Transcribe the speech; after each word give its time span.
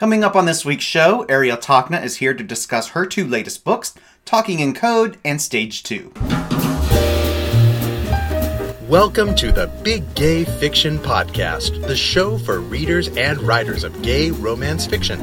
Coming 0.00 0.24
up 0.24 0.34
on 0.34 0.46
this 0.46 0.64
week's 0.64 0.84
show, 0.84 1.26
Ariel 1.28 1.58
Tachna 1.58 2.02
is 2.02 2.16
here 2.16 2.32
to 2.32 2.42
discuss 2.42 2.88
her 2.88 3.04
two 3.04 3.26
latest 3.26 3.64
books, 3.64 3.92
Talking 4.24 4.60
in 4.60 4.72
Code 4.72 5.18
and 5.26 5.38
Take 5.38 5.74
2. 5.74 6.10
Welcome 8.88 9.34
to 9.34 9.52
the 9.52 9.70
Big 9.82 10.14
Gay 10.14 10.44
Fiction 10.44 10.98
Podcast, 11.00 11.86
the 11.86 11.94
show 11.94 12.38
for 12.38 12.60
readers 12.60 13.08
and 13.08 13.42
writers 13.42 13.84
of 13.84 14.00
gay 14.00 14.30
romance 14.30 14.86
fiction. 14.86 15.20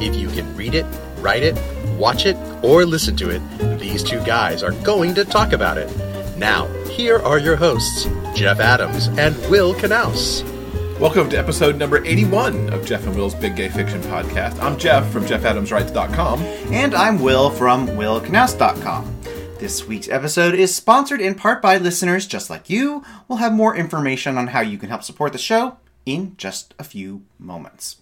If 0.00 0.16
you 0.16 0.28
can 0.28 0.56
read 0.56 0.74
it, 0.74 0.86
write 1.18 1.42
it, 1.42 1.58
watch 1.98 2.24
it, 2.24 2.38
or 2.64 2.86
listen 2.86 3.16
to 3.16 3.28
it, 3.28 3.78
these 3.78 4.02
two 4.02 4.24
guys 4.24 4.62
are 4.62 4.72
going 4.84 5.14
to 5.16 5.26
talk 5.26 5.52
about 5.52 5.76
it. 5.76 5.94
Now, 6.38 6.66
here 6.88 7.18
are 7.18 7.38
your 7.38 7.56
hosts, 7.56 8.08
Jeff 8.34 8.58
Adams 8.58 9.08
and 9.18 9.36
Will 9.50 9.74
Knaus. 9.74 10.53
Welcome 11.00 11.28
to 11.30 11.36
episode 11.36 11.76
number 11.76 12.04
81 12.04 12.72
of 12.72 12.86
Jeff 12.86 13.04
and 13.06 13.16
Will's 13.16 13.34
Big 13.34 13.56
Gay 13.56 13.68
Fiction 13.68 14.00
Podcast. 14.02 14.60
I'm 14.62 14.78
Jeff 14.78 15.10
from 15.10 15.24
JeffAdamsWrites.com. 15.24 16.40
And 16.72 16.94
I'm 16.94 17.20
Will 17.20 17.50
from 17.50 17.88
WillKnaus.com. 17.88 19.20
This 19.58 19.86
week's 19.86 20.08
episode 20.08 20.54
is 20.54 20.74
sponsored 20.74 21.20
in 21.20 21.34
part 21.34 21.60
by 21.60 21.76
listeners 21.78 22.26
just 22.26 22.48
like 22.48 22.70
you. 22.70 23.04
We'll 23.28 23.38
have 23.38 23.52
more 23.52 23.76
information 23.76 24.38
on 24.38 24.48
how 24.48 24.60
you 24.60 24.78
can 24.78 24.88
help 24.88 25.02
support 25.02 25.32
the 25.32 25.38
show 25.38 25.78
in 26.06 26.36
just 26.36 26.74
a 26.78 26.84
few 26.84 27.22
moments. 27.38 27.96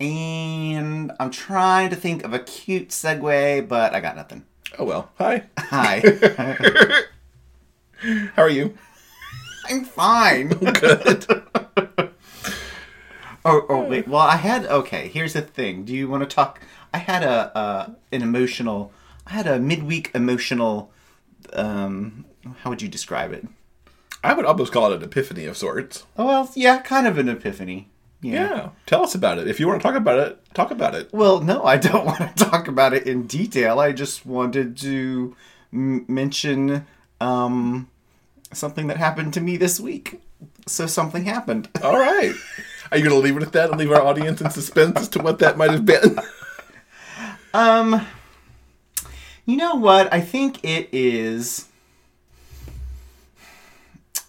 And 0.00 1.12
I'm 1.20 1.30
trying 1.30 1.90
to 1.90 1.96
think 1.96 2.24
of 2.24 2.34
a 2.34 2.40
cute 2.40 2.88
segue, 2.88 3.68
but 3.68 3.94
I 3.94 4.00
got 4.00 4.16
nothing. 4.16 4.44
Oh 4.78 4.84
well. 4.84 5.10
Hi. 5.18 5.44
Hi. 5.58 6.00
How 8.34 8.42
are 8.42 8.50
you? 8.50 8.76
I'm 9.68 9.84
fine. 9.84 10.48
Good. 10.48 11.26
Oh, 13.44 13.66
oh 13.68 13.82
wait. 13.88 14.06
Well, 14.06 14.20
I 14.20 14.36
had 14.36 14.66
okay. 14.66 15.08
Here's 15.08 15.32
the 15.32 15.42
thing. 15.42 15.84
Do 15.84 15.92
you 15.92 16.08
want 16.08 16.22
to 16.22 16.32
talk? 16.32 16.60
I 16.94 16.98
had 16.98 17.24
a 17.24 17.56
uh, 17.56 17.90
an 18.12 18.22
emotional. 18.22 18.92
I 19.26 19.32
had 19.32 19.48
a 19.48 19.58
midweek 19.58 20.12
emotional. 20.14 20.92
Um, 21.52 22.24
how 22.58 22.70
would 22.70 22.82
you 22.82 22.88
describe 22.88 23.32
it? 23.32 23.46
I 24.22 24.32
would 24.34 24.44
almost 24.44 24.72
call 24.72 24.92
it 24.92 24.96
an 24.96 25.02
epiphany 25.02 25.46
of 25.46 25.56
sorts. 25.56 26.06
Oh 26.16 26.26
well, 26.26 26.50
yeah, 26.54 26.82
kind 26.82 27.06
of 27.08 27.18
an 27.18 27.28
epiphany. 27.28 27.88
Yeah. 28.20 28.68
Tell 28.86 29.02
us 29.02 29.16
about 29.16 29.38
it. 29.38 29.48
If 29.48 29.58
you 29.58 29.66
want 29.66 29.82
to 29.82 29.88
talk 29.88 29.96
about 29.96 30.20
it, 30.20 30.38
talk 30.54 30.70
about 30.70 30.94
it. 30.94 31.12
Well, 31.12 31.40
no, 31.40 31.64
I 31.64 31.76
don't 31.78 32.06
want 32.06 32.36
to 32.36 32.44
talk 32.44 32.68
about 32.68 32.92
it 32.94 33.08
in 33.08 33.26
detail. 33.26 33.80
I 33.80 33.90
just 33.90 34.24
wanted 34.24 34.76
to 34.78 35.34
m- 35.72 36.04
mention 36.06 36.86
um, 37.20 37.88
something 38.56 38.86
that 38.88 38.96
happened 38.96 39.34
to 39.34 39.40
me 39.40 39.56
this 39.56 39.80
week. 39.80 40.20
So 40.66 40.86
something 40.86 41.24
happened. 41.24 41.68
All 41.82 41.98
right. 41.98 42.34
Are 42.90 42.98
you 42.98 43.04
going 43.04 43.16
to 43.16 43.22
leave 43.22 43.36
it 43.36 43.42
at 43.42 43.52
that 43.52 43.70
and 43.70 43.78
leave 43.78 43.90
our 43.90 44.02
audience 44.02 44.40
in 44.40 44.50
suspense 44.50 45.00
as 45.00 45.08
to 45.10 45.18
what 45.20 45.38
that 45.38 45.56
might 45.56 45.70
have 45.70 45.86
been? 45.86 46.18
Um, 47.54 48.06
you 49.44 49.58
know 49.58 49.74
what? 49.74 50.12
I 50.12 50.22
think 50.22 50.64
it 50.64 50.88
is. 50.90 51.68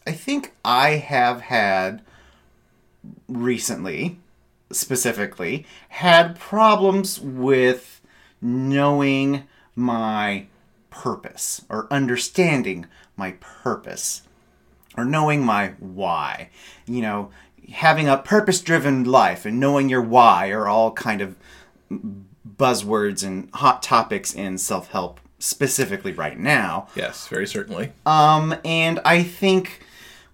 I 0.05 0.11
think 0.11 0.53
I 0.65 0.91
have 0.91 1.39
had 1.41 2.01
recently, 3.29 4.19
specifically, 4.71 5.65
had 5.87 6.37
problems 6.37 7.19
with 7.19 8.01
knowing 8.41 9.43
my 9.75 10.47
purpose 10.93 11.65
or 11.69 11.87
understanding 11.91 12.85
my 13.17 13.31
purpose 13.39 14.21
or 14.95 15.03
knowing 15.03 15.43
my 15.43 15.73
why. 15.79 16.49
You 16.85 17.01
know, 17.01 17.31
having 17.71 18.07
a 18.07 18.17
purpose 18.17 18.61
driven 18.61 19.03
life 19.03 19.45
and 19.45 19.59
knowing 19.59 19.89
your 19.89 20.01
why 20.01 20.49
are 20.49 20.67
all 20.67 20.91
kind 20.91 21.21
of 21.21 21.35
buzzwords 22.47 23.25
and 23.25 23.49
hot 23.55 23.81
topics 23.81 24.33
in 24.33 24.57
self 24.57 24.91
help, 24.91 25.19
specifically 25.39 26.13
right 26.13 26.37
now. 26.37 26.87
yes, 26.95 27.27
very 27.27 27.47
certainly. 27.47 27.91
Um, 28.05 28.55
and 28.63 28.99
I 29.03 29.23
think 29.23 29.81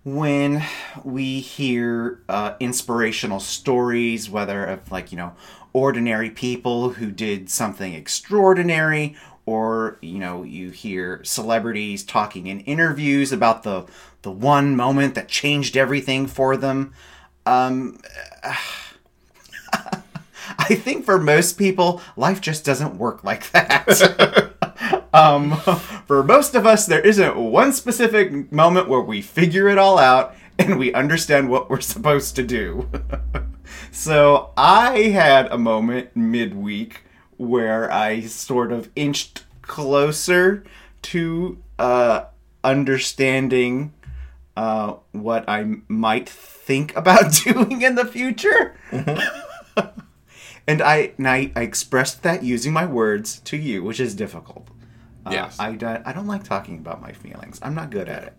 when 0.04 0.64
we 1.04 1.40
hear 1.40 2.22
uh, 2.28 2.54
inspirational 2.60 3.40
stories, 3.40 4.30
whether 4.30 4.66
of 4.66 4.92
like, 4.92 5.12
you 5.12 5.18
know, 5.18 5.34
ordinary 5.74 6.30
people 6.30 6.92
who 6.92 7.12
did 7.12 7.50
something 7.50 7.94
extraordinary, 7.94 9.16
or, 9.50 9.98
you 10.00 10.20
know, 10.20 10.44
you 10.44 10.70
hear 10.70 11.24
celebrities 11.24 12.04
talking 12.04 12.46
in 12.46 12.60
interviews 12.60 13.32
about 13.32 13.64
the, 13.64 13.84
the 14.22 14.30
one 14.30 14.76
moment 14.76 15.16
that 15.16 15.28
changed 15.28 15.76
everything 15.76 16.28
for 16.28 16.56
them. 16.56 16.94
Um, 17.48 18.00
I 20.60 20.76
think 20.76 21.04
for 21.04 21.18
most 21.18 21.58
people, 21.58 22.00
life 22.16 22.42
just 22.42 22.64
doesn't 22.64 23.00
work 23.00 23.24
like 23.24 23.50
that. 23.50 24.54
um, 25.16 25.56
for 26.06 26.24
most 26.24 26.54
of 26.54 26.68
us, 26.68 26.86
there 26.86 27.02
isn't 27.02 27.36
one 27.36 27.74
specific 27.74 28.52
moment 28.52 28.88
where 28.88 29.02
we 29.02 29.20
figure 29.20 29.68
it 29.68 29.80
all 29.80 29.98
out 29.98 30.36
and 30.60 30.78
we 30.78 30.94
understand 30.94 31.50
what 31.50 31.72
we're 31.72 31.82
supposed 31.82 32.36
to 32.36 32.44
do. 32.44 32.88
so 33.92 34.54
I 34.56 35.00
had 35.06 35.48
a 35.48 35.58
moment 35.58 36.16
midweek 36.16 37.02
where 37.40 37.90
I 37.92 38.22
sort 38.22 38.72
of 38.74 38.90
inched 38.98 39.46
closer 39.62 40.64
to 41.04 41.58
uh, 41.80 42.26
understanding 42.66 43.94
uh, 44.58 44.96
what 45.14 45.48
I 45.48 45.78
might 45.88 46.28
think 46.28 46.94
about 46.98 47.32
doing 47.46 47.82
in 47.82 47.96
the 47.96 48.04
future. 48.06 48.76
and 50.68 50.82
I, 50.82 51.14
and 51.18 51.28
I, 51.28 51.52
I 51.56 51.62
expressed 51.62 52.24
that 52.24 52.44
using 52.44 52.74
my 52.74 52.86
words 52.86 53.40
to 53.42 53.56
you, 53.58 53.84
which 53.84 54.00
is 54.00 54.14
difficult. 54.16 54.68
Uh, 55.26 55.30
Yes. 55.32 55.58
I, 55.60 55.74
don't- 55.74 56.06
I 56.06 56.12
don't 56.12 56.28
like 56.28 56.44
talking 56.44 56.78
about 56.78 57.02
my 57.02 57.14
feelings. 57.14 57.60
I'm 57.62 57.74
not 57.76 57.90
good 57.90 58.10
at 58.10 58.24
it. 58.24 58.34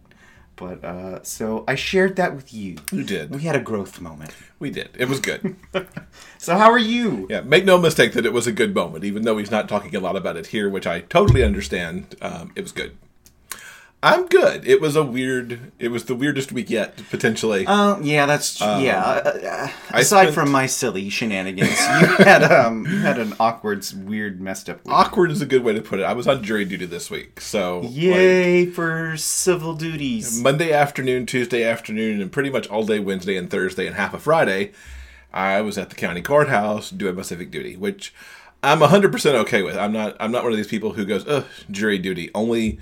But 0.61 0.85
uh, 0.85 1.23
so 1.23 1.65
I 1.67 1.75
shared 1.75 2.17
that 2.17 2.37
with 2.37 2.53
you. 2.53 2.77
You 2.93 3.03
did. 3.03 3.31
We 3.35 3.41
had 3.43 3.57
a 3.57 3.61
growth 3.61 3.99
moment. 3.99 4.33
We 4.59 4.71
did. 4.71 4.91
It 4.99 5.09
was 5.09 5.19
good. 5.19 5.57
So 6.39 6.57
how 6.57 6.71
are 6.71 6.79
you? 6.79 7.27
Yeah, 7.29 7.43
make 7.43 7.67
no 7.67 7.77
mistake 7.77 8.15
that 8.15 8.25
it 8.25 8.33
was 8.33 8.47
a 8.47 8.53
good 8.53 8.75
moment, 8.75 9.05
even 9.05 9.25
though 9.25 9.37
he's 9.37 9.51
not 9.51 9.69
talking 9.69 9.95
a 9.95 10.01
lot 10.01 10.17
about 10.17 10.39
it 10.39 10.47
here, 10.47 10.71
which 10.71 10.87
I 10.87 11.01
totally 11.03 11.45
understand. 11.45 12.15
Um, 12.23 12.51
it 12.57 12.63
was 12.63 12.73
good. 12.73 12.97
I'm 14.03 14.29
good. 14.29 14.67
It 14.67 14.81
was 14.81 14.97
a 14.97 15.05
weird. 15.05 15.73
It 15.79 15.89
was 15.89 16.07
the 16.07 16.15
weirdest 16.15 16.53
week 16.53 16.71
yet, 16.71 16.97
potentially. 17.11 17.67
Oh 17.69 18.01
yeah, 18.01 18.25
that's 18.25 18.59
yeah. 18.59 19.03
Uh, 19.03 19.29
uh, 19.29 19.71
aside 19.93 20.23
spent- 20.23 20.35
from 20.35 20.51
my 20.51 20.65
silly 20.65 21.11
shenanigans, 21.11 21.79
you 21.79 22.07
had 22.25 22.43
um 22.43 22.87
you 22.87 22.99
had 23.01 23.19
an 23.19 23.35
awkward, 23.39 23.85
weird, 23.95 24.41
messed 24.41 24.71
up 24.71 24.83
week. 24.87 24.95
Awkward 24.95 25.31
is 25.31 25.43
a 25.43 25.47
good 25.47 25.63
way 25.63 25.75
to 25.75 25.83
put 25.83 26.01
it. 26.01 26.05
I 26.05 26.15
was 26.15 26.27
on 26.27 26.43
jury 26.43 26.65
duty 26.65 26.87
this 26.87 27.11
week, 27.11 27.43
so 27.43 27.81
like, 27.81 27.91
Yay 27.93 28.67
for 28.67 29.19
civil 29.19 29.75
duties. 29.75 30.41
Monday 30.41 30.73
afternoon, 30.73 31.27
Tuesday 31.27 31.63
afternoon, 31.63 32.23
and 32.23 32.33
pretty 32.33 32.49
much 32.49 32.67
all 32.69 32.87
day 32.87 33.01
Wednesday 33.01 33.37
and 33.37 33.51
Thursday 33.51 33.87
and 33.87 33.97
half 33.97 34.15
of 34.15 34.23
Friday, 34.23 34.73
I 35.31 35.61
was 35.61 35.77
at 35.77 35.91
the 35.91 35.97
county 35.97 36.23
courthouse 36.23 36.89
doing 36.89 37.17
my 37.17 37.23
civic 37.23 37.51
duty, 37.51 37.77
which 37.77 38.15
I'm 38.63 38.79
100% 38.81 39.35
okay 39.41 39.63
with. 39.63 39.77
I'm 39.77 39.93
not 39.93 40.17
I'm 40.19 40.33
not 40.33 40.43
one 40.43 40.53
of 40.53 40.57
these 40.57 40.69
people 40.69 40.95
who 40.95 41.05
goes, 41.05 41.29
"Ugh, 41.29 41.45
jury 41.71 41.99
duty." 41.99 42.31
Only 42.35 42.79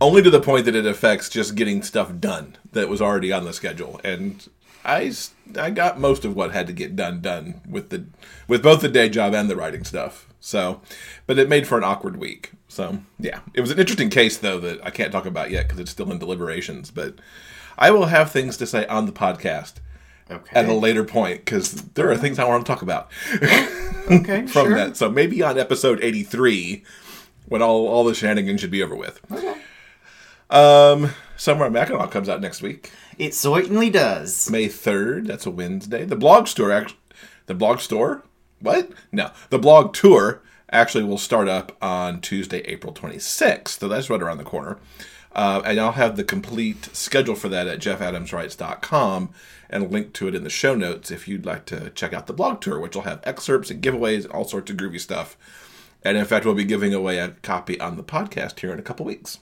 only 0.00 0.22
to 0.22 0.30
the 0.30 0.40
point 0.40 0.64
that 0.66 0.76
it 0.76 0.86
affects 0.86 1.28
just 1.28 1.54
getting 1.54 1.82
stuff 1.82 2.12
done 2.20 2.56
that 2.72 2.88
was 2.88 3.02
already 3.02 3.32
on 3.32 3.44
the 3.44 3.52
schedule. 3.52 4.00
And 4.04 4.48
I, 4.84 5.12
I 5.56 5.70
got 5.70 5.98
most 5.98 6.24
of 6.24 6.36
what 6.36 6.52
had 6.52 6.66
to 6.68 6.72
get 6.72 6.96
done 6.96 7.20
done 7.20 7.60
with 7.68 7.90
the 7.90 8.06
with 8.46 8.62
both 8.62 8.80
the 8.80 8.88
day 8.88 9.08
job 9.08 9.34
and 9.34 9.50
the 9.50 9.56
writing 9.56 9.84
stuff. 9.84 10.26
So, 10.40 10.80
but 11.26 11.38
it 11.38 11.48
made 11.48 11.66
for 11.66 11.76
an 11.78 11.84
awkward 11.84 12.16
week. 12.16 12.52
So, 12.68 12.98
yeah. 13.18 13.40
It 13.54 13.60
was 13.60 13.70
an 13.70 13.78
interesting 13.78 14.08
case 14.10 14.36
though 14.36 14.60
that 14.60 14.84
I 14.86 14.90
can't 14.90 15.10
talk 15.12 15.26
about 15.26 15.50
yet 15.50 15.68
cuz 15.68 15.78
it's 15.78 15.90
still 15.90 16.12
in 16.12 16.18
deliberations, 16.18 16.90
but 16.90 17.16
I 17.76 17.90
will 17.90 18.06
have 18.06 18.30
things 18.30 18.56
to 18.58 18.66
say 18.66 18.86
on 18.86 19.06
the 19.06 19.12
podcast 19.12 19.74
Okay. 20.30 20.60
at 20.60 20.68
a 20.68 20.74
later 20.74 21.04
point 21.04 21.42
because 21.44 21.72
there 21.94 22.10
are 22.10 22.16
things 22.16 22.38
I 22.38 22.44
want 22.44 22.64
to 22.64 22.70
talk 22.70 22.82
about 22.82 23.10
okay. 24.10 24.46
from 24.46 24.66
sure. 24.66 24.74
that. 24.74 24.94
So 24.96 25.10
maybe 25.10 25.42
on 25.42 25.58
episode 25.58 26.00
83 26.02 26.84
when 27.46 27.62
all, 27.62 27.88
all 27.88 28.04
the 28.04 28.14
shenanigans 28.14 28.60
should 28.60 28.70
be 28.70 28.82
over 28.82 28.94
with. 28.94 29.20
Um, 30.50 31.10
Somewhere 31.36 31.70
Mackinac 31.70 32.10
comes 32.10 32.28
out 32.28 32.40
next 32.40 32.62
week, 32.62 32.90
It 33.16 33.32
certainly 33.34 33.90
does. 33.90 34.50
May 34.50 34.66
3rd. 34.66 35.26
That's 35.28 35.46
a 35.46 35.50
Wednesday. 35.50 36.04
The 36.04 36.16
blog 36.16 36.48
store, 36.48 36.72
act- 36.72 36.94
the 37.46 37.54
blog 37.54 37.78
store? 37.80 38.24
What? 38.60 38.90
No. 39.12 39.30
The 39.50 39.58
blog 39.58 39.94
tour 39.94 40.42
actually 40.72 41.04
will 41.04 41.18
start 41.18 41.48
up 41.48 41.76
on 41.80 42.20
Tuesday, 42.20 42.58
April 42.62 42.92
26th. 42.92 43.68
So 43.68 43.86
that's 43.88 44.10
right 44.10 44.20
around 44.20 44.38
the 44.38 44.44
corner. 44.44 44.78
Uh, 45.32 45.62
and 45.64 45.78
I'll 45.78 45.92
have 45.92 46.16
the 46.16 46.24
complete 46.24 46.88
schedule 46.92 47.36
for 47.36 47.48
that 47.50 47.68
at 47.68 47.78
jeffadamswrites.com 47.78 49.30
and 49.70 49.84
a 49.84 49.86
link 49.86 50.12
to 50.14 50.26
it 50.26 50.34
in 50.34 50.42
the 50.42 50.50
show 50.50 50.74
notes 50.74 51.10
if 51.10 51.28
you'd 51.28 51.46
like 51.46 51.66
to 51.66 51.90
check 51.90 52.12
out 52.12 52.26
the 52.26 52.32
blog 52.32 52.60
tour, 52.60 52.80
which 52.80 52.96
will 52.96 53.02
have 53.02 53.20
excerpts 53.24 53.70
and 53.70 53.82
giveaways, 53.82 54.24
and 54.24 54.32
all 54.32 54.44
sorts 54.44 54.70
of 54.70 54.76
groovy 54.76 54.98
stuff. 54.98 55.36
And 56.02 56.16
in 56.16 56.24
fact, 56.24 56.44
we'll 56.44 56.54
be 56.54 56.64
giving 56.64 56.94
away 56.94 57.18
a 57.18 57.28
copy 57.42 57.78
on 57.78 57.96
the 57.96 58.02
podcast 58.02 58.58
here 58.60 58.72
in 58.72 58.78
a 58.78 58.82
couple 58.82 59.06
weeks. 59.06 59.38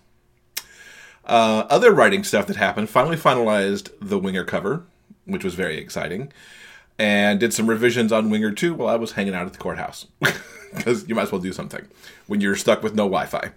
Uh, 1.26 1.66
other 1.70 1.92
writing 1.92 2.22
stuff 2.24 2.46
that 2.46 2.56
happened 2.56 2.88
finally 2.88 3.16
finalized 3.16 3.90
the 4.00 4.18
Winger 4.18 4.44
cover, 4.44 4.84
which 5.24 5.44
was 5.44 5.54
very 5.54 5.76
exciting. 5.78 6.32
and 6.98 7.38
did 7.40 7.52
some 7.52 7.66
revisions 7.68 8.10
on 8.12 8.30
Winger 8.30 8.52
2 8.52 8.72
while 8.74 8.88
I 8.88 8.96
was 8.96 9.12
hanging 9.12 9.34
out 9.34 9.46
at 9.46 9.52
the 9.52 9.58
courthouse. 9.58 10.06
Because 10.74 11.08
you 11.08 11.14
might 11.14 11.22
as 11.22 11.32
well 11.32 11.40
do 11.40 11.52
something 11.54 11.86
when 12.26 12.40
you're 12.42 12.56
stuck 12.56 12.82
with 12.82 12.94
no 12.94 13.04
Wi 13.04 13.24
Fi. 13.26 13.52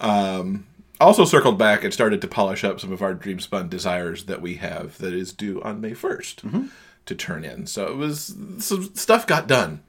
Um, 0.00 0.66
also 1.00 1.24
circled 1.24 1.58
back 1.58 1.82
and 1.82 1.92
started 1.92 2.20
to 2.20 2.28
polish 2.28 2.62
up 2.62 2.78
some 2.78 2.92
of 2.92 3.02
our 3.02 3.14
Dreamspun 3.14 3.68
desires 3.68 4.24
that 4.24 4.40
we 4.42 4.56
have 4.56 4.98
that 4.98 5.12
is 5.12 5.32
due 5.32 5.60
on 5.62 5.80
May 5.80 5.90
1st 5.92 6.68
to 7.06 7.14
turn 7.14 7.44
in. 7.44 7.66
So 7.66 7.86
it 7.88 7.96
was 7.96 8.36
some 8.58 8.94
stuff 8.94 9.26
got 9.26 9.48
done. 9.48 9.80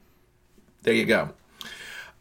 There 0.83 0.93
you 0.95 1.05
go. 1.05 1.33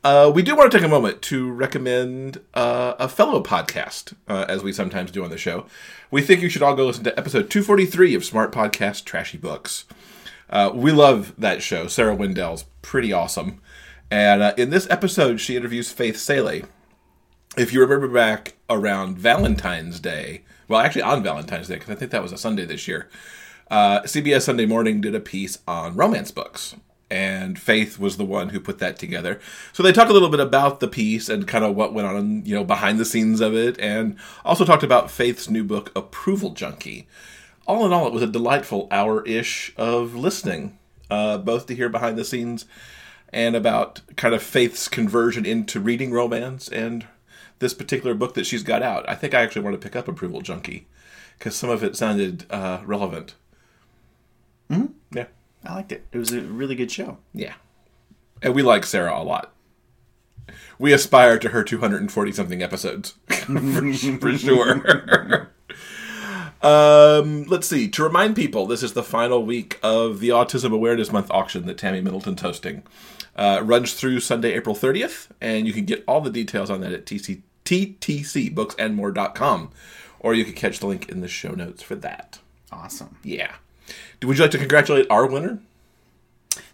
Uh, 0.06 0.30
we 0.30 0.40
do 0.40 0.54
want 0.54 0.70
to 0.70 0.78
take 0.78 0.86
a 0.86 0.88
moment 0.88 1.20
to 1.20 1.50
recommend 1.50 2.40
uh, 2.54 2.94
a 2.96 3.08
fellow 3.08 3.42
podcast, 3.42 4.14
uh, 4.28 4.44
as 4.48 4.62
we 4.62 4.72
sometimes 4.72 5.10
do 5.10 5.24
on 5.24 5.30
the 5.30 5.36
show. 5.36 5.66
We 6.12 6.22
think 6.22 6.42
you 6.42 6.48
should 6.48 6.62
all 6.62 6.76
go 6.76 6.86
listen 6.86 7.02
to 7.02 7.18
episode 7.18 7.50
243 7.50 8.14
of 8.14 8.24
Smart 8.24 8.52
Podcast 8.52 9.02
Trashy 9.02 9.36
Books. 9.36 9.84
Uh, 10.48 10.70
we 10.72 10.92
love 10.92 11.34
that 11.36 11.60
show. 11.60 11.88
Sarah 11.88 12.14
Wendell's 12.14 12.66
pretty 12.82 13.12
awesome. 13.12 13.60
And 14.08 14.42
uh, 14.42 14.54
in 14.56 14.70
this 14.70 14.88
episode, 14.90 15.40
she 15.40 15.56
interviews 15.56 15.90
Faith 15.90 16.18
Salie. 16.18 16.64
If 17.56 17.72
you 17.72 17.80
remember 17.80 18.06
back 18.06 18.54
around 18.70 19.18
Valentine's 19.18 19.98
Day, 19.98 20.44
well, 20.68 20.78
actually 20.78 21.02
on 21.02 21.24
Valentine's 21.24 21.66
Day, 21.66 21.74
because 21.74 21.90
I 21.90 21.96
think 21.96 22.12
that 22.12 22.22
was 22.22 22.30
a 22.30 22.38
Sunday 22.38 22.64
this 22.64 22.86
year, 22.86 23.08
uh, 23.72 24.02
CBS 24.02 24.42
Sunday 24.42 24.66
Morning 24.66 25.00
did 25.00 25.16
a 25.16 25.20
piece 25.20 25.58
on 25.66 25.96
romance 25.96 26.30
books. 26.30 26.76
And 27.08 27.58
Faith 27.58 27.98
was 27.98 28.16
the 28.16 28.24
one 28.24 28.48
who 28.48 28.58
put 28.58 28.78
that 28.80 28.98
together. 28.98 29.40
So 29.72 29.82
they 29.82 29.92
talked 29.92 30.10
a 30.10 30.12
little 30.12 30.28
bit 30.28 30.40
about 30.40 30.80
the 30.80 30.88
piece 30.88 31.28
and 31.28 31.46
kind 31.46 31.64
of 31.64 31.76
what 31.76 31.94
went 31.94 32.08
on, 32.08 32.44
you 32.44 32.54
know, 32.54 32.64
behind 32.64 32.98
the 32.98 33.04
scenes 33.04 33.40
of 33.40 33.54
it, 33.54 33.78
and 33.78 34.16
also 34.44 34.64
talked 34.64 34.82
about 34.82 35.10
Faith's 35.10 35.48
new 35.48 35.62
book, 35.62 35.92
Approval 35.94 36.50
Junkie. 36.50 37.06
All 37.66 37.86
in 37.86 37.92
all, 37.92 38.06
it 38.06 38.12
was 38.12 38.22
a 38.22 38.28
delightful 38.28 38.88
hour 38.90 39.24
ish 39.24 39.72
of 39.76 40.16
listening, 40.16 40.78
uh, 41.08 41.38
both 41.38 41.66
to 41.66 41.76
hear 41.76 41.88
behind 41.88 42.18
the 42.18 42.24
scenes 42.24 42.64
and 43.32 43.54
about 43.54 44.00
kind 44.16 44.34
of 44.34 44.42
Faith's 44.42 44.88
conversion 44.88 45.44
into 45.44 45.80
reading 45.80 46.12
romance 46.12 46.68
and 46.68 47.06
this 47.58 47.74
particular 47.74 48.14
book 48.14 48.34
that 48.34 48.46
she's 48.46 48.62
got 48.62 48.82
out. 48.82 49.08
I 49.08 49.14
think 49.14 49.34
I 49.34 49.42
actually 49.42 49.62
want 49.62 49.80
to 49.80 49.84
pick 49.84 49.96
up 49.96 50.08
Approval 50.08 50.40
Junkie 50.40 50.86
because 51.38 51.54
some 51.56 51.70
of 51.70 51.82
it 51.82 51.96
sounded 51.96 52.46
uh, 52.50 52.80
relevant. 52.84 53.34
Mm-hmm. 54.70 55.16
Yeah. 55.16 55.26
I 55.66 55.74
liked 55.74 55.92
it. 55.92 56.06
It 56.12 56.18
was 56.18 56.32
a 56.32 56.40
really 56.40 56.74
good 56.74 56.90
show. 56.90 57.18
Yeah. 57.34 57.54
And 58.42 58.54
we 58.54 58.62
like 58.62 58.84
Sarah 58.84 59.20
a 59.20 59.24
lot. 59.24 59.52
We 60.78 60.92
aspire 60.92 61.38
to 61.38 61.48
her 61.48 61.64
240 61.64 62.32
something 62.32 62.62
episodes 62.62 63.14
for, 63.28 63.92
for 64.20 64.38
sure. 64.38 65.50
um, 66.62 67.44
let's 67.44 67.66
see. 67.66 67.88
To 67.88 68.04
remind 68.04 68.36
people, 68.36 68.66
this 68.66 68.82
is 68.82 68.92
the 68.92 69.02
final 69.02 69.44
week 69.44 69.78
of 69.82 70.20
the 70.20 70.28
Autism 70.28 70.72
Awareness 70.72 71.10
Month 71.10 71.30
auction 71.30 71.66
that 71.66 71.78
Tammy 71.78 72.00
Middleton's 72.00 72.42
hosting. 72.42 72.82
Uh, 73.34 73.60
runs 73.62 73.94
through 73.94 74.20
Sunday, 74.20 74.54
April 74.54 74.74
30th, 74.74 75.28
and 75.42 75.66
you 75.66 75.72
can 75.72 75.84
get 75.84 76.02
all 76.08 76.22
the 76.22 76.30
details 76.30 76.70
on 76.70 76.80
that 76.80 76.92
at 76.92 77.04
TC, 77.04 77.42
ttcbooksandmore.com, 77.66 79.70
or 80.20 80.34
you 80.34 80.44
can 80.44 80.54
catch 80.54 80.78
the 80.78 80.86
link 80.86 81.10
in 81.10 81.20
the 81.20 81.28
show 81.28 81.50
notes 81.50 81.82
for 81.82 81.96
that. 81.96 82.38
Awesome. 82.72 83.18
Yeah. 83.22 83.56
Would 84.22 84.38
you 84.38 84.44
like 84.44 84.50
to 84.52 84.58
congratulate 84.58 85.06
our 85.10 85.26
winner? 85.26 85.60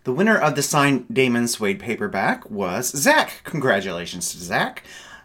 The 0.04 0.12
winner 0.12 0.36
of 0.36 0.56
the 0.56 0.62
signed 0.62 1.06
Damon 1.12 1.48
Suede 1.48 1.78
paperback 1.78 2.50
was 2.50 2.88
Zach. 2.88 3.40
Congratulations 3.44 4.32
to 4.32 4.38
Zach. 4.38 4.82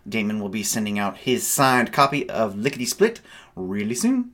Damon 0.08 0.40
will 0.40 0.50
be 0.50 0.64
sending 0.64 1.00
out 1.00 1.18
his 1.18 1.46
signed 1.46 1.92
copy 1.92 2.30
of 2.30 2.58
Lickety 2.58 2.86
Split 2.86 3.22
really 3.56 3.96
soon. 3.96 4.32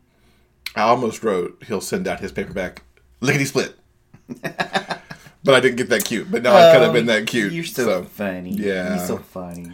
I 0.75 0.81
almost 0.81 1.23
wrote 1.23 1.63
he'll 1.67 1.81
send 1.81 2.07
out 2.07 2.19
his 2.19 2.31
paperback 2.31 2.83
lickety 3.21 3.45
split. 3.45 3.75
but 4.41 5.01
I 5.47 5.59
didn't 5.59 5.75
get 5.77 5.89
that 5.89 6.05
cute. 6.05 6.31
But 6.31 6.43
now 6.43 6.55
I've 6.55 6.73
kind 6.73 6.85
of 6.85 6.93
been 6.93 7.05
that 7.07 7.27
cute. 7.27 7.51
Oh, 7.51 7.55
you're 7.55 7.63
so, 7.63 8.03
funny. 8.03 8.51
yeah. 8.51 8.95
You're 8.95 9.05
so 9.05 9.17
funny. 9.17 9.73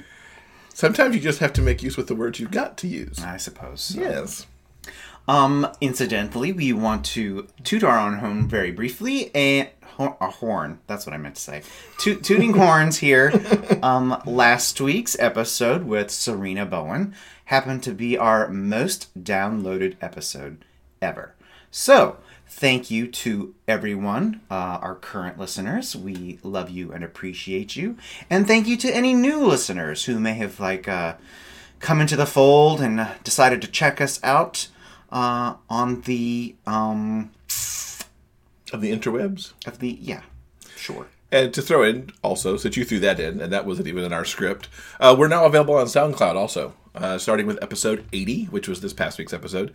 Sometimes 0.74 1.16
you 1.16 1.22
just 1.22 1.40
have 1.40 1.54
to 1.54 1.62
make 1.62 1.84
use 1.84 1.98
with 1.98 2.08
the 2.08 2.16
words 2.16 2.40
you've 2.40 2.52
got 2.52 2.78
to 2.78 2.88
use. 2.88 3.20
I 3.20 3.38
suppose. 3.38 3.82
So. 3.82 4.00
Yes. 4.00 4.46
Um, 5.30 5.68
incidentally, 5.80 6.52
we 6.52 6.74
want 6.74 7.06
to 7.06 7.48
toot 7.64 7.84
our 7.84 8.00
own 8.00 8.18
horn 8.18 8.48
very 8.48 8.72
briefly 8.72 9.30
and 9.36 9.70
a 10.00 10.32
horn. 10.32 10.80
That's 10.88 11.06
what 11.06 11.14
I 11.14 11.18
meant 11.18 11.36
to 11.36 11.42
say. 11.42 11.62
Toot- 12.00 12.24
tooting 12.24 12.54
horns 12.58 12.98
here. 12.98 13.32
Um, 13.84 14.20
last 14.26 14.82
week's 14.82 15.16
episode 15.20 15.84
with 15.84 16.10
Serena 16.10 16.66
Bowen 16.66 17.14
happened 17.46 17.84
to 17.84 17.92
be 17.92 18.18
our 18.18 18.48
most 18.48 19.24
downloaded 19.24 19.98
episode 20.02 20.66
ever. 21.00 21.36
So, 21.70 22.18
thank 22.48 22.90
you 22.90 23.06
to 23.08 23.54
everyone, 23.68 24.42
uh, 24.50 24.80
our 24.82 24.96
current 24.96 25.38
listeners. 25.38 25.96
We 25.96 26.40
love 26.42 26.72
you 26.72 26.92
and 26.92 27.04
appreciate 27.04 27.76
you. 27.76 27.98
And 28.32 28.48
thank 28.48 28.66
you 28.66 28.78
to 28.78 28.96
any 28.96 29.14
new 29.14 29.46
listeners 29.46 30.06
who 30.06 30.20
may 30.20 30.34
have 30.34 30.60
like 30.60 30.88
uh, 30.88 31.18
come 31.80 32.02
into 32.02 32.16
the 32.16 32.26
fold 32.26 32.82
and 32.82 33.08
decided 33.24 33.62
to 33.62 33.68
check 33.68 34.02
us 34.02 34.20
out 34.24 34.70
uh, 35.12 35.56
on 35.70 36.02
the 36.02 36.56
um, 36.66 37.32
Of 38.72 38.82
the 38.82 38.92
interwebs. 38.92 39.54
of 39.66 39.80
the 39.80 39.98
yeah, 40.02 40.22
sure. 40.76 41.08
And 41.32 41.54
to 41.54 41.62
throw 41.62 41.84
in 41.84 42.10
also, 42.24 42.58
since 42.58 42.76
you 42.76 42.84
threw 42.84 43.00
that 43.02 43.20
in, 43.20 43.40
and 43.40 43.54
that 43.54 43.66
wasn't 43.66 43.88
even 43.88 44.04
in 44.04 44.12
our 44.14 44.26
script, 44.26 44.68
uh, 45.00 45.16
we're 45.18 45.28
now 45.28 45.46
available 45.46 45.76
on 45.76 45.86
SoundCloud 45.86 46.36
also. 46.36 46.74
Uh, 46.96 47.20
starting 47.20 47.46
with 47.46 47.62
episode 47.62 48.04
80, 48.12 48.46
which 48.46 48.68
was 48.68 48.82
this 48.82 48.94
past 48.94 49.20
week's 49.20 49.32
episode, 49.32 49.72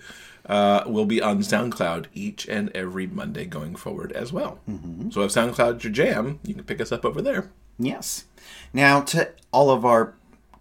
uh, 0.46 0.82
we'll 0.84 1.06
be 1.06 1.22
on 1.22 1.38
SoundCloud 1.38 2.06
each 2.12 2.48
and 2.48 2.70
every 2.74 3.06
Monday 3.06 3.44
going 3.46 3.76
forward 3.76 4.10
as 4.12 4.32
well. 4.32 4.58
So 5.10 5.22
if 5.22 5.30
SoundCloud's 5.30 5.84
your 5.84 5.92
jam, 5.92 6.40
you 6.44 6.54
can 6.54 6.64
pick 6.64 6.80
us 6.80 6.90
up 6.90 7.04
over 7.04 7.22
there. 7.22 7.50
Yes. 7.78 8.24
Now, 8.72 9.00
to 9.02 9.30
all 9.52 9.70
of 9.70 9.84
our 9.84 10.14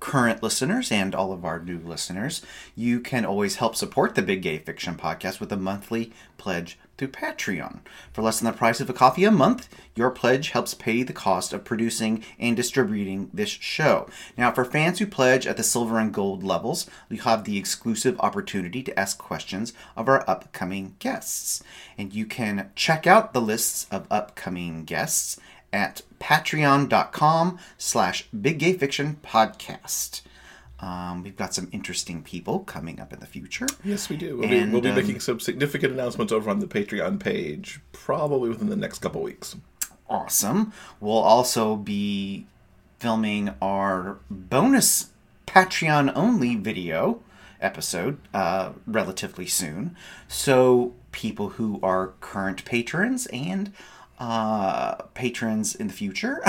current 0.03 0.43
listeners 0.43 0.91
and 0.91 1.15
all 1.15 1.31
of 1.31 1.45
our 1.45 1.59
new 1.59 1.79
listeners, 1.79 2.41
you 2.75 2.99
can 2.99 3.23
always 3.23 3.55
help 3.55 3.73
support 3.73 4.15
the 4.15 4.21
Big 4.21 4.41
Gay 4.41 4.57
Fiction 4.57 4.95
Podcast 4.95 5.39
with 5.39 5.49
a 5.49 5.55
monthly 5.55 6.11
pledge 6.37 6.77
through 6.97 7.07
Patreon. 7.07 7.79
For 8.11 8.21
less 8.21 8.41
than 8.41 8.51
the 8.51 8.57
price 8.57 8.81
of 8.81 8.89
a 8.89 8.93
coffee 8.93 9.23
a 9.23 9.31
month, 9.31 9.69
your 9.95 10.11
pledge 10.11 10.49
helps 10.49 10.73
pay 10.73 11.03
the 11.03 11.13
cost 11.13 11.53
of 11.53 11.63
producing 11.63 12.21
and 12.37 12.53
distributing 12.53 13.29
this 13.33 13.49
show. 13.49 14.09
Now, 14.37 14.51
for 14.51 14.65
fans 14.65 14.99
who 14.99 15.07
pledge 15.07 15.47
at 15.47 15.55
the 15.55 15.63
silver 15.63 15.97
and 15.97 16.13
gold 16.13 16.43
levels, 16.43 16.85
you 17.09 17.21
have 17.21 17.45
the 17.45 17.57
exclusive 17.57 18.19
opportunity 18.19 18.83
to 18.83 18.99
ask 18.99 19.17
questions 19.17 19.71
of 19.95 20.09
our 20.09 20.29
upcoming 20.29 20.95
guests. 20.99 21.63
And 21.97 22.13
you 22.13 22.25
can 22.25 22.71
check 22.75 23.07
out 23.07 23.31
the 23.31 23.41
lists 23.41 23.87
of 23.89 24.05
upcoming 24.11 24.83
guests 24.83 25.39
at 25.73 26.01
patreon.com 26.19 27.57
slash 27.77 28.27
big 28.29 28.59
gay 28.59 28.73
fiction 28.73 29.17
podcast 29.23 30.21
um, 30.79 31.23
we've 31.23 31.35
got 31.37 31.53
some 31.53 31.69
interesting 31.71 32.21
people 32.23 32.59
coming 32.59 32.99
up 32.99 33.11
in 33.13 33.19
the 33.19 33.25
future 33.25 33.67
Yes, 33.85 34.09
we 34.09 34.17
do. 34.17 34.37
We'll, 34.37 34.49
And, 34.51 34.67
be, 34.69 34.71
we'll 34.73 34.81
be 34.81 34.89
um, 34.89 34.95
making 34.95 35.19
some 35.21 35.39
significant 35.39 35.93
announcements 35.93 36.33
over 36.33 36.49
on 36.49 36.59
the 36.59 36.67
Patreon 36.67 37.19
page, 37.21 37.79
probably 37.93 38.49
within 38.49 38.67
the 38.69 38.75
next 38.75 38.99
couple 38.99 39.21
weeks. 39.21 39.55
awesome 40.09 40.71
we'll 40.99 41.13
also 41.17 41.75
be 41.77 42.45
filming 42.99 43.53
our 43.61 44.19
bonus 44.29 45.09
patreon 45.47 46.11
only 46.15 46.55
video 46.55 47.21
episode 47.61 48.17
uh, 48.33 48.73
relatively 48.85 49.45
soon 49.47 49.95
so 50.27 50.93
people 51.13 51.49
who 51.51 51.79
are 51.81 52.07
current 52.19 52.65
patrons 52.65 53.25
and 53.27 53.71
uh, 54.19 54.95
patrons 55.13 55.75
in 55.75 55.87
the 55.87 55.93
future, 55.93 56.41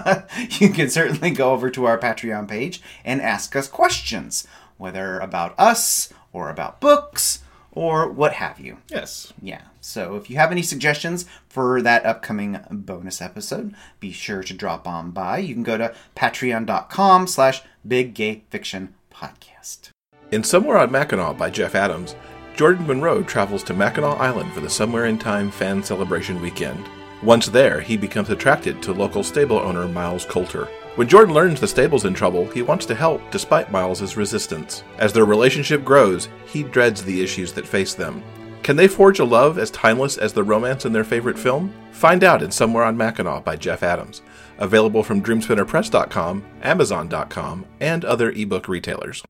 you 0.60 0.70
can 0.70 0.90
certainly 0.90 1.30
go 1.30 1.52
over 1.52 1.70
to 1.70 1.84
our 1.84 1.98
Patreon 1.98 2.48
page 2.48 2.82
and 3.04 3.20
ask 3.20 3.54
us 3.56 3.68
questions, 3.68 4.46
whether 4.76 5.18
about 5.18 5.54
us 5.58 6.12
or 6.32 6.50
about 6.50 6.80
books 6.80 7.40
or 7.72 8.08
what 8.08 8.34
have 8.34 8.60
you. 8.60 8.78
Yes. 8.88 9.32
Yeah. 9.40 9.62
So 9.80 10.16
if 10.16 10.30
you 10.30 10.36
have 10.36 10.52
any 10.52 10.62
suggestions 10.62 11.24
for 11.48 11.82
that 11.82 12.04
upcoming 12.04 12.58
bonus 12.70 13.20
episode, 13.20 13.74
be 13.98 14.12
sure 14.12 14.42
to 14.42 14.54
drop 14.54 14.86
on 14.86 15.10
by. 15.10 15.38
You 15.38 15.54
can 15.54 15.62
go 15.62 15.78
to 15.78 15.94
patreon.com 16.14 17.26
slash 17.26 17.62
big 17.86 18.14
gay 18.14 18.44
fiction 18.50 18.94
podcast. 19.12 19.90
In 20.30 20.44
Somewhere 20.44 20.78
on 20.78 20.90
Mackinac 20.90 21.36
by 21.36 21.50
Jeff 21.50 21.74
Adams, 21.74 22.14
Jordan 22.56 22.86
Monroe 22.86 23.22
travels 23.22 23.62
to 23.64 23.74
Mackinac 23.74 24.20
Island 24.20 24.52
for 24.52 24.60
the 24.60 24.70
Somewhere 24.70 25.06
in 25.06 25.18
Time 25.18 25.50
fan 25.50 25.82
celebration 25.82 26.40
weekend. 26.40 26.86
Once 27.22 27.46
there, 27.46 27.80
he 27.80 27.96
becomes 27.96 28.30
attracted 28.30 28.82
to 28.82 28.92
local 28.92 29.22
stable 29.22 29.58
owner 29.58 29.86
Miles 29.86 30.24
Coulter. 30.24 30.64
When 30.96 31.08
Jordan 31.08 31.34
learns 31.34 31.60
the 31.60 31.68
stable's 31.68 32.04
in 32.04 32.14
trouble, 32.14 32.46
he 32.48 32.62
wants 32.62 32.84
to 32.86 32.94
help 32.94 33.22
despite 33.30 33.70
Miles's 33.70 34.16
resistance. 34.16 34.82
As 34.98 35.12
their 35.12 35.24
relationship 35.24 35.84
grows, 35.84 36.28
he 36.46 36.62
dreads 36.62 37.02
the 37.02 37.22
issues 37.22 37.52
that 37.52 37.66
face 37.66 37.94
them. 37.94 38.22
Can 38.62 38.76
they 38.76 38.88
forge 38.88 39.18
a 39.18 39.24
love 39.24 39.58
as 39.58 39.70
timeless 39.70 40.18
as 40.18 40.32
the 40.32 40.42
romance 40.42 40.84
in 40.84 40.92
their 40.92 41.04
favorite 41.04 41.38
film? 41.38 41.72
Find 41.92 42.22
out 42.22 42.42
in 42.42 42.50
Somewhere 42.50 42.84
on 42.84 42.96
Mackinac 42.96 43.44
by 43.44 43.56
Jeff 43.56 43.82
Adams. 43.82 44.22
Available 44.58 45.02
from 45.02 45.22
DreamSpinnerPress.com, 45.22 46.44
Amazon.com, 46.62 47.66
and 47.80 48.04
other 48.04 48.30
ebook 48.32 48.68
retailers. 48.68 49.22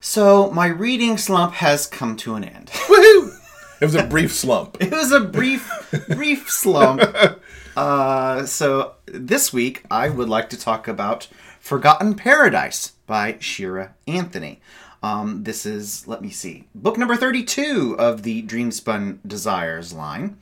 So 0.00 0.50
my 0.52 0.68
reading 0.68 1.18
slump 1.18 1.54
has 1.54 1.86
come 1.86 2.16
to 2.18 2.36
an 2.36 2.44
end. 2.44 2.68
Woohoo! 2.68 3.37
It 3.80 3.84
was 3.84 3.94
a 3.94 4.04
brief 4.04 4.32
slump. 4.32 4.76
It 4.80 4.90
was 4.90 5.12
a 5.12 5.20
brief, 5.20 5.70
brief 6.08 6.50
slump. 6.50 7.02
Uh, 7.76 8.44
so 8.44 8.94
this 9.06 9.52
week 9.52 9.84
I 9.88 10.08
would 10.08 10.28
like 10.28 10.50
to 10.50 10.58
talk 10.58 10.88
about 10.88 11.28
Forgotten 11.60 12.16
Paradise 12.16 12.94
by 13.06 13.36
Shira 13.38 13.94
Anthony. 14.08 14.60
Um, 15.00 15.44
this 15.44 15.64
is, 15.64 16.08
let 16.08 16.20
me 16.20 16.30
see, 16.30 16.66
book 16.74 16.98
number 16.98 17.14
32 17.14 17.94
of 17.96 18.24
the 18.24 18.42
Dreamspun 18.42 19.20
Desires 19.24 19.92
line. 19.92 20.38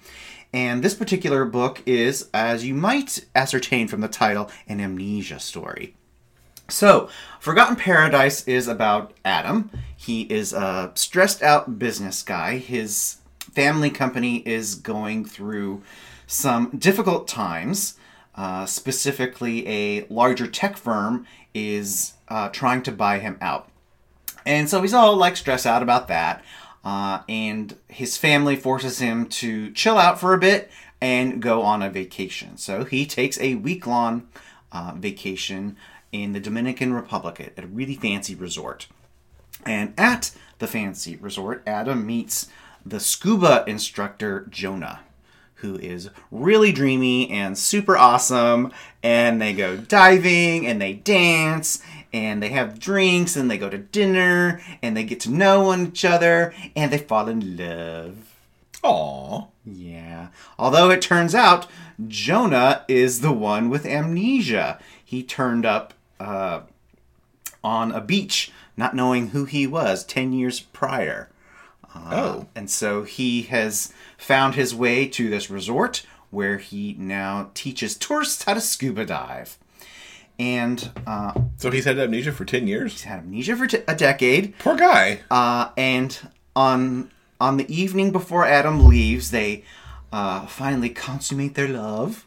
And 0.54 0.82
this 0.82 0.94
particular 0.94 1.44
book 1.44 1.82
is, 1.84 2.30
as 2.32 2.64
you 2.64 2.72
might 2.72 3.26
ascertain 3.34 3.86
from 3.86 4.00
the 4.00 4.08
title, 4.08 4.50
an 4.66 4.80
amnesia 4.80 5.38
story. 5.38 5.94
So, 6.68 7.10
Forgotten 7.38 7.76
Paradise 7.76 8.48
is 8.48 8.66
about 8.66 9.12
Adam. 9.26 9.70
He 9.94 10.22
is 10.22 10.54
a 10.54 10.92
stressed 10.94 11.42
out 11.42 11.78
business 11.78 12.22
guy. 12.22 12.56
His 12.56 13.18
family 13.56 13.88
company 13.88 14.36
is 14.46 14.74
going 14.74 15.24
through 15.24 15.82
some 16.26 16.68
difficult 16.76 17.26
times. 17.26 17.94
Uh, 18.34 18.66
specifically, 18.66 19.66
a 19.66 20.06
larger 20.10 20.46
tech 20.46 20.76
firm 20.76 21.26
is 21.54 22.12
uh, 22.28 22.50
trying 22.50 22.82
to 22.82 22.92
buy 22.92 23.18
him 23.18 23.38
out. 23.40 23.70
And 24.44 24.68
so 24.68 24.82
he's 24.82 24.92
all 24.92 25.16
like 25.16 25.38
stressed 25.38 25.64
out 25.64 25.82
about 25.82 26.06
that. 26.08 26.44
Uh, 26.84 27.22
and 27.30 27.74
his 27.88 28.18
family 28.18 28.56
forces 28.56 28.98
him 28.98 29.26
to 29.26 29.72
chill 29.72 29.96
out 29.96 30.20
for 30.20 30.34
a 30.34 30.38
bit 30.38 30.70
and 31.00 31.40
go 31.40 31.62
on 31.62 31.82
a 31.82 31.88
vacation. 31.88 32.58
So 32.58 32.84
he 32.84 33.06
takes 33.06 33.40
a 33.40 33.54
week 33.54 33.86
long 33.86 34.28
uh, 34.70 34.92
vacation 34.96 35.78
in 36.12 36.34
the 36.34 36.40
Dominican 36.40 36.92
Republic 36.92 37.54
at 37.56 37.64
a 37.64 37.66
really 37.66 37.94
fancy 37.94 38.34
resort. 38.34 38.86
And 39.64 39.94
at 39.96 40.32
the 40.58 40.66
fancy 40.66 41.16
resort, 41.16 41.62
Adam 41.66 42.06
meets 42.06 42.48
the 42.86 43.00
scuba 43.00 43.64
instructor 43.66 44.46
Jonah 44.48 45.00
who 45.56 45.76
is 45.78 46.10
really 46.30 46.70
dreamy 46.70 47.30
and 47.30 47.56
super 47.56 47.96
awesome. 47.96 48.72
And 49.02 49.40
they 49.40 49.52
go 49.52 49.76
diving 49.76 50.66
and 50.66 50.80
they 50.80 50.92
dance 50.92 51.82
and 52.12 52.42
they 52.42 52.50
have 52.50 52.78
drinks 52.78 53.36
and 53.36 53.50
they 53.50 53.58
go 53.58 53.70
to 53.70 53.78
dinner 53.78 54.60
and 54.82 54.96
they 54.96 55.04
get 55.04 55.20
to 55.20 55.30
know 55.30 55.74
each 55.74 56.04
other 56.04 56.54
and 56.74 56.92
they 56.92 56.98
fall 56.98 57.28
in 57.28 57.56
love. 57.56 58.34
Aww. 58.84 59.48
Yeah. 59.64 60.28
Although 60.58 60.90
it 60.90 61.02
turns 61.02 61.34
out 61.34 61.66
Jonah 62.06 62.84
is 62.86 63.20
the 63.20 63.32
one 63.32 63.70
with 63.70 63.86
amnesia. 63.86 64.78
He 65.02 65.22
turned 65.22 65.64
up 65.64 65.94
uh, 66.20 66.60
on 67.64 67.92
a 67.92 68.00
beach 68.00 68.52
not 68.76 68.94
knowing 68.94 69.28
who 69.28 69.46
he 69.46 69.66
was 69.66 70.04
10 70.04 70.34
years 70.34 70.60
prior. 70.60 71.30
Uh, 72.04 72.10
Oh. 72.12 72.46
And 72.54 72.70
so 72.70 73.02
he 73.04 73.42
has 73.42 73.92
found 74.18 74.54
his 74.54 74.74
way 74.74 75.06
to 75.08 75.28
this 75.30 75.50
resort 75.50 76.04
where 76.30 76.58
he 76.58 76.94
now 76.98 77.50
teaches 77.54 77.96
tourists 77.96 78.44
how 78.44 78.54
to 78.54 78.60
scuba 78.60 79.04
dive. 79.06 79.58
And 80.38 80.90
uh, 81.06 81.32
So 81.56 81.70
he's 81.70 81.84
had 81.86 81.98
amnesia 81.98 82.32
for 82.32 82.44
10 82.44 82.66
years? 82.66 82.92
he's 82.92 83.02
had 83.04 83.20
amnesia 83.20 83.56
for 83.56 83.66
t- 83.66 83.78
a 83.88 83.94
decade. 83.94 84.58
Poor 84.58 84.76
guy. 84.76 85.20
Uh, 85.30 85.70
and 85.76 86.18
on 86.54 87.10
on 87.40 87.56
the 87.58 87.74
evening 87.74 88.12
before 88.12 88.46
Adam 88.46 88.86
leaves, 88.86 89.30
they 89.30 89.62
uh, 90.12 90.46
finally 90.46 90.88
consummate 90.88 91.54
their 91.54 91.68
love, 91.68 92.26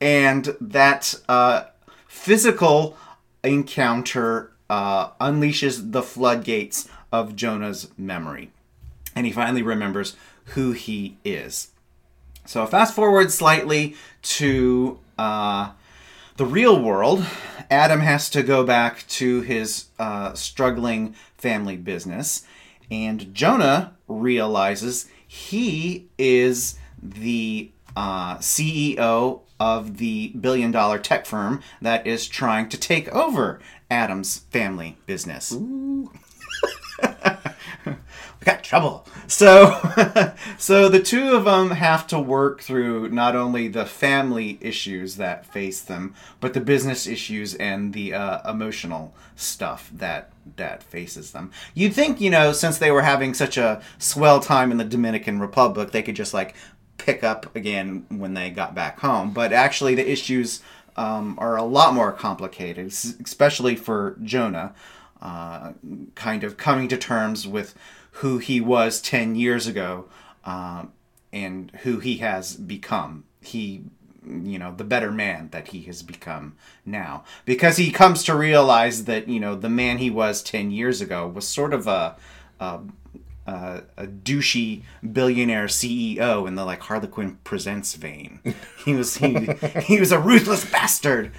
and 0.00 0.56
that 0.58 1.14
uh, 1.28 1.64
physical 2.08 2.96
encounter 3.44 4.52
uh, 4.70 5.10
unleashes 5.20 5.92
the 5.92 6.02
floodgates 6.02 6.88
of 7.12 7.36
Jonah's 7.36 7.88
memory, 7.98 8.50
and 9.14 9.26
he 9.26 9.32
finally 9.32 9.62
remembers 9.62 10.16
who 10.46 10.72
he 10.72 11.16
is. 11.24 11.68
So 12.44 12.66
fast 12.66 12.94
forward 12.94 13.30
slightly 13.30 13.94
to 14.22 14.98
uh, 15.18 15.72
the 16.36 16.46
real 16.46 16.80
world. 16.80 17.24
Adam 17.70 18.00
has 18.00 18.28
to 18.30 18.42
go 18.42 18.64
back 18.64 19.06
to 19.08 19.42
his 19.42 19.86
uh, 19.98 20.34
struggling 20.34 21.14
family 21.36 21.76
business, 21.76 22.44
and 22.90 23.32
Jonah 23.34 23.94
realizes 24.08 25.08
he 25.26 26.08
is 26.18 26.78
the 27.02 27.70
uh, 27.96 28.36
CEO 28.38 29.40
of 29.58 29.98
the 29.98 30.28
billion 30.40 30.70
dollar 30.70 30.98
tech 30.98 31.24
firm 31.24 31.62
that 31.80 32.06
is 32.06 32.26
trying 32.26 32.68
to 32.68 32.76
take 32.76 33.08
over 33.08 33.60
Adam's 33.90 34.38
family 34.50 34.96
business. 35.06 35.56
got 38.44 38.62
trouble. 38.62 39.06
So, 39.26 39.78
so 40.58 40.88
the 40.88 41.02
two 41.02 41.34
of 41.34 41.44
them 41.44 41.70
have 41.70 42.06
to 42.08 42.18
work 42.18 42.60
through 42.60 43.08
not 43.10 43.36
only 43.36 43.68
the 43.68 43.86
family 43.86 44.58
issues 44.60 45.16
that 45.16 45.46
face 45.46 45.80
them, 45.80 46.14
but 46.40 46.54
the 46.54 46.60
business 46.60 47.06
issues 47.06 47.54
and 47.54 47.92
the 47.92 48.14
uh, 48.14 48.50
emotional 48.50 49.14
stuff 49.36 49.90
that 49.94 50.30
that 50.56 50.82
faces 50.82 51.30
them. 51.30 51.52
You'd 51.74 51.94
think, 51.94 52.20
you 52.20 52.30
know, 52.30 52.52
since 52.52 52.78
they 52.78 52.90
were 52.90 53.02
having 53.02 53.32
such 53.32 53.56
a 53.56 53.80
swell 53.98 54.40
time 54.40 54.72
in 54.72 54.78
the 54.78 54.84
Dominican 54.84 55.38
Republic, 55.38 55.92
they 55.92 56.02
could 56.02 56.16
just 56.16 56.34
like 56.34 56.54
pick 56.98 57.22
up 57.22 57.54
again 57.54 58.06
when 58.08 58.34
they 58.34 58.50
got 58.50 58.74
back 58.74 59.00
home. 59.00 59.32
But 59.32 59.52
actually, 59.52 59.94
the 59.94 60.10
issues 60.10 60.60
um, 60.96 61.36
are 61.38 61.56
a 61.56 61.62
lot 61.62 61.94
more 61.94 62.12
complicated, 62.12 62.88
especially 62.88 63.76
for 63.76 64.16
Jonah 64.22 64.74
uh, 65.22 65.72
kind 66.16 66.42
of 66.42 66.56
coming 66.56 66.88
to 66.88 66.96
terms 66.96 67.46
with 67.46 67.74
who 68.16 68.38
he 68.38 68.60
was 68.60 69.00
10 69.00 69.34
years 69.34 69.66
ago 69.66 70.06
um, 70.44 70.92
and 71.32 71.70
who 71.82 71.98
he 71.98 72.18
has 72.18 72.56
become. 72.56 73.24
He, 73.40 73.84
you 74.24 74.58
know, 74.58 74.74
the 74.74 74.84
better 74.84 75.10
man 75.10 75.48
that 75.50 75.68
he 75.68 75.82
has 75.82 76.02
become 76.02 76.56
now. 76.84 77.24
Because 77.44 77.76
he 77.76 77.90
comes 77.90 78.22
to 78.24 78.36
realize 78.36 79.04
that, 79.04 79.28
you 79.28 79.40
know, 79.40 79.54
the 79.54 79.70
man 79.70 79.98
he 79.98 80.10
was 80.10 80.42
10 80.42 80.70
years 80.70 81.00
ago 81.00 81.26
was 81.26 81.46
sort 81.46 81.72
of 81.74 81.86
a. 81.86 82.16
a 82.60 82.80
uh, 83.46 83.80
a 83.96 84.06
douchey 84.06 84.82
billionaire 85.12 85.66
CEO 85.66 86.46
in 86.46 86.54
the 86.54 86.64
like 86.64 86.80
Harlequin 86.80 87.38
presents 87.42 87.94
vein. 87.94 88.40
He 88.84 88.94
was 88.94 89.16
he 89.16 89.48
he 89.82 89.98
was 89.98 90.12
a 90.12 90.18
ruthless 90.20 90.64
bastard, 90.64 91.32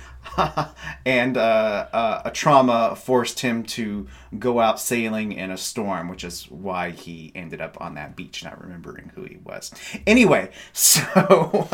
and 1.06 1.38
uh, 1.38 1.88
uh, 1.94 2.22
a 2.26 2.32
trauma 2.32 2.96
forced 2.96 3.40
him 3.40 3.64
to 3.64 4.08
go 4.40 4.60
out 4.60 4.80
sailing 4.80 5.32
in 5.32 5.52
a 5.52 5.58
storm, 5.58 6.10
which 6.10 6.24
is 6.24 6.50
why 6.50 6.92
he 6.92 7.32
ended 7.36 7.62
up 7.62 7.80
on 7.80 7.96
that 7.96 8.16
beach, 8.16 8.44
not 8.44 8.62
remembering 8.62 9.12
who 9.16 9.24
he 9.24 9.38
was. 9.44 9.72
Anyway, 10.06 10.52
so 10.74 11.68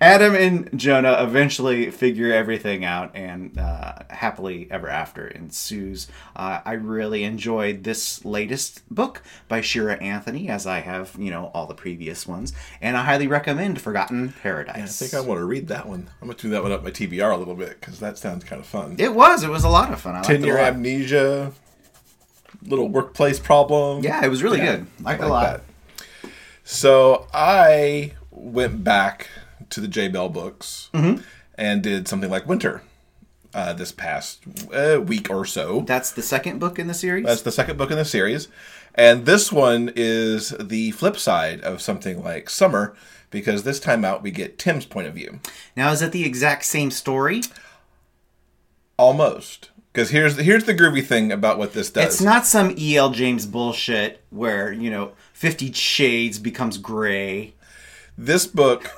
Adam 0.00 0.34
and 0.34 0.78
Jonah 0.78 1.16
eventually 1.20 1.90
figure 1.90 2.32
everything 2.32 2.84
out, 2.84 3.14
and 3.14 3.58
uh, 3.58 3.94
happily 4.10 4.68
ever 4.70 4.88
after 4.88 5.26
ensues. 5.28 6.08
Uh, 6.34 6.60
I 6.64 6.72
really 6.72 7.24
enjoyed 7.24 7.84
this 7.84 8.24
latest 8.24 8.82
book 8.90 9.22
by 9.48 9.60
Shira 9.60 9.96
Anthony, 9.96 10.48
as 10.48 10.66
I 10.66 10.80
have, 10.80 11.16
you 11.18 11.30
know, 11.30 11.50
all 11.54 11.66
the 11.66 11.74
previous 11.74 12.26
ones, 12.26 12.52
and 12.80 12.96
I 12.96 13.04
highly 13.04 13.26
recommend 13.26 13.80
Forgotten 13.80 14.34
Paradise. 14.42 15.02
I 15.02 15.06
think 15.06 15.14
I 15.14 15.26
want 15.26 15.40
to 15.40 15.44
read 15.44 15.68
that 15.68 15.86
one. 15.86 16.08
I'm 16.20 16.28
going 16.28 16.36
to 16.36 16.42
tune 16.42 16.50
that 16.52 16.62
one 16.62 16.72
up 16.72 16.82
my 16.82 16.90
TBR 16.90 17.32
a 17.32 17.36
little 17.36 17.54
bit 17.54 17.80
because 17.80 18.00
that 18.00 18.18
sounds 18.18 18.44
kind 18.44 18.60
of 18.60 18.66
fun. 18.66 18.96
It 18.98 19.14
was. 19.14 19.42
It 19.42 19.50
was 19.50 19.64
a 19.64 19.68
lot 19.68 19.92
of 19.92 20.00
fun. 20.00 20.14
I 20.14 20.18
liked 20.18 20.28
10 20.28 20.36
it 20.36 20.42
a 20.42 20.46
year 20.46 20.58
amnesia, 20.58 21.52
little 22.66 22.88
workplace 22.88 23.38
problem. 23.38 24.02
Yeah, 24.02 24.24
it 24.24 24.28
was 24.28 24.42
really 24.42 24.58
Yeah, 24.58 24.76
good. 24.76 24.86
Liked 25.02 25.20
I 25.22 25.24
it 25.24 25.28
a 25.28 25.32
lot. 25.32 25.62
that. 26.22 26.30
So 26.64 27.26
I 27.32 28.12
went 28.30 28.82
back 28.84 29.28
to 29.70 29.80
the 29.80 29.88
Jay 29.88 30.08
Bell 30.08 30.28
books 30.28 30.90
Mm-hmm. 30.92 31.22
and 31.56 31.82
did 31.82 32.08
something 32.08 32.30
like 32.30 32.46
Winter 32.46 32.82
uh, 33.54 33.72
this 33.72 33.92
past 33.92 34.40
uh, 34.74 35.00
week 35.00 35.30
or 35.30 35.44
so. 35.44 35.82
That's 35.82 36.10
the 36.12 36.22
second 36.22 36.58
book 36.58 36.78
in 36.78 36.86
the 36.88 36.94
series. 36.94 37.24
That's 37.24 37.42
the 37.42 37.52
second 37.52 37.78
book 37.78 37.90
in 37.90 37.96
the 37.96 38.04
series. 38.04 38.48
And 38.94 39.26
this 39.26 39.52
one 39.52 39.92
is 39.94 40.50
the 40.60 40.90
flip 40.92 41.16
side 41.18 41.60
of 41.60 41.80
something 41.82 42.22
like 42.24 42.48
Summer 42.50 42.94
because 43.30 43.62
this 43.62 43.78
time 43.80 44.04
out 44.04 44.22
we 44.22 44.30
get 44.30 44.58
Tim's 44.58 44.86
point 44.86 45.06
of 45.06 45.14
view. 45.14 45.40
now, 45.76 45.90
is 45.92 46.00
it 46.02 46.12
the 46.12 46.24
exact 46.24 46.64
same 46.64 46.90
story? 46.90 47.42
Almost. 48.98 49.70
Because 49.96 50.10
here's 50.10 50.36
here's 50.36 50.64
the 50.64 50.74
groovy 50.74 51.02
thing 51.02 51.32
about 51.32 51.56
what 51.56 51.72
this 51.72 51.88
does. 51.88 52.04
It's 52.04 52.20
not 52.20 52.44
some 52.44 52.74
E.L. 52.76 53.12
James 53.12 53.46
bullshit 53.46 54.22
where 54.28 54.70
you 54.70 54.90
know 54.90 55.12
Fifty 55.32 55.72
Shades 55.72 56.38
becomes 56.38 56.76
Grey. 56.76 57.54
This 58.18 58.46
book 58.46 58.90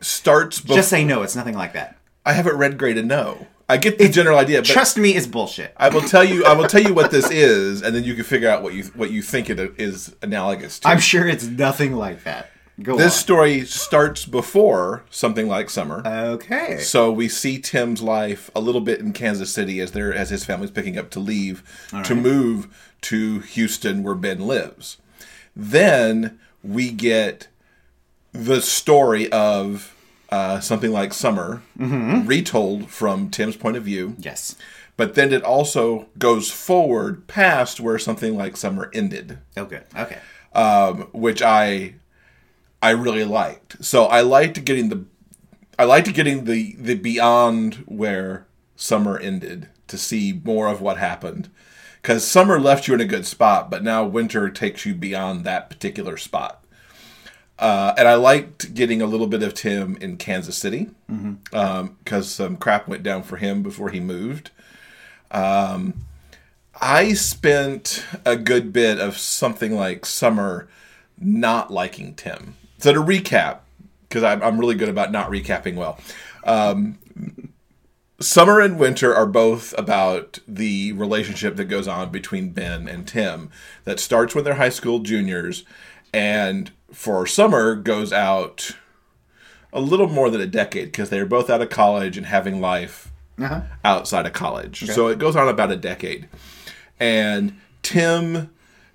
starts 0.00 0.58
before 0.58 0.76
Just 0.76 0.88
say 0.88 1.04
no. 1.04 1.20
It's 1.20 1.36
nothing 1.36 1.54
like 1.54 1.74
that. 1.74 1.98
I 2.24 2.32
haven't 2.32 2.56
read 2.56 2.78
Grey 2.78 2.94
to 2.94 3.02
know. 3.02 3.46
I 3.68 3.76
get 3.76 3.98
the 3.98 4.08
general 4.08 4.38
idea, 4.38 4.60
but 4.60 4.68
Trust 4.68 4.96
me, 4.96 5.10
it's 5.10 5.26
bullshit. 5.26 5.74
I 5.76 5.90
will 5.90 6.00
tell 6.00 6.24
you 6.24 6.46
I 6.46 6.54
will 6.54 6.66
tell 6.66 6.82
you 6.82 6.94
what 6.94 7.10
this 7.10 7.30
is, 7.30 7.82
and 7.82 7.94
then 7.94 8.04
you 8.04 8.14
can 8.14 8.24
figure 8.24 8.48
out 8.48 8.62
what 8.62 8.72
you 8.72 8.84
what 8.94 9.10
you 9.10 9.20
think 9.20 9.50
it 9.50 9.60
is 9.78 10.16
analogous 10.22 10.78
to. 10.78 10.88
I'm 10.88 10.98
sure 10.98 11.28
it's 11.28 11.44
nothing 11.44 11.92
like 11.92 12.24
that. 12.24 12.50
Go 12.82 12.96
this 12.96 13.14
story 13.14 13.64
starts 13.66 14.24
before 14.26 15.04
something 15.08 15.46
like 15.46 15.70
Summer. 15.70 16.02
Okay. 16.04 16.78
So 16.78 17.12
we 17.12 17.28
see 17.28 17.58
Tim's 17.60 18.02
life 18.02 18.50
a 18.54 18.60
little 18.60 18.80
bit 18.80 18.98
in 19.00 19.12
Kansas 19.12 19.52
City 19.52 19.78
as 19.80 19.92
there 19.92 20.12
as 20.12 20.30
his 20.30 20.44
family's 20.44 20.72
picking 20.72 20.98
up 20.98 21.10
to 21.10 21.20
leave 21.20 21.62
to 22.04 22.14
move 22.16 22.92
to 23.02 23.38
Houston 23.40 24.02
where 24.02 24.14
Ben 24.16 24.40
lives. 24.40 24.96
Then 25.54 26.38
we 26.64 26.90
get 26.90 27.46
the 28.32 28.60
story 28.60 29.30
of 29.30 29.94
uh, 30.30 30.58
something 30.58 30.90
like 30.90 31.14
Summer 31.14 31.62
retold 31.76 32.90
from 32.90 33.30
Tim's 33.30 33.56
point 33.56 33.76
of 33.76 33.84
view, 33.84 34.16
Yes. 34.18 34.56
but 34.96 35.14
then 35.14 35.32
it 35.32 35.44
also 35.44 36.08
goes 36.18 36.50
forward 36.50 37.28
past 37.28 37.78
where 37.78 37.98
something 38.00 38.36
like 38.36 38.56
Summer 38.56 38.90
ended. 38.92 39.38
Okay. 39.56 39.82
Okay. 39.96 40.18
um, 40.52 41.02
which 41.12 41.40
I 41.42 41.94
I 42.84 42.90
really 42.90 43.24
liked. 43.24 43.82
So 43.82 44.04
I 44.04 44.20
liked 44.20 44.62
getting 44.62 44.90
the 44.90 45.06
I 45.78 45.84
liked 45.84 46.12
getting 46.12 46.44
the 46.44 46.76
the 46.78 46.94
beyond 46.94 47.76
where 47.86 48.46
summer 48.76 49.18
ended 49.18 49.70
to 49.86 49.96
see 49.96 50.38
more 50.44 50.68
of 50.68 50.82
what 50.82 50.98
happened. 50.98 51.48
Because 52.02 52.26
summer 52.26 52.60
left 52.60 52.86
you 52.86 52.92
in 52.92 53.00
a 53.00 53.06
good 53.06 53.24
spot, 53.24 53.70
but 53.70 53.82
now 53.82 54.04
winter 54.04 54.50
takes 54.50 54.84
you 54.84 54.94
beyond 54.94 55.44
that 55.44 55.70
particular 55.70 56.18
spot. 56.18 56.62
Uh, 57.58 57.94
and 57.96 58.06
I 58.06 58.16
liked 58.16 58.74
getting 58.74 59.00
a 59.00 59.06
little 59.06 59.28
bit 59.28 59.42
of 59.42 59.54
Tim 59.54 59.96
in 60.02 60.18
Kansas 60.18 60.58
City 60.58 60.90
because 62.04 62.30
some 62.30 62.58
crap 62.58 62.86
went 62.86 63.02
down 63.02 63.22
for 63.22 63.38
him 63.38 63.62
before 63.62 63.88
he 63.88 64.00
moved. 64.00 64.50
Um, 65.30 65.94
I 66.78 67.14
spent 67.14 68.04
a 68.26 68.36
good 68.36 68.74
bit 68.74 69.00
of 69.00 69.16
something 69.16 69.74
like 69.74 70.04
summer 70.04 70.68
not 71.18 71.70
liking 71.70 72.14
Tim. 72.14 72.56
So 72.78 72.92
to 72.92 73.00
recap, 73.00 73.58
because 74.08 74.22
I'm, 74.22 74.42
I'm 74.42 74.58
really 74.58 74.74
good 74.74 74.88
about 74.88 75.10
not 75.12 75.30
recapping 75.30 75.74
well. 75.76 75.98
Um, 76.44 76.98
summer 78.20 78.60
and 78.60 78.78
winter 78.78 79.14
are 79.14 79.26
both 79.26 79.74
about 79.78 80.38
the 80.46 80.92
relationship 80.92 81.56
that 81.56 81.64
goes 81.66 81.88
on 81.88 82.10
between 82.10 82.50
Ben 82.50 82.88
and 82.88 83.06
Tim 83.06 83.50
that 83.84 83.98
starts 84.00 84.34
when 84.34 84.44
they're 84.44 84.54
high 84.54 84.68
school 84.68 84.98
juniors 85.00 85.64
and 86.12 86.70
for 86.92 87.26
summer 87.26 87.74
goes 87.74 88.12
out 88.12 88.76
a 89.72 89.80
little 89.80 90.08
more 90.08 90.30
than 90.30 90.40
a 90.40 90.46
decade 90.46 90.86
because 90.86 91.10
they're 91.10 91.26
both 91.26 91.50
out 91.50 91.60
of 91.60 91.70
college 91.70 92.16
and 92.16 92.26
having 92.26 92.60
life 92.60 93.10
Uh-huh. 93.40 93.62
outside 93.84 94.26
of 94.26 94.32
college. 94.32 94.86
So 94.92 95.08
it 95.08 95.18
goes 95.18 95.34
on 95.34 95.48
about 95.48 95.72
a 95.72 95.76
decade. 95.76 96.28
And 97.00 97.58
Tim, 97.82 98.50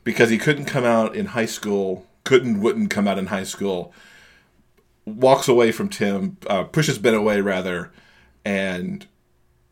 because 0.05 0.29
he 0.29 0.37
couldn't 0.37 0.65
come 0.65 0.85
out 0.85 1.13
in 1.15 1.25
high 1.27 1.45
school, 1.47 2.05
couldn't, 2.29 2.61
wouldn't 2.61 2.91
come 2.91 3.07
out 3.07 3.17
in 3.17 3.25
high 3.25 3.43
school, 3.43 3.91
walks 5.03 5.47
away 5.47 5.71
from 5.71 5.89
Tim, 5.89 6.37
uh, 6.45 6.63
pushes 6.63 6.99
Ben 6.99 7.15
away 7.15 7.41
rather, 7.41 7.91
and 8.45 9.07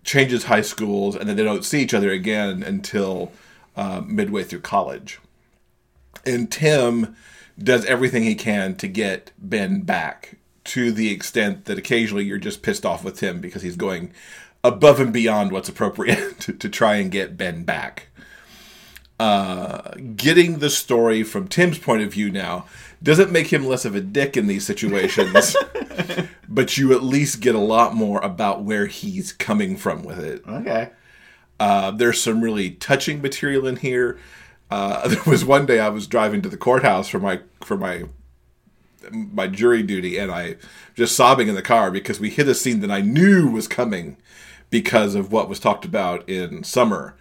changes 0.03 0.45
high 0.45 0.61
schools, 0.61 1.15
and 1.15 1.29
then 1.29 1.35
they 1.35 1.43
don't 1.43 1.63
see 1.63 1.83
each 1.83 1.93
other 1.93 2.09
again 2.09 2.63
until 2.63 3.31
uh, 3.75 4.01
midway 4.03 4.43
through 4.43 4.61
college. 4.61 5.19
And 6.25 6.51
Tim 6.51 7.15
does 7.59 7.85
everything 7.85 8.23
he 8.23 8.33
can 8.33 8.73
to 8.77 8.87
get 8.87 9.31
Ben 9.37 9.81
back 9.81 10.37
to 10.63 10.91
the 10.91 11.11
extent 11.11 11.65
that 11.65 11.77
occasionally 11.77 12.25
you're 12.25 12.39
just 12.39 12.63
pissed 12.63 12.87
off 12.87 13.03
with 13.03 13.19
Tim 13.19 13.39
because 13.39 13.61
he's 13.61 13.75
going 13.75 14.11
above 14.63 14.99
and 14.99 15.13
beyond 15.13 15.51
what's 15.51 15.69
appropriate 15.69 16.39
to, 16.39 16.53
to 16.53 16.69
try 16.69 16.95
and 16.95 17.11
get 17.11 17.37
Ben 17.37 17.63
back. 17.63 18.07
Uh, 19.19 19.93
getting 20.15 20.59
the 20.59 20.69
story 20.69 21.23
from 21.23 21.47
Tim's 21.47 21.79
point 21.79 22.03
of 22.03 22.13
view 22.13 22.29
now 22.31 22.65
doesn't 23.01 23.31
make 23.31 23.51
him 23.51 23.65
less 23.65 23.83
of 23.83 23.95
a 23.95 24.01
dick 24.01 24.37
in 24.37 24.45
these 24.45 24.65
situations, 24.65 25.55
but 26.47 26.77
you 26.77 26.93
at 26.93 27.03
least 27.03 27.39
get 27.39 27.55
a 27.55 27.59
lot 27.59 27.95
more 27.95 28.19
about 28.21 28.63
where 28.63 28.85
he's 28.85 29.33
coming 29.33 29.75
from 29.75 30.03
with 30.03 30.19
it. 30.19 30.43
Okay. 30.47 30.91
Uh, 31.59 31.91
there's 31.91 32.21
some 32.21 32.41
really 32.41 32.71
touching 32.71 33.21
material 33.21 33.65
in 33.65 33.77
here. 33.77 34.19
Uh, 34.69 35.07
there 35.07 35.23
was 35.25 35.43
one 35.45 35.65
day 35.65 35.79
I 35.79 35.89
was 35.89 36.07
driving 36.07 36.41
to 36.43 36.49
the 36.49 36.57
courthouse 36.57 37.07
for 37.07 37.19
my 37.19 37.41
for 37.63 37.77
my 37.77 38.03
my 39.11 39.47
jury 39.47 39.83
duty, 39.83 40.17
and 40.17 40.31
I 40.31 40.57
just 40.95 41.15
sobbing 41.15 41.47
in 41.47 41.55
the 41.55 41.61
car 41.61 41.91
because 41.91 42.19
we 42.19 42.29
hit 42.29 42.47
a 42.47 42.55
scene 42.55 42.81
that 42.81 42.91
I 42.91 43.01
knew 43.01 43.49
was 43.49 43.67
coming 43.67 44.17
because 44.69 45.15
of 45.15 45.31
what 45.31 45.47
was 45.47 45.59
talked 45.59 45.85
about 45.85 46.27
in 46.27 46.63
summer, 46.63 47.15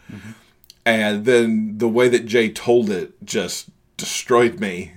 and 0.87 1.25
then 1.25 1.79
the 1.79 1.89
way 1.89 2.09
that 2.09 2.27
Jay 2.27 2.49
told 2.49 2.89
it 2.89 3.13
just 3.25 3.69
destroyed 3.97 4.61
me, 4.61 4.93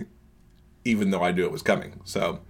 even 0.86 1.10
though 1.10 1.24
I 1.24 1.32
knew 1.32 1.44
it 1.44 1.52
was 1.52 1.64
coming. 1.64 2.00
So 2.06 2.42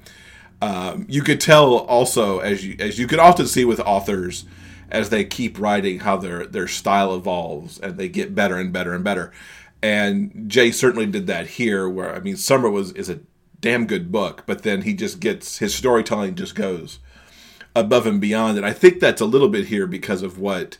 um, 0.61 1.05
you 1.07 1.23
could 1.23 1.39
tell 1.39 1.77
also 1.77 2.39
as 2.39 2.65
you 2.65 2.75
as 2.79 2.99
you 2.99 3.07
can 3.07 3.19
often 3.19 3.47
see 3.47 3.63
with 3.63 3.79
authors 3.79 4.43
as 4.91 5.09
they 5.09 5.23
keep 5.23 5.57
writing 5.57 5.99
how 5.99 6.17
their 6.17 6.45
their 6.45 6.67
style 6.67 7.15
evolves 7.15 7.79
and 7.79 7.97
they 7.97 8.09
get 8.09 8.35
better 8.35 8.57
and 8.57 8.73
better 8.73 8.93
and 8.93 9.05
better. 9.05 9.31
And 9.81 10.49
Jay 10.49 10.71
certainly 10.71 11.05
did 11.05 11.25
that 11.27 11.47
here, 11.47 11.87
where 11.87 12.13
I 12.13 12.19
mean, 12.19 12.35
Summer 12.35 12.69
was 12.69 12.91
is 12.91 13.09
a 13.09 13.21
damn 13.61 13.87
good 13.87 14.11
book, 14.11 14.43
but 14.45 14.63
then 14.63 14.81
he 14.81 14.93
just 14.93 15.21
gets 15.21 15.59
his 15.59 15.73
storytelling 15.73 16.35
just 16.35 16.55
goes 16.55 16.99
above 17.73 18.05
and 18.05 18.19
beyond, 18.19 18.57
and 18.57 18.65
I 18.65 18.73
think 18.73 18.99
that's 18.99 19.21
a 19.21 19.25
little 19.25 19.47
bit 19.47 19.67
here 19.67 19.87
because 19.87 20.23
of 20.23 20.39
what 20.39 20.77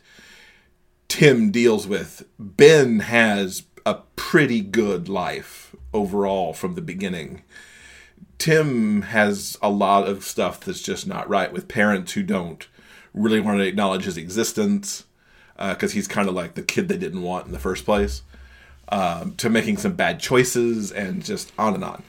Tim 1.10 1.50
deals 1.50 1.88
with. 1.88 2.24
Ben 2.38 3.00
has 3.00 3.64
a 3.84 3.96
pretty 4.14 4.60
good 4.60 5.08
life 5.08 5.74
overall 5.92 6.52
from 6.54 6.76
the 6.76 6.80
beginning. 6.80 7.42
Tim 8.38 9.02
has 9.02 9.58
a 9.60 9.68
lot 9.68 10.06
of 10.06 10.24
stuff 10.24 10.60
that's 10.60 10.80
just 10.80 11.08
not 11.08 11.28
right 11.28 11.52
with 11.52 11.66
parents 11.66 12.12
who 12.12 12.22
don't 12.22 12.66
really 13.12 13.40
want 13.40 13.58
to 13.58 13.66
acknowledge 13.66 14.04
his 14.04 14.16
existence 14.16 15.04
because 15.58 15.92
he's 15.92 16.06
kind 16.06 16.28
of 16.28 16.34
like 16.34 16.54
the 16.54 16.62
kid 16.62 16.86
they 16.86 16.96
didn't 16.96 17.22
want 17.22 17.46
in 17.46 17.52
the 17.52 17.58
first 17.58 17.84
place. 17.84 18.22
Um, 18.88 19.34
to 19.36 19.50
making 19.50 19.78
some 19.78 19.94
bad 19.94 20.20
choices 20.20 20.92
and 20.92 21.24
just 21.24 21.52
on 21.58 21.74
and 21.74 21.84
on. 21.84 22.04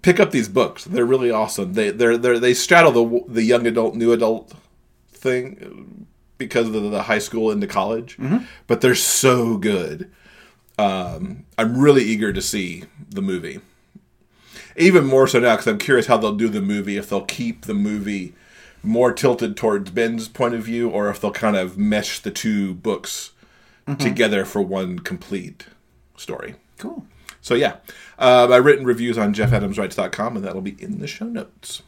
Pick 0.00 0.18
up 0.18 0.30
these 0.30 0.48
books; 0.48 0.84
they're 0.84 1.06
really 1.06 1.30
awesome. 1.30 1.74
They 1.74 1.90
they 1.90 2.16
they 2.16 2.38
they 2.38 2.54
straddle 2.54 2.92
the 2.92 3.24
the 3.28 3.42
young 3.42 3.66
adult, 3.66 3.94
new 3.94 4.12
adult 4.12 4.52
thing 5.10 6.06
because 6.44 6.68
of 6.68 6.90
the, 6.90 7.02
high 7.02 7.18
school 7.18 7.50
into 7.50 7.66
college, 7.66 8.16
but 8.66 8.80
they're 8.80 8.94
so 8.94 9.56
good. 9.56 10.10
Um, 10.78 11.44
I'm 11.58 11.78
really 11.78 12.02
eager 12.04 12.32
to 12.32 12.40
see 12.42 12.84
the 13.10 13.22
movie 13.22 13.60
even 14.76 15.04
more 15.04 15.26
so 15.26 15.38
now 15.38 15.52
because 15.54 15.66
I'm 15.66 15.78
curious 15.78 16.06
how 16.06 16.16
they'll 16.16 16.34
do 16.34 16.48
the 16.48 16.62
movie. 16.62 16.96
If 16.96 17.08
they'll 17.08 17.24
keep 17.24 17.66
the 17.66 17.74
movie 17.74 18.34
more 18.82 19.12
tilted 19.12 19.56
towards 19.56 19.90
Ben's 19.90 20.28
point 20.28 20.54
of 20.54 20.64
view, 20.64 20.88
or 20.90 21.08
if 21.08 21.20
they'll 21.20 21.30
kind 21.30 21.56
of 21.56 21.78
mesh 21.78 22.18
the 22.20 22.30
two 22.30 22.74
books 22.74 23.30
together 23.98 24.44
for 24.44 24.62
one 24.62 24.98
complete 24.98 25.66
story. 26.16 26.54
Cool. 26.78 27.06
So 27.40 27.54
yeah, 27.54 27.76
uh, 28.18 28.46
my 28.48 28.56
written 28.56 28.84
reviews 28.84 29.18
on 29.18 29.34
JeffAdamsWrites.com, 29.34 30.36
and 30.36 30.44
that'll 30.44 30.62
be 30.62 30.76
in 30.78 31.00
the 31.00 31.06
show 31.06 31.26
notes. 31.26 31.82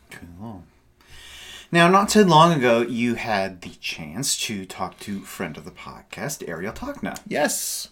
Now, 1.74 1.88
not 1.88 2.08
too 2.08 2.22
long 2.22 2.52
ago, 2.52 2.82
you 2.82 3.16
had 3.16 3.62
the 3.62 3.70
chance 3.80 4.38
to 4.46 4.64
talk 4.64 5.00
to 5.00 5.22
friend 5.22 5.56
of 5.56 5.64
the 5.64 5.72
podcast, 5.72 6.48
Ariel 6.48 6.72
Tachna. 6.72 7.18
Yes. 7.26 7.88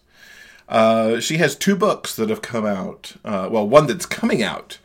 Uh, 0.68 1.18
she 1.18 1.38
has 1.38 1.56
two 1.56 1.74
books 1.74 2.14
that 2.14 2.28
have 2.28 2.42
come 2.42 2.64
out. 2.64 3.14
Uh, 3.24 3.48
well, 3.50 3.68
one 3.68 3.88
that's 3.88 4.06
coming 4.06 4.40
out 4.40 4.78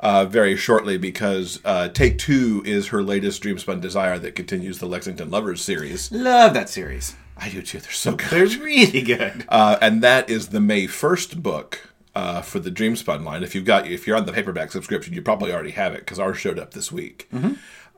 uh, 0.00 0.24
very 0.24 0.56
shortly 0.56 0.96
because 0.96 1.60
uh, 1.66 1.88
Take 1.88 2.16
Two 2.16 2.62
is 2.64 2.86
her 2.86 3.02
latest 3.02 3.42
Dreamspun 3.42 3.82
Desire 3.82 4.18
that 4.20 4.36
continues 4.36 4.78
the 4.78 4.86
Lexington 4.86 5.30
Lovers 5.30 5.60
series. 5.60 6.10
Love 6.10 6.54
that 6.54 6.70
series. 6.70 7.16
I 7.36 7.50
do 7.50 7.60
too. 7.60 7.80
They're 7.80 7.92
so 7.92 8.12
good. 8.16 8.30
They're 8.30 8.58
really 8.58 9.02
good. 9.02 9.44
Uh, 9.50 9.76
and 9.82 10.02
that 10.02 10.30
is 10.30 10.48
the 10.48 10.60
May 10.60 10.86
first 10.86 11.42
book 11.42 11.90
uh, 12.14 12.40
for 12.40 12.58
the 12.58 12.70
Dreamspun 12.70 13.22
line. 13.22 13.42
If 13.42 13.54
you've 13.54 13.66
got 13.66 13.86
if 13.86 14.06
you're 14.06 14.16
on 14.16 14.24
the 14.24 14.32
paperback 14.32 14.72
subscription, 14.72 15.12
you 15.12 15.20
probably 15.20 15.52
already 15.52 15.72
have 15.72 15.92
it 15.92 16.00
because 16.00 16.18
ours 16.18 16.38
showed 16.38 16.58
up 16.58 16.72
this 16.72 16.90
week. 16.90 17.28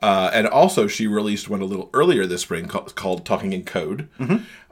Uh, 0.03 0.29
and 0.33 0.45
also, 0.47 0.85
she 0.85 1.07
released 1.07 1.47
one 1.47 1.61
a 1.61 1.65
little 1.65 1.89
earlier 1.93 2.25
this 2.25 2.41
spring 2.41 2.67
called, 2.67 2.93
called 2.93 3.25
"Talking 3.25 3.53
in 3.53 3.63
Code," 3.63 4.09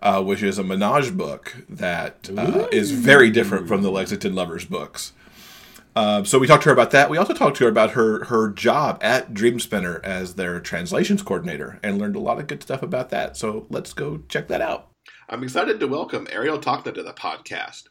uh, 0.01 0.21
which 0.21 0.43
is 0.43 0.57
a 0.59 0.63
menage 0.63 1.15
book 1.15 1.55
that 1.69 2.29
uh, 2.37 2.67
is 2.69 2.91
very 2.91 3.29
different 3.29 3.65
from 3.65 3.81
the 3.81 3.89
Lexington 3.89 4.35
Lovers 4.35 4.65
books. 4.65 5.13
Uh, 5.95 6.25
so 6.25 6.37
we 6.37 6.47
talked 6.47 6.63
to 6.63 6.69
her 6.69 6.73
about 6.73 6.91
that. 6.91 7.09
We 7.09 7.17
also 7.17 7.33
talked 7.33 7.55
to 7.57 7.63
her 7.63 7.69
about 7.69 7.91
her 7.91 8.25
her 8.25 8.49
job 8.49 8.99
at 9.01 9.33
Dreamspinner 9.33 10.03
as 10.03 10.35
their 10.35 10.59
translations 10.59 11.21
coordinator, 11.21 11.79
and 11.81 11.97
learned 11.97 12.17
a 12.17 12.19
lot 12.19 12.37
of 12.37 12.47
good 12.47 12.61
stuff 12.61 12.83
about 12.83 13.09
that. 13.11 13.37
So 13.37 13.67
let's 13.69 13.93
go 13.93 14.23
check 14.27 14.49
that 14.49 14.59
out. 14.59 14.89
I'm 15.29 15.43
excited 15.43 15.79
to 15.79 15.87
welcome 15.87 16.27
Ariel 16.29 16.59
Tachna 16.59 16.93
to 16.93 17.03
the 17.03 17.13
podcast. 17.13 17.83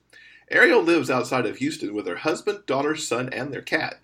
Ariel 0.51 0.83
lives 0.83 1.09
outside 1.09 1.47
of 1.47 1.57
Houston 1.57 1.95
with 1.95 2.07
her 2.07 2.17
husband, 2.17 2.67
daughter, 2.67 2.97
son, 2.97 3.31
and 3.33 3.51
their 3.51 3.63
cat. 3.63 3.95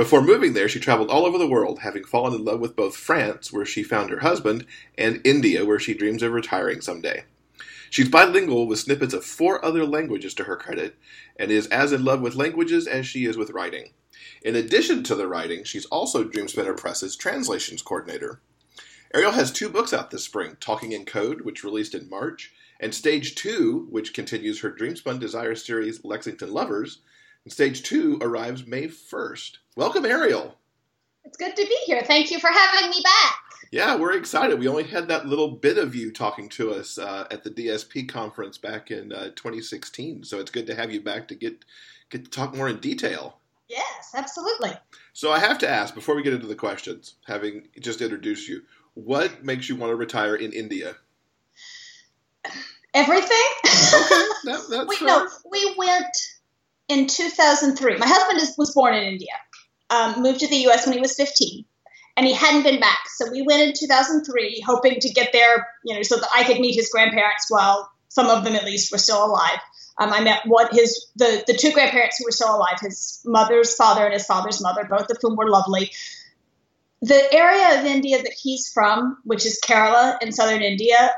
Before 0.00 0.22
moving 0.22 0.54
there, 0.54 0.66
she 0.66 0.80
traveled 0.80 1.10
all 1.10 1.26
over 1.26 1.36
the 1.36 1.46
world, 1.46 1.80
having 1.80 2.04
fallen 2.04 2.32
in 2.32 2.42
love 2.42 2.58
with 2.58 2.74
both 2.74 2.96
France, 2.96 3.52
where 3.52 3.66
she 3.66 3.82
found 3.82 4.08
her 4.08 4.20
husband, 4.20 4.64
and 4.96 5.20
India, 5.24 5.66
where 5.66 5.78
she 5.78 5.92
dreams 5.92 6.22
of 6.22 6.32
retiring 6.32 6.80
someday. 6.80 7.24
She's 7.90 8.08
bilingual 8.08 8.66
with 8.66 8.78
snippets 8.78 9.12
of 9.12 9.26
four 9.26 9.62
other 9.62 9.84
languages 9.84 10.32
to 10.36 10.44
her 10.44 10.56
credit, 10.56 10.96
and 11.36 11.50
is 11.50 11.66
as 11.66 11.92
in 11.92 12.02
love 12.02 12.22
with 12.22 12.34
languages 12.34 12.86
as 12.86 13.06
she 13.06 13.26
is 13.26 13.36
with 13.36 13.50
writing. 13.50 13.92
In 14.40 14.56
addition 14.56 15.02
to 15.02 15.14
the 15.14 15.28
writing, 15.28 15.64
she's 15.64 15.84
also 15.84 16.24
Dreamspinner 16.24 16.78
Press's 16.78 17.14
translations 17.14 17.82
coordinator. 17.82 18.40
Ariel 19.12 19.32
has 19.32 19.52
two 19.52 19.68
books 19.68 19.92
out 19.92 20.10
this 20.10 20.24
spring 20.24 20.56
Talking 20.60 20.92
in 20.92 21.04
Code, 21.04 21.42
which 21.42 21.62
released 21.62 21.94
in 21.94 22.08
March, 22.08 22.54
and 22.80 22.94
Take 22.94 23.36
2, 23.36 23.88
which 23.90 24.14
continues 24.14 24.60
her 24.60 24.72
Dreamspun 24.72 25.20
Desire 25.20 25.54
series 25.54 26.02
Lexington 26.06 26.50
Lovers, 26.50 27.00
And 27.44 27.56
take 27.56 27.74
two 27.74 28.18
arrives 28.20 28.66
May 28.66 28.88
1st. 28.88 29.58
Welcome, 29.76 30.04
Ariel. 30.04 30.56
It's 31.24 31.36
good 31.36 31.56
to 31.56 31.62
be 31.62 31.76
here. 31.86 32.02
Thank 32.02 32.30
you 32.30 32.38
for 32.38 32.50
having 32.50 32.90
me 32.90 33.00
back. 33.02 33.36
Yeah, 33.70 33.96
we're 33.96 34.16
excited. 34.16 34.58
We 34.58 34.68
only 34.68 34.82
had 34.82 35.08
that 35.08 35.26
little 35.26 35.52
bit 35.52 35.78
of 35.78 35.94
you 35.94 36.12
talking 36.12 36.48
to 36.50 36.72
us 36.72 36.98
uh, 36.98 37.26
at 37.30 37.44
the 37.44 37.50
DSP 37.50 38.08
conference 38.08 38.58
back 38.58 38.90
in 38.90 39.12
uh, 39.12 39.30
2016. 39.36 40.24
So 40.24 40.40
it's 40.40 40.50
good 40.50 40.66
to 40.66 40.74
have 40.74 40.90
you 40.90 41.00
back 41.00 41.28
to 41.28 41.34
get 41.34 41.64
get 42.10 42.24
to 42.24 42.30
talk 42.30 42.54
more 42.54 42.68
in 42.68 42.80
detail. 42.80 43.38
Yes, 43.68 44.10
absolutely. 44.14 44.72
So 45.12 45.30
I 45.30 45.38
have 45.38 45.58
to 45.58 45.68
ask 45.68 45.94
before 45.94 46.16
we 46.16 46.24
get 46.24 46.32
into 46.32 46.48
the 46.48 46.56
questions, 46.56 47.14
having 47.26 47.68
just 47.78 48.00
introduced 48.00 48.48
you, 48.48 48.62
what 48.94 49.44
makes 49.44 49.68
you 49.68 49.76
want 49.76 49.92
to 49.92 49.96
retire 49.96 50.34
in 50.34 50.52
India? 50.52 50.96
Everything. 52.92 53.46
Okay, 53.64 54.24
that, 54.44 54.66
that's 54.70 54.88
we, 54.88 54.96
fair. 54.96 55.06
no, 55.06 55.28
we 55.48 55.74
went 55.78 56.16
in 56.90 57.06
2003. 57.06 57.96
My 57.98 58.06
husband 58.06 58.40
is, 58.40 58.54
was 58.58 58.74
born 58.74 58.94
in 58.94 59.04
India, 59.04 59.32
um, 59.90 60.20
moved 60.22 60.40
to 60.40 60.48
the 60.48 60.56
U.S. 60.56 60.86
when 60.86 60.94
he 60.94 61.00
was 61.00 61.14
15, 61.14 61.64
and 62.16 62.26
he 62.26 62.32
hadn't 62.34 62.64
been 62.64 62.80
back. 62.80 62.98
So 63.14 63.30
we 63.30 63.42
went 63.42 63.62
in 63.62 63.72
2003, 63.78 64.62
hoping 64.66 64.98
to 65.00 65.08
get 65.10 65.32
there, 65.32 65.68
you 65.84 65.94
know, 65.94 66.02
so 66.02 66.16
that 66.16 66.28
I 66.34 66.42
could 66.44 66.58
meet 66.58 66.74
his 66.74 66.90
grandparents 66.90 67.46
while 67.48 67.90
some 68.08 68.26
of 68.26 68.44
them 68.44 68.56
at 68.56 68.64
least 68.64 68.90
were 68.90 68.98
still 68.98 69.24
alive. 69.24 69.60
Um, 69.98 70.12
I 70.12 70.20
met 70.20 70.40
what 70.46 70.72
his 70.72 71.08
the 71.16 71.44
the 71.46 71.52
two 71.52 71.72
grandparents 71.72 72.16
who 72.18 72.24
were 72.24 72.32
still 72.32 72.56
alive, 72.56 72.78
his 72.80 73.20
mother's 73.24 73.74
father 73.74 74.04
and 74.04 74.14
his 74.14 74.24
father's 74.24 74.60
mother, 74.60 74.84
both 74.84 75.10
of 75.10 75.18
whom 75.20 75.36
were 75.36 75.48
lovely. 75.48 75.90
The 77.02 77.32
area 77.32 77.78
of 77.78 77.86
India 77.86 78.22
that 78.22 78.32
he's 78.32 78.68
from, 78.68 79.18
which 79.24 79.46
is 79.46 79.60
Kerala 79.64 80.16
in 80.22 80.32
southern 80.32 80.62
India, 80.62 81.12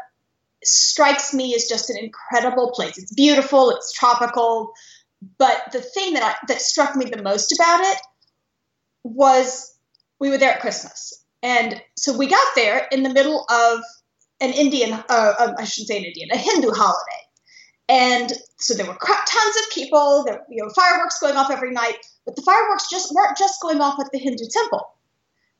strikes 0.64 1.32
me 1.32 1.54
as 1.54 1.66
just 1.66 1.90
an 1.90 1.96
incredible 1.96 2.72
place. 2.72 2.98
It's 2.98 3.12
beautiful, 3.12 3.70
it's 3.70 3.92
tropical, 3.92 4.72
but 5.38 5.62
the 5.72 5.80
thing 5.80 6.14
that 6.14 6.22
I, 6.22 6.46
that 6.48 6.60
struck 6.60 6.96
me 6.96 7.06
the 7.06 7.22
most 7.22 7.52
about 7.52 7.80
it 7.80 7.98
was 9.04 9.74
we 10.20 10.30
were 10.30 10.38
there 10.38 10.52
at 10.52 10.60
Christmas, 10.60 11.24
and 11.42 11.80
so 11.96 12.16
we 12.16 12.26
got 12.26 12.46
there 12.54 12.86
in 12.92 13.02
the 13.02 13.12
middle 13.12 13.44
of 13.50 13.80
an 14.40 14.52
Indian, 14.52 14.92
uh, 14.92 15.02
uh, 15.08 15.52
I 15.58 15.64
shouldn't 15.64 15.88
say 15.88 15.98
an 15.98 16.04
Indian, 16.04 16.28
a 16.32 16.36
Hindu 16.36 16.70
holiday. 16.72 17.22
And 17.88 18.32
so 18.58 18.74
there 18.74 18.86
were 18.86 18.96
tons 19.00 19.56
of 19.56 19.72
people. 19.72 20.24
There, 20.26 20.40
you 20.48 20.62
know, 20.62 20.70
fireworks 20.74 21.18
going 21.20 21.36
off 21.36 21.50
every 21.50 21.72
night, 21.72 21.96
but 22.24 22.36
the 22.36 22.42
fireworks 22.42 22.88
just 22.88 23.12
weren't 23.12 23.36
just 23.36 23.60
going 23.60 23.80
off 23.80 24.00
at 24.00 24.10
the 24.12 24.18
Hindu 24.18 24.44
temple. 24.50 24.94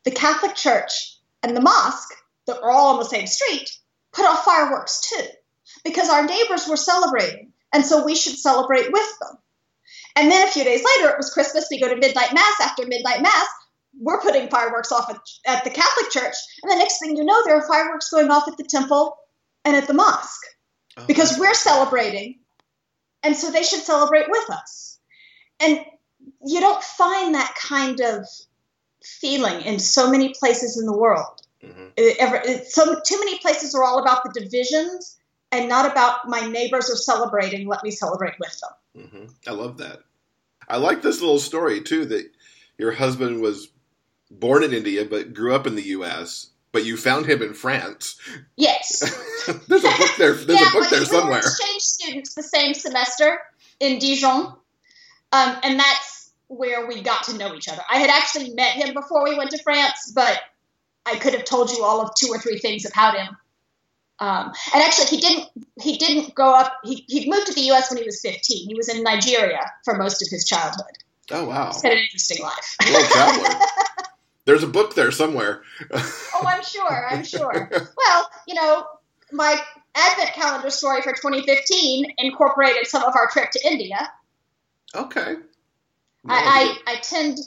The 0.05 0.13
Catholic 0.13 0.55
Church 0.55 1.19
and 1.43 1.57
the 1.57 1.61
mosque, 1.61 2.15
that 2.47 2.61
were 2.61 2.71
all 2.71 2.95
on 2.95 2.99
the 2.99 3.05
same 3.05 3.27
street, 3.27 3.71
put 4.13 4.27
off 4.27 4.45
fireworks 4.45 5.01
too, 5.09 5.27
because 5.85 6.09
our 6.09 6.27
neighbors 6.27 6.67
were 6.69 6.77
celebrating, 6.77 7.53
and 7.73 7.85
so 7.85 8.05
we 8.05 8.15
should 8.15 8.37
celebrate 8.37 8.93
with 8.93 9.19
them. 9.21 9.39
And 10.17 10.31
then 10.31 10.47
a 10.47 10.51
few 10.51 10.65
days 10.65 10.85
later, 10.85 11.11
it 11.11 11.17
was 11.17 11.33
Christmas. 11.33 11.69
We 11.71 11.81
go 11.81 11.89
to 11.89 11.97
midnight 11.97 12.35
mass. 12.35 12.61
After 12.61 12.87
midnight 12.87 13.23
mass, 13.23 13.47
we're 13.99 14.21
putting 14.21 14.49
fireworks 14.49 14.93
off 14.93 15.11
at, 15.11 15.21
at 15.47 15.65
the 15.65 15.71
Catholic 15.71 16.11
Church, 16.11 16.35
and 16.63 16.73
the 16.73 16.77
next 16.77 16.99
thing 16.99 17.17
you 17.17 17.25
know, 17.25 17.43
there 17.45 17.57
are 17.57 17.67
fireworks 17.67 18.11
going 18.11 18.31
off 18.31 18.49
at 18.49 18.57
the 18.57 18.65
temple 18.65 19.17
and 19.65 19.77
at 19.77 19.87
the 19.87 19.95
mosque 19.95 20.41
Oh, 20.97 21.07
because 21.07 21.39
we're 21.39 21.55
celebrating, 21.55 22.41
and 23.23 23.35
so 23.35 23.51
they 23.51 23.63
should 23.63 23.81
celebrate 23.81 24.29
with 24.29 24.51
us. 24.51 24.99
And 25.61 25.81
you 26.45 26.61
don't 26.61 26.83
find 26.83 27.35
that 27.35 27.55
kind 27.59 28.01
of 28.01 28.27
feeling 29.03 29.63
in 29.63 29.79
so 29.79 30.11
many 30.11 30.35
places 30.39 30.79
in 30.79 30.85
the 30.87 30.97
world. 30.97 31.41
Mhm. 31.63 31.93
It, 31.97 32.17
it, 32.47 32.67
so 32.67 33.01
too 33.07 33.19
many 33.19 33.39
places 33.39 33.75
are 33.75 33.83
all 33.83 34.01
about 34.01 34.23
the 34.25 34.39
divisions 34.39 35.17
and 35.53 35.69
not 35.69 35.91
about 35.91 36.29
my 36.29 36.41
neighbors 36.41 36.91
are 36.91 36.97
celebrating. 36.97 37.69
Let 37.69 37.85
me 37.85 37.91
celebrate 37.91 38.35
with 38.41 38.61
them. 38.61 39.07
hmm 39.07 39.25
I 39.47 39.53
love 39.53 39.79
that. 39.79 40.01
I 40.69 40.79
like 40.79 41.03
this 41.03 41.21
little 41.21 41.39
story 41.39 41.83
too 41.83 42.07
that 42.07 42.31
your 42.79 42.93
husband 42.93 43.43
was 43.43 43.69
born 44.31 44.65
in 44.65 44.73
India 44.73 45.05
but 45.05 45.35
grew 45.35 45.55
up 45.55 45.67
in 45.67 45.77
the 45.77 45.83
U.S. 45.83 46.49
But 46.73 46.87
you 46.87 46.97
found 46.97 47.27
him 47.27 47.43
in 47.43 47.53
France. 47.53 48.19
Yes. 48.57 49.01
there's 49.69 49.85
a 49.85 49.91
book 49.99 50.11
there. 50.17 50.33
There's 50.33 50.61
yeah, 50.61 50.69
a 50.71 50.73
book 50.73 50.89
there 50.89 51.05
somewhere. 51.05 51.39
exchange 51.39 51.83
students 51.83 52.35
the 52.35 52.43
same 52.43 52.73
semester 52.73 53.39
in 53.79 53.99
Dijon, 53.99 54.55
um, 55.33 55.57
and 55.63 55.79
that's 55.79 56.31
where 56.49 56.87
we 56.87 57.03
got 57.03 57.25
to 57.25 57.37
know 57.37 57.55
each 57.55 57.69
other. 57.69 57.83
I 57.91 57.99
had 57.99 58.09
actually 58.09 58.55
met 58.55 58.73
him 58.73 58.95
before 58.95 59.23
we 59.25 59.37
went 59.37 59.51
to 59.51 59.63
France, 59.63 60.13
but 60.15 60.41
I 61.05 61.17
could 61.17 61.35
have 61.35 61.45
told 61.45 61.71
you 61.71 61.85
all 61.85 62.01
of 62.01 62.15
two 62.15 62.29
or 62.29 62.39
three 62.39 62.59
things 62.59 62.87
about 62.87 63.19
him. 63.19 63.37
Um, 64.23 64.53
and 64.73 64.85
actually, 64.85 65.07
he 65.07 65.21
didn't. 65.21 65.49
He 65.81 65.99
didn't 65.99 66.33
grow 66.37 66.53
up. 66.55 66.75
He, 66.85 67.05
he 67.09 67.29
moved 67.29 67.49
to 67.49 67.55
the 67.55 67.63
U.S. 67.63 67.91
when 67.91 67.99
he 67.99 68.05
was 68.05 68.21
15. 68.23 68.69
He 68.69 68.75
was 68.77 68.89
in 68.89 69.03
Nigeria 69.03 69.61
for 69.85 69.99
most 69.99 70.23
of 70.23 70.29
his 70.31 70.45
childhood. 70.47 70.97
Oh 71.33 71.45
wow, 71.45 71.73
He's 71.73 71.83
had 71.83 71.93
an 71.93 71.99
interesting 71.99 72.41
life. 72.41 72.77
traveler. 73.11 73.59
There's 74.45 74.63
a 74.63 74.69
book 74.69 74.95
there 74.95 75.11
somewhere. 75.11 75.63
Oh, 75.93 76.45
I'm 76.47 76.63
sure. 76.63 77.09
I'm 77.11 77.25
sure. 77.25 77.69
well, 77.97 78.31
you 78.47 78.55
know, 78.55 78.87
my 79.33 79.61
Advent 79.97 80.35
calendar 80.35 80.71
story 80.71 81.03
for 81.03 81.13
2015 81.13 82.15
incorporated 82.19 82.87
some 82.87 83.03
of 83.03 83.15
our 83.17 83.29
trip 83.29 83.51
to 83.51 83.61
India. 83.67 84.09
Okay. 84.95 85.35
I, 86.29 86.77
I, 86.87 86.93
I 86.93 86.97
tend 86.97 87.39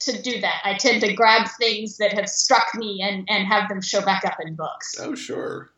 to 0.00 0.22
do 0.22 0.40
that. 0.40 0.60
I 0.64 0.74
tend 0.74 1.02
to 1.02 1.12
grab 1.14 1.48
things 1.58 1.96
that 1.98 2.12
have 2.12 2.28
struck 2.28 2.74
me 2.74 3.00
and, 3.02 3.26
and 3.30 3.46
have 3.46 3.68
them 3.68 3.80
show 3.80 4.02
back 4.02 4.24
up 4.24 4.36
in 4.42 4.54
books. 4.54 4.96
oh 5.00 5.14
sure. 5.14 5.70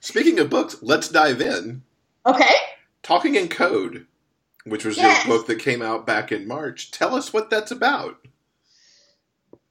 Speaking 0.00 0.38
of 0.38 0.50
books, 0.50 0.76
let's 0.82 1.08
dive 1.08 1.40
in. 1.40 1.82
Okay. 2.26 2.54
Talking 3.02 3.34
in 3.34 3.48
Code, 3.48 4.06
which 4.64 4.84
was 4.84 4.96
Yes. 4.96 5.26
your 5.26 5.36
book 5.36 5.46
that 5.46 5.58
came 5.58 5.82
out 5.82 6.06
back 6.06 6.32
in 6.32 6.48
March. 6.48 6.90
Tell 6.90 7.14
us 7.14 7.32
what 7.32 7.50
that's 7.50 7.70
about. 7.70 8.16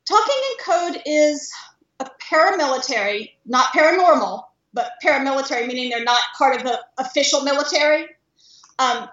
Talking 0.08 0.42
in 0.52 0.64
Code 0.64 1.02
is 1.06 1.52
a 2.00 2.10
paramilitary, 2.22 3.32
not 3.46 3.72
paranormal, 3.74 4.44
but 4.74 4.94
paramilitary, 5.04 5.68
meaning 5.68 5.90
they're 5.90 6.04
not 6.04 6.22
part 6.38 6.56
of 6.56 6.64
the 6.64 6.80
official 6.98 7.42
military, 7.42 8.08
um, 8.78 9.10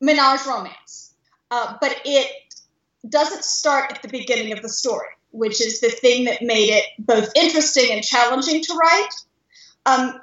menage 0.00 0.44
romance. 0.46 1.14
Uh, 1.50 1.76
but 1.80 2.00
it 2.04 2.54
doesn't 3.08 3.44
start 3.44 3.92
at 3.92 4.02
the 4.02 4.08
beginning 4.08 4.52
of 4.52 4.62
the 4.62 4.68
story, 4.68 5.08
which 5.30 5.60
is 5.60 5.80
the 5.80 5.90
thing 5.90 6.24
that 6.24 6.42
made 6.42 6.70
it 6.70 6.84
both 6.98 7.30
interesting 7.36 7.90
and 7.90 8.02
challenging 8.02 8.62
to 8.62 8.74
write. 8.74 9.08
Um, 9.86 10.20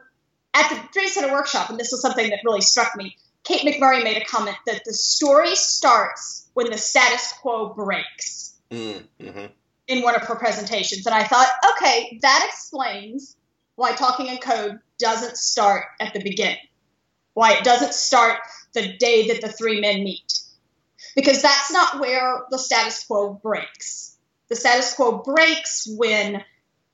at 0.54 0.70
the 0.70 1.00
Dreamspinner 1.00 1.32
workshop, 1.32 1.70
and 1.70 1.80
this 1.80 1.92
was 1.92 2.02
something 2.02 2.30
that 2.30 2.40
really 2.46 2.62
struck 2.62 2.96
me, 2.96 3.16
Kate 3.44 3.62
McMurray 3.62 4.04
made 4.04 4.18
a 4.18 4.26
comment 4.26 4.58
that 4.66 4.82
the 4.86 4.94
story 4.94 5.56
starts 5.56 6.48
when 6.54 6.70
the 6.70 6.78
status 6.78 7.34
quo 7.42 7.74
breaks 7.74 8.50
Mm-hmm. 8.72 9.46
in 9.88 10.04
one 10.04 10.16
of 10.16 10.22
her 10.22 10.36
presentations. 10.36 11.06
And 11.08 11.16
I 11.16 11.24
thought, 11.24 11.48
okay, 11.72 12.20
that 12.22 12.46
explains 12.48 13.36
why 13.76 13.94
Talking 13.94 14.28
in 14.28 14.38
Code 14.38 14.80
doesn't 15.00 15.38
start 15.38 15.86
at 16.00 16.14
the 16.14 16.22
beginning, 16.22 16.60
why 17.34 17.54
it 17.54 17.64
doesn't 17.64 17.96
start 17.96 18.42
the 18.74 18.96
day 18.98 19.30
that 19.30 19.42
the 19.42 19.52
three 19.52 19.82
men 19.82 20.04
meet. 20.04 20.42
Because 21.16 21.42
that's 21.42 21.72
not 21.72 22.00
where 22.00 22.44
the 22.52 22.60
status 22.60 23.04
quo 23.06 23.34
breaks. 23.34 24.18
The 24.50 24.56
status 24.56 24.94
quo 24.94 25.24
breaks 25.24 25.88
when 25.98 26.44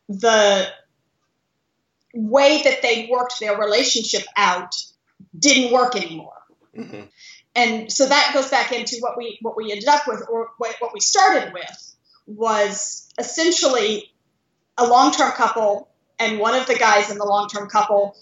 the 0.08 0.70
way 2.16 2.64
that 2.64 2.82
they 2.82 3.08
worked 3.12 3.40
their 3.40 3.58
relationship 3.58 4.24
out 4.36 4.74
didn't 5.38 5.72
work 5.72 5.96
anymore. 5.96 6.34
Hmm 6.76 7.02
and 7.56 7.92
so 7.92 8.06
that 8.06 8.32
goes 8.34 8.50
back 8.50 8.72
into 8.72 8.98
what 9.00 9.18
we 9.18 9.40
what 9.42 9.56
we 9.56 9.72
ended 9.72 9.88
up 9.88 10.08
with 10.08 10.24
or 10.30 10.52
what, 10.58 10.76
what 10.80 10.94
we 10.94 11.00
started 11.00 11.54
with 11.54 11.96
was 12.28 13.10
essentially 13.18 14.12
a 14.78 14.86
long-term 14.86 15.32
couple 15.32 15.90
and 16.20 16.40
one 16.40 16.54
of 16.54 16.68
the 16.68 16.76
guys 16.76 17.10
in 17.10 17.18
the 17.18 17.26
long-term 17.26 17.70
couple 17.70 18.16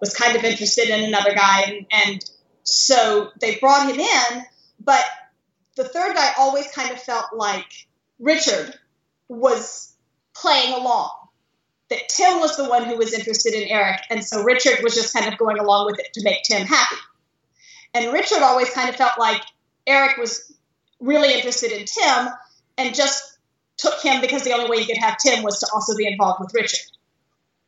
was 0.00 0.14
kind 0.14 0.36
of 0.36 0.44
interested 0.44 0.88
in 0.88 1.04
another 1.04 1.34
guy 1.34 1.62
and, 1.62 1.86
and 1.90 2.30
so 2.64 3.30
they 3.40 3.56
brought 3.56 3.88
him 3.88 4.00
in 4.00 4.44
but 4.80 5.04
the 5.76 5.84
third 5.84 6.14
guy 6.14 6.32
always 6.38 6.66
kind 6.72 6.90
of 6.90 7.00
felt 7.00 7.26
like 7.34 7.86
richard 8.18 8.74
was 9.28 9.94
playing 10.34 10.74
along 10.74 11.12
that 11.90 12.08
tim 12.08 12.40
was 12.40 12.56
the 12.56 12.68
one 12.68 12.84
who 12.84 12.96
was 12.96 13.12
interested 13.12 13.54
in 13.54 13.68
eric 13.68 14.00
and 14.10 14.24
so 14.24 14.42
richard 14.42 14.82
was 14.82 14.94
just 14.94 15.12
kind 15.12 15.30
of 15.30 15.38
going 15.38 15.58
along 15.58 15.86
with 15.86 15.98
it 15.98 16.12
to 16.12 16.22
make 16.22 16.42
tim 16.42 16.66
happy 16.66 16.96
and 17.96 18.12
Richard 18.12 18.42
always 18.42 18.70
kind 18.70 18.90
of 18.90 18.96
felt 18.96 19.18
like 19.18 19.42
Eric 19.86 20.18
was 20.18 20.52
really 21.00 21.34
interested 21.34 21.72
in 21.72 21.86
Tim 21.86 22.28
and 22.76 22.94
just 22.94 23.38
took 23.78 24.00
him 24.02 24.20
because 24.20 24.42
the 24.42 24.52
only 24.52 24.68
way 24.68 24.80
he 24.80 24.86
could 24.86 25.02
have 25.02 25.16
Tim 25.18 25.42
was 25.42 25.58
to 25.60 25.68
also 25.72 25.96
be 25.96 26.06
involved 26.06 26.40
with 26.40 26.52
Richard. 26.54 26.84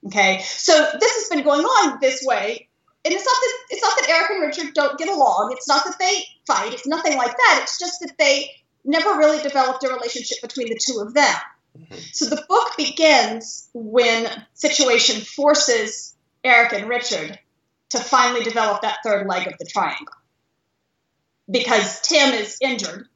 Okay, 0.06 0.40
so 0.42 0.72
this 1.00 1.14
has 1.16 1.28
been 1.28 1.44
going 1.44 1.64
on 1.64 1.98
this 2.00 2.22
way, 2.24 2.68
and 3.04 3.12
it's 3.12 3.24
not 3.24 3.34
that 3.40 3.54
it's 3.70 3.82
not 3.82 3.98
that 3.98 4.08
Eric 4.08 4.30
and 4.30 4.42
Richard 4.42 4.74
don't 4.74 4.98
get 4.98 5.08
along. 5.08 5.52
It's 5.56 5.66
not 5.66 5.84
that 5.86 5.98
they 5.98 6.22
fight. 6.46 6.72
It's 6.72 6.86
nothing 6.86 7.16
like 7.16 7.36
that. 7.36 7.60
It's 7.62 7.78
just 7.80 8.00
that 8.00 8.16
they 8.16 8.50
never 8.84 9.18
really 9.18 9.42
developed 9.42 9.82
a 9.82 9.88
relationship 9.88 10.38
between 10.40 10.68
the 10.68 10.78
two 10.80 11.00
of 11.00 11.14
them. 11.14 11.34
So 12.12 12.26
the 12.26 12.44
book 12.48 12.76
begins 12.76 13.68
when 13.72 14.30
situation 14.54 15.20
forces 15.22 16.14
Eric 16.44 16.72
and 16.72 16.88
Richard 16.88 17.38
to 17.90 17.98
finally 17.98 18.42
develop 18.44 18.82
that 18.82 18.98
third 19.04 19.26
leg 19.28 19.46
of 19.46 19.54
the 19.58 19.64
triangle. 19.64 20.14
because 21.50 22.02
Tim 22.02 22.34
is 22.34 22.58
injured 22.60 23.08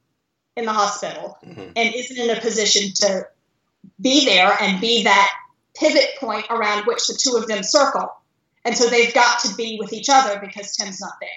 in 0.56 0.64
the 0.64 0.72
hospital 0.72 1.36
Mhm. 1.44 1.72
and 1.76 1.94
isn't 1.94 2.16
in 2.18 2.30
a 2.30 2.40
position 2.40 2.94
to 2.94 3.28
be 4.00 4.24
there 4.24 4.56
and 4.58 4.80
be 4.80 5.04
that 5.04 5.30
pivot 5.74 6.16
point 6.18 6.46
around 6.48 6.86
which 6.86 7.06
the 7.08 7.14
two 7.14 7.36
of 7.36 7.46
them 7.46 7.62
circle. 7.62 8.10
And 8.64 8.74
so 8.76 8.86
they've 8.86 9.12
got 9.12 9.40
to 9.40 9.54
be 9.54 9.76
with 9.78 9.92
each 9.92 10.08
other 10.08 10.38
because 10.40 10.74
Tim's 10.76 10.98
not 10.98 11.12
there. 11.20 11.28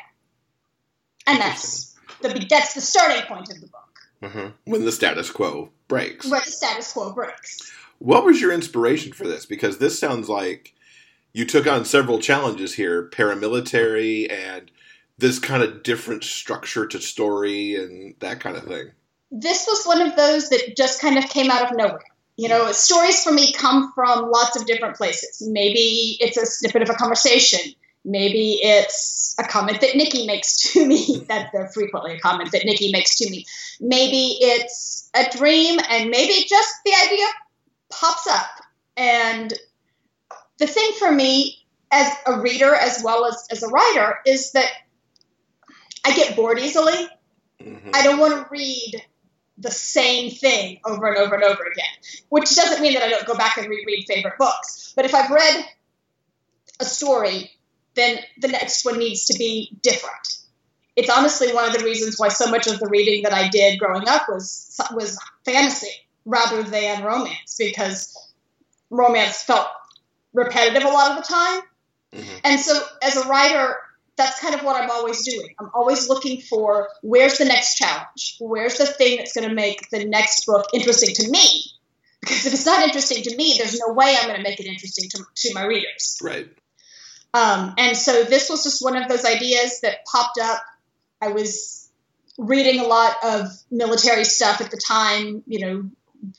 And 1.27 1.41
that's 1.41 1.93
the 2.21 2.45
that's 2.49 2.73
the 2.75 2.81
starting 2.81 3.23
point 3.23 3.49
of 3.51 3.59
the 3.59 3.67
book, 3.67 3.84
Mhm. 4.25 4.53
When 4.65 4.85
the 4.85 4.91
status 4.91 5.29
quo 5.29 5.69
breaks. 5.87 6.25
where 6.25 6.41
the 6.41 6.51
status 6.51 6.93
quo 6.93 7.11
breaks. 7.13 7.71
What 7.99 8.25
was 8.25 8.41
your 8.41 8.51
inspiration 8.51 9.13
for 9.13 9.27
this? 9.27 9.45
Because 9.45 9.77
this 9.77 9.99
sounds 9.99 10.27
like 10.29 10.73
you 11.33 11.45
took 11.45 11.67
on 11.67 11.85
several 11.85 12.19
challenges 12.19 12.73
here 12.73 13.07
paramilitary 13.09 14.31
and 14.31 14.71
this 15.17 15.39
kind 15.39 15.63
of 15.63 15.83
different 15.83 16.23
structure 16.23 16.85
to 16.87 16.99
story 16.99 17.75
and 17.75 18.15
that 18.19 18.39
kind 18.39 18.57
of 18.57 18.63
thing. 18.65 18.91
this 19.31 19.65
was 19.67 19.85
one 19.85 20.01
of 20.01 20.15
those 20.15 20.49
that 20.49 20.75
just 20.77 21.01
kind 21.01 21.17
of 21.17 21.25
came 21.29 21.49
out 21.51 21.69
of 21.69 21.77
nowhere. 21.77 21.99
You 22.37 22.49
know, 22.49 22.71
stories 22.71 23.23
for 23.23 23.31
me 23.31 23.53
come 23.53 23.91
from 23.93 24.29
lots 24.29 24.55
of 24.59 24.65
different 24.65 24.95
places. 24.97 25.41
Maybe 25.45 26.17
it's 26.19 26.37
a 26.37 26.45
snippet 26.45 26.81
of 26.81 26.89
a 26.89 26.93
conversation. 26.93 27.73
Maybe 28.05 28.59
it's 28.61 29.35
a 29.39 29.43
comment 29.43 29.81
that 29.81 29.95
Nikki 29.95 30.27
makes 30.27 30.71
to 30.71 30.85
me. 30.87 31.25
That's 31.27 31.73
frequently 31.73 32.13
a 32.13 32.19
comment 32.19 32.51
that 32.51 32.63
Nikki 32.65 32.91
makes 32.91 33.17
to 33.17 33.29
me. 33.29 33.45
Maybe 33.81 34.37
it's 34.39 35.09
a 35.15 35.25
dream, 35.35 35.79
and 35.89 36.09
maybe 36.09 36.45
just 36.47 36.73
the 36.85 36.93
idea 37.05 37.25
pops 37.89 38.27
up. 38.27 38.49
And 38.95 39.51
the 40.59 40.67
thing 40.67 40.91
for 40.99 41.11
me, 41.11 41.65
as 41.91 42.11
a 42.27 42.39
reader 42.39 42.73
as 42.73 43.01
well 43.03 43.25
as 43.25 43.47
as 43.51 43.63
a 43.63 43.67
writer, 43.67 44.19
is 44.25 44.51
that 44.51 44.69
I 46.05 46.15
get 46.15 46.35
bored 46.35 46.59
easily. 46.59 47.09
Mhm. 47.59 47.89
I 47.93 48.03
don't 48.03 48.19
want 48.19 48.33
to 48.33 48.47
read 48.51 49.03
the 49.57 49.71
same 49.71 50.29
thing 50.29 50.79
over 50.85 51.07
and 51.07 51.17
over 51.17 51.35
and 51.35 51.43
over 51.43 51.63
again, 51.63 51.85
which 52.29 52.53
doesn't 52.55 52.81
mean 52.81 52.93
that 52.93 53.03
I 53.03 53.09
don't 53.09 53.25
go 53.25 53.35
back 53.35 53.57
and 53.57 53.67
reread 53.67 54.05
favorite 54.07 54.37
books. 54.37 54.93
But 54.95 55.05
if 55.05 55.15
I've 55.15 55.31
read 55.31 55.65
a 56.79 56.85
story, 56.85 57.51
then 57.95 58.19
the 58.39 58.47
next 58.47 58.85
one 58.85 58.97
needs 58.99 59.25
to 59.25 59.37
be 59.37 59.77
different. 59.81 60.37
It's 60.95 61.09
honestly 61.09 61.53
one 61.53 61.65
of 61.65 61.77
the 61.77 61.83
reasons 61.83 62.17
why 62.17 62.29
so 62.29 62.49
much 62.49 62.67
of 62.67 62.79
the 62.79 62.87
reading 62.87 63.23
that 63.23 63.33
I 63.33 63.49
did 63.49 63.79
growing 63.79 64.07
up 64.07 64.29
was 64.29 64.79
was 64.93 65.19
fantasy 65.43 65.91
rather 66.25 66.63
than 66.63 67.03
romance 67.03 67.55
because 67.57 68.15
romance 68.89 69.43
felt 69.43 69.67
repetitive 70.33 70.83
a 70.83 70.91
lot 70.91 71.11
of 71.11 71.17
the 71.17 71.33
time. 71.33 71.61
Mhm. 72.13 72.41
And 72.43 72.59
so 72.59 72.81
as 73.01 73.17
a 73.17 73.27
writer, 73.27 73.77
that's 74.15 74.39
kind 74.39 74.55
of 74.55 74.63
what 74.63 74.81
I'm 74.81 74.89
always 74.89 75.23
doing. 75.23 75.53
I'm 75.59 75.69
always 75.73 76.07
looking 76.07 76.41
for 76.41 76.89
where's 77.01 77.37
the 77.37 77.45
next 77.45 77.75
challenge? 77.75 78.37
Where's 78.39 78.77
the 78.77 78.85
thing 78.85 79.17
that's 79.17 79.33
going 79.33 79.47
to 79.47 79.53
make 79.53 79.89
the 79.89 80.05
next 80.05 80.45
book 80.45 80.67
interesting 80.73 81.13
to 81.15 81.29
me? 81.29 81.65
Because 82.21 82.45
if 82.45 82.53
it's 82.53 82.65
not 82.65 82.81
interesting 82.81 83.23
to 83.23 83.35
me, 83.35 83.55
there's 83.57 83.77
no 83.79 83.93
way 83.93 84.15
I'm 84.17 84.27
going 84.27 84.37
to 84.37 84.43
make 84.43 84.59
it 84.59 84.65
interesting 84.65 85.09
to, 85.09 85.25
to 85.35 85.53
my 85.53 85.65
readers. 85.65 86.17
Right. 86.23 86.49
Um, 87.35 87.73
and 87.77 87.97
so 87.97 88.23
this 88.23 88.49
was 88.49 88.63
just 88.63 88.81
one 88.81 88.95
of 88.95 89.09
those 89.09 89.25
ideas 89.25 89.81
that 89.81 90.05
popped 90.05 90.39
up. 90.39 90.61
I 91.21 91.33
was 91.33 91.89
reading 92.37 92.79
a 92.79 92.85
lot 92.85 93.17
of 93.25 93.47
military 93.69 94.23
stuff 94.23 94.61
at 94.61 94.71
the 94.71 94.77
time, 94.77 95.43
you 95.45 95.59
know, 95.59 95.89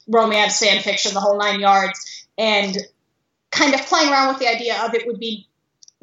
romance, 0.09 0.59
fan 0.59 0.83
fiction, 0.83 1.13
the 1.13 1.21
whole 1.21 1.39
nine 1.39 1.61
yards, 1.61 2.27
and 2.39 2.79
kind 3.51 3.75
of 3.75 3.83
playing 3.83 4.11
around 4.11 4.29
with 4.29 4.39
the 4.39 4.49
idea 4.49 4.83
of 4.85 4.95
it 4.95 5.07
would 5.07 5.21
be 5.21 5.47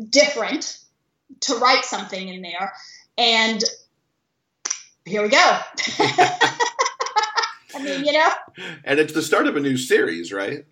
different 0.09 0.77
to 1.39 1.55
write 1.55 1.85
something 1.85 2.27
in 2.27 2.43
there. 2.43 2.73
And 3.17 3.63
here 5.05 5.23
we 5.23 5.29
go. 5.29 5.37
I 7.75 7.81
mean, 7.81 8.05
you 8.05 8.11
know, 8.13 8.29
And 8.83 8.99
it's 8.99 9.13
the 9.13 9.23
start 9.23 9.47
of 9.47 9.57
a 9.57 9.59
new 9.59 9.75
series, 9.75 10.31
right? 10.31 10.65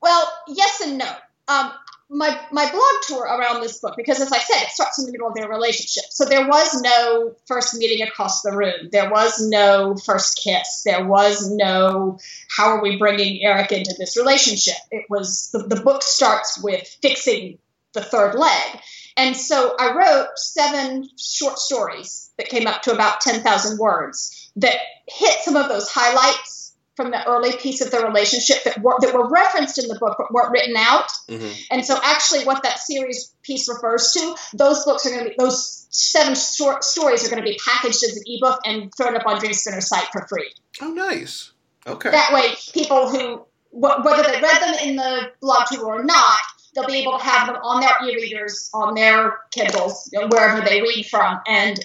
Well, 0.00 0.32
yes 0.48 0.80
and 0.80 0.96
no. 0.96 1.12
Um, 1.48 1.72
my 2.08 2.38
my 2.52 2.70
blog 2.70 3.02
tour 3.02 3.24
around 3.24 3.60
this 3.60 3.80
book, 3.80 3.94
because 3.96 4.20
as 4.20 4.30
I 4.30 4.38
said, 4.38 4.62
it 4.62 4.70
starts 4.70 4.98
in 4.98 5.06
the 5.06 5.12
middle 5.12 5.28
of 5.28 5.34
their 5.34 5.48
relationship. 5.48 6.04
So 6.10 6.24
there 6.24 6.46
was 6.46 6.80
no 6.80 7.34
first 7.46 7.74
meeting 7.74 8.06
across 8.06 8.42
the 8.42 8.56
room. 8.56 8.90
There 8.92 9.10
was 9.10 9.40
no 9.40 9.96
first 9.96 10.40
kiss. 10.42 10.82
There 10.84 11.04
was 11.04 11.50
no 11.50 12.18
how 12.48 12.68
are 12.68 12.82
we 12.82 12.96
bringing 12.96 13.42
Eric 13.42 13.72
into 13.72 13.94
this 13.98 14.16
relationship. 14.16 14.76
It 14.90 15.06
was 15.10 15.50
the, 15.52 15.58
the 15.58 15.80
book 15.80 16.02
starts 16.02 16.62
with 16.62 16.86
fixing 17.02 17.58
the 17.92 18.02
third 18.02 18.34
leg. 18.34 18.80
And 19.16 19.34
so 19.34 19.74
I 19.78 19.94
wrote 19.94 20.38
seven 20.38 21.08
short 21.18 21.58
stories 21.58 22.30
that 22.36 22.48
came 22.48 22.66
up 22.66 22.82
to 22.82 22.92
about 22.92 23.22
10,000 23.22 23.78
words 23.78 24.50
that 24.56 24.76
hit 25.08 25.40
some 25.40 25.56
of 25.56 25.68
those 25.68 25.88
highlights 25.88 26.65
from 26.96 27.10
the 27.10 27.28
early 27.28 27.52
piece 27.52 27.80
of 27.80 27.90
the 27.90 28.00
relationship 28.00 28.64
that 28.64 28.80
were, 28.80 28.96
that 29.00 29.14
were 29.14 29.28
referenced 29.28 29.78
in 29.78 29.86
the 29.88 29.98
book 29.98 30.16
but 30.18 30.32
weren't 30.32 30.50
written 30.50 30.74
out. 30.76 31.08
Mm-hmm. 31.28 31.52
And 31.70 31.84
so, 31.84 31.98
actually, 32.02 32.44
what 32.44 32.62
that 32.62 32.78
series 32.78 33.34
piece 33.42 33.68
refers 33.68 34.12
to, 34.12 34.34
those 34.54 34.84
books 34.84 35.06
are 35.06 35.10
going 35.10 35.24
to 35.24 35.30
be, 35.30 35.36
those 35.38 35.86
seven 35.90 36.34
short 36.34 36.84
stories 36.84 37.26
are 37.26 37.30
going 37.30 37.42
to 37.42 37.48
be 37.48 37.58
packaged 37.64 38.02
as 38.02 38.16
an 38.16 38.22
ebook 38.26 38.60
and 38.64 38.90
thrown 38.96 39.14
up 39.14 39.26
on 39.26 39.38
Dream 39.38 39.52
Spinner's 39.52 39.88
site 39.88 40.08
for 40.12 40.26
free. 40.26 40.50
Oh, 40.80 40.90
nice. 40.90 41.52
Okay. 41.86 42.10
That 42.10 42.32
way, 42.32 42.54
people 42.72 43.08
who, 43.10 43.46
whether 43.70 44.22
they 44.22 44.40
read 44.40 44.62
them 44.62 44.74
in 44.82 44.96
the 44.96 45.30
blog 45.40 45.66
tour 45.70 46.00
or 46.00 46.04
not, 46.04 46.38
they'll 46.74 46.86
be 46.86 46.96
able 46.96 47.18
to 47.18 47.24
have 47.24 47.46
them 47.46 47.56
on 47.62 47.80
their 47.80 47.94
e-readers, 48.08 48.70
on 48.74 48.94
their 48.94 49.38
Kindles, 49.50 50.10
you 50.12 50.20
know, 50.20 50.28
wherever 50.28 50.66
they 50.66 50.82
read 50.82 51.06
from, 51.06 51.40
and 51.46 51.78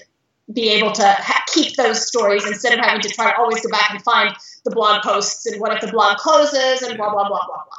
be 0.53 0.69
able 0.69 0.91
to 0.91 1.03
ha- 1.03 1.43
keep 1.47 1.75
those 1.75 2.05
stories 2.07 2.45
instead 2.45 2.77
of 2.77 2.83
having 2.83 3.01
to 3.01 3.09
try 3.09 3.31
to 3.31 3.37
always 3.37 3.61
go 3.61 3.69
back 3.69 3.91
and 3.91 4.01
find 4.03 4.35
the 4.65 4.71
blog 4.71 5.01
posts 5.03 5.45
and 5.45 5.59
what 5.61 5.73
if 5.73 5.81
the 5.81 5.91
blog 5.91 6.17
closes 6.17 6.81
and 6.81 6.97
blah 6.97 7.09
blah 7.11 7.27
blah 7.27 7.45
blah 7.45 7.63
blah. 7.65 7.77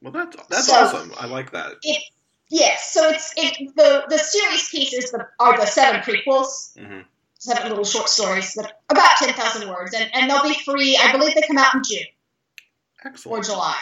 Well, 0.00 0.12
that's 0.12 0.36
that's 0.48 0.66
So- 0.66 0.74
awesome. 0.74 1.12
I 1.18 1.26
like 1.26 1.52
that. 1.52 1.72
It 1.82 2.02
yes, 2.50 2.92
so 2.92 3.08
it's 3.08 3.32
it 3.36 3.74
the 3.76 4.04
the 4.08 4.18
series 4.18 4.68
pieces 4.68 5.10
that 5.12 5.28
are 5.40 5.56
the 5.58 5.66
seven 5.66 6.00
prequels, 6.02 6.78
hmm 6.78 7.00
seven 7.38 7.68
little 7.68 7.84
short 7.84 8.08
stories 8.08 8.54
that 8.54 8.80
about 8.88 9.16
ten 9.18 9.32
thousand 9.34 9.68
words, 9.68 9.92
and 9.94 10.08
and 10.14 10.30
they'll 10.30 10.42
be 10.42 10.54
free. 10.64 10.98
I 11.02 11.12
believe 11.12 11.34
they 11.34 11.42
come 11.46 11.58
out 11.58 11.74
in 11.74 11.82
June 11.84 12.06
or 13.26 13.42
July. 13.42 13.76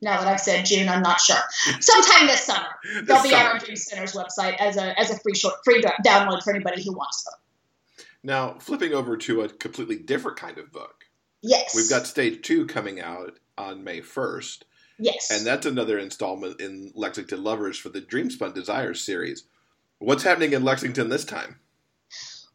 Now 0.00 0.18
that 0.20 0.26
I've 0.28 0.40
said 0.40 0.64
June, 0.66 0.88
I'm 0.88 1.02
not 1.02 1.20
sure. 1.20 1.36
Sometime 1.80 2.26
this 2.26 2.42
summer, 2.44 2.66
they'll 3.04 3.04
This 3.04 3.22
be 3.22 3.30
summer. 3.30 3.50
on 3.50 3.58
Dreamspinner's 3.60 4.12
website 4.14 4.56
as 4.58 4.76
a 4.76 4.98
as 4.98 5.10
a 5.10 5.18
free 5.20 5.34
short 5.34 5.54
free 5.64 5.82
download 6.04 6.42
for 6.42 6.50
anybody 6.54 6.82
who 6.82 6.92
wants 6.92 7.24
them. 7.24 7.34
Now, 8.24 8.54
flipping 8.58 8.92
over 8.94 9.16
to 9.18 9.42
a 9.42 9.48
completely 9.48 9.96
different 9.96 10.38
kind 10.38 10.58
of 10.58 10.72
book, 10.72 11.04
Yes, 11.42 11.76
we've 11.76 11.90
got 11.90 12.06
Take 12.06 12.42
Two 12.42 12.66
coming 12.66 13.00
out 13.00 13.38
on 13.56 13.84
May 13.84 14.00
first, 14.00 14.64
yes, 14.98 15.30
and 15.30 15.46
that's 15.46 15.66
another 15.66 15.98
installment 15.98 16.60
in 16.60 16.90
Lexington 16.94 17.44
Lovers 17.44 17.78
for 17.78 17.90
the 17.90 18.00
Dreamspun 18.00 18.54
Desires 18.54 19.00
series. 19.02 19.44
What's 19.98 20.24
happening 20.24 20.54
in 20.54 20.64
Lexington 20.64 21.10
this 21.10 21.24
time? 21.24 21.60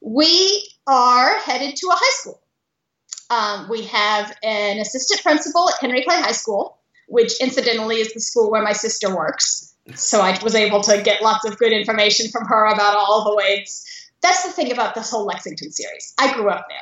we 0.01 0.67
are 0.87 1.37
headed 1.39 1.75
to 1.75 1.87
a 1.87 1.95
high 1.95 2.13
school. 2.13 2.41
Um, 3.29 3.69
we 3.69 3.83
have 3.83 4.35
an 4.43 4.79
assistant 4.79 5.21
principal 5.21 5.69
at 5.69 5.75
Henry 5.79 6.03
Clay 6.03 6.19
High 6.19 6.31
School, 6.31 6.77
which 7.07 7.39
incidentally 7.41 7.97
is 7.97 8.13
the 8.13 8.19
school 8.19 8.49
where 8.49 8.63
my 8.63 8.73
sister 8.73 9.15
works. 9.15 9.75
So 9.95 10.21
I 10.21 10.37
was 10.43 10.55
able 10.55 10.81
to 10.81 11.01
get 11.01 11.21
lots 11.21 11.45
of 11.45 11.57
good 11.57 11.71
information 11.71 12.29
from 12.31 12.45
her 12.45 12.65
about 12.65 12.95
all 12.95 13.23
the 13.23 13.35
ways. 13.35 13.85
That's 14.21 14.43
the 14.45 14.51
thing 14.51 14.71
about 14.71 14.95
this 14.95 15.09
whole 15.09 15.25
Lexington 15.25 15.71
series. 15.71 16.13
I 16.19 16.33
grew 16.33 16.49
up 16.49 16.65
there. 16.69 16.77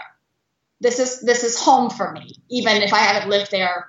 This 0.80 1.00
is 1.00 1.22
this 1.22 1.44
is 1.44 1.60
home 1.60 1.90
for 1.90 2.12
me, 2.12 2.36
even 2.50 2.84
if 2.84 2.94
I 2.94 3.00
haven't 3.00 3.30
lived 3.30 3.52
there 3.52 3.88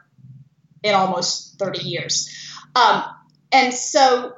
in 0.82 0.94
almost 0.94 1.58
30 1.58 1.82
years. 1.86 2.30
Um, 2.74 3.02
and 3.52 3.74
so 3.74 4.34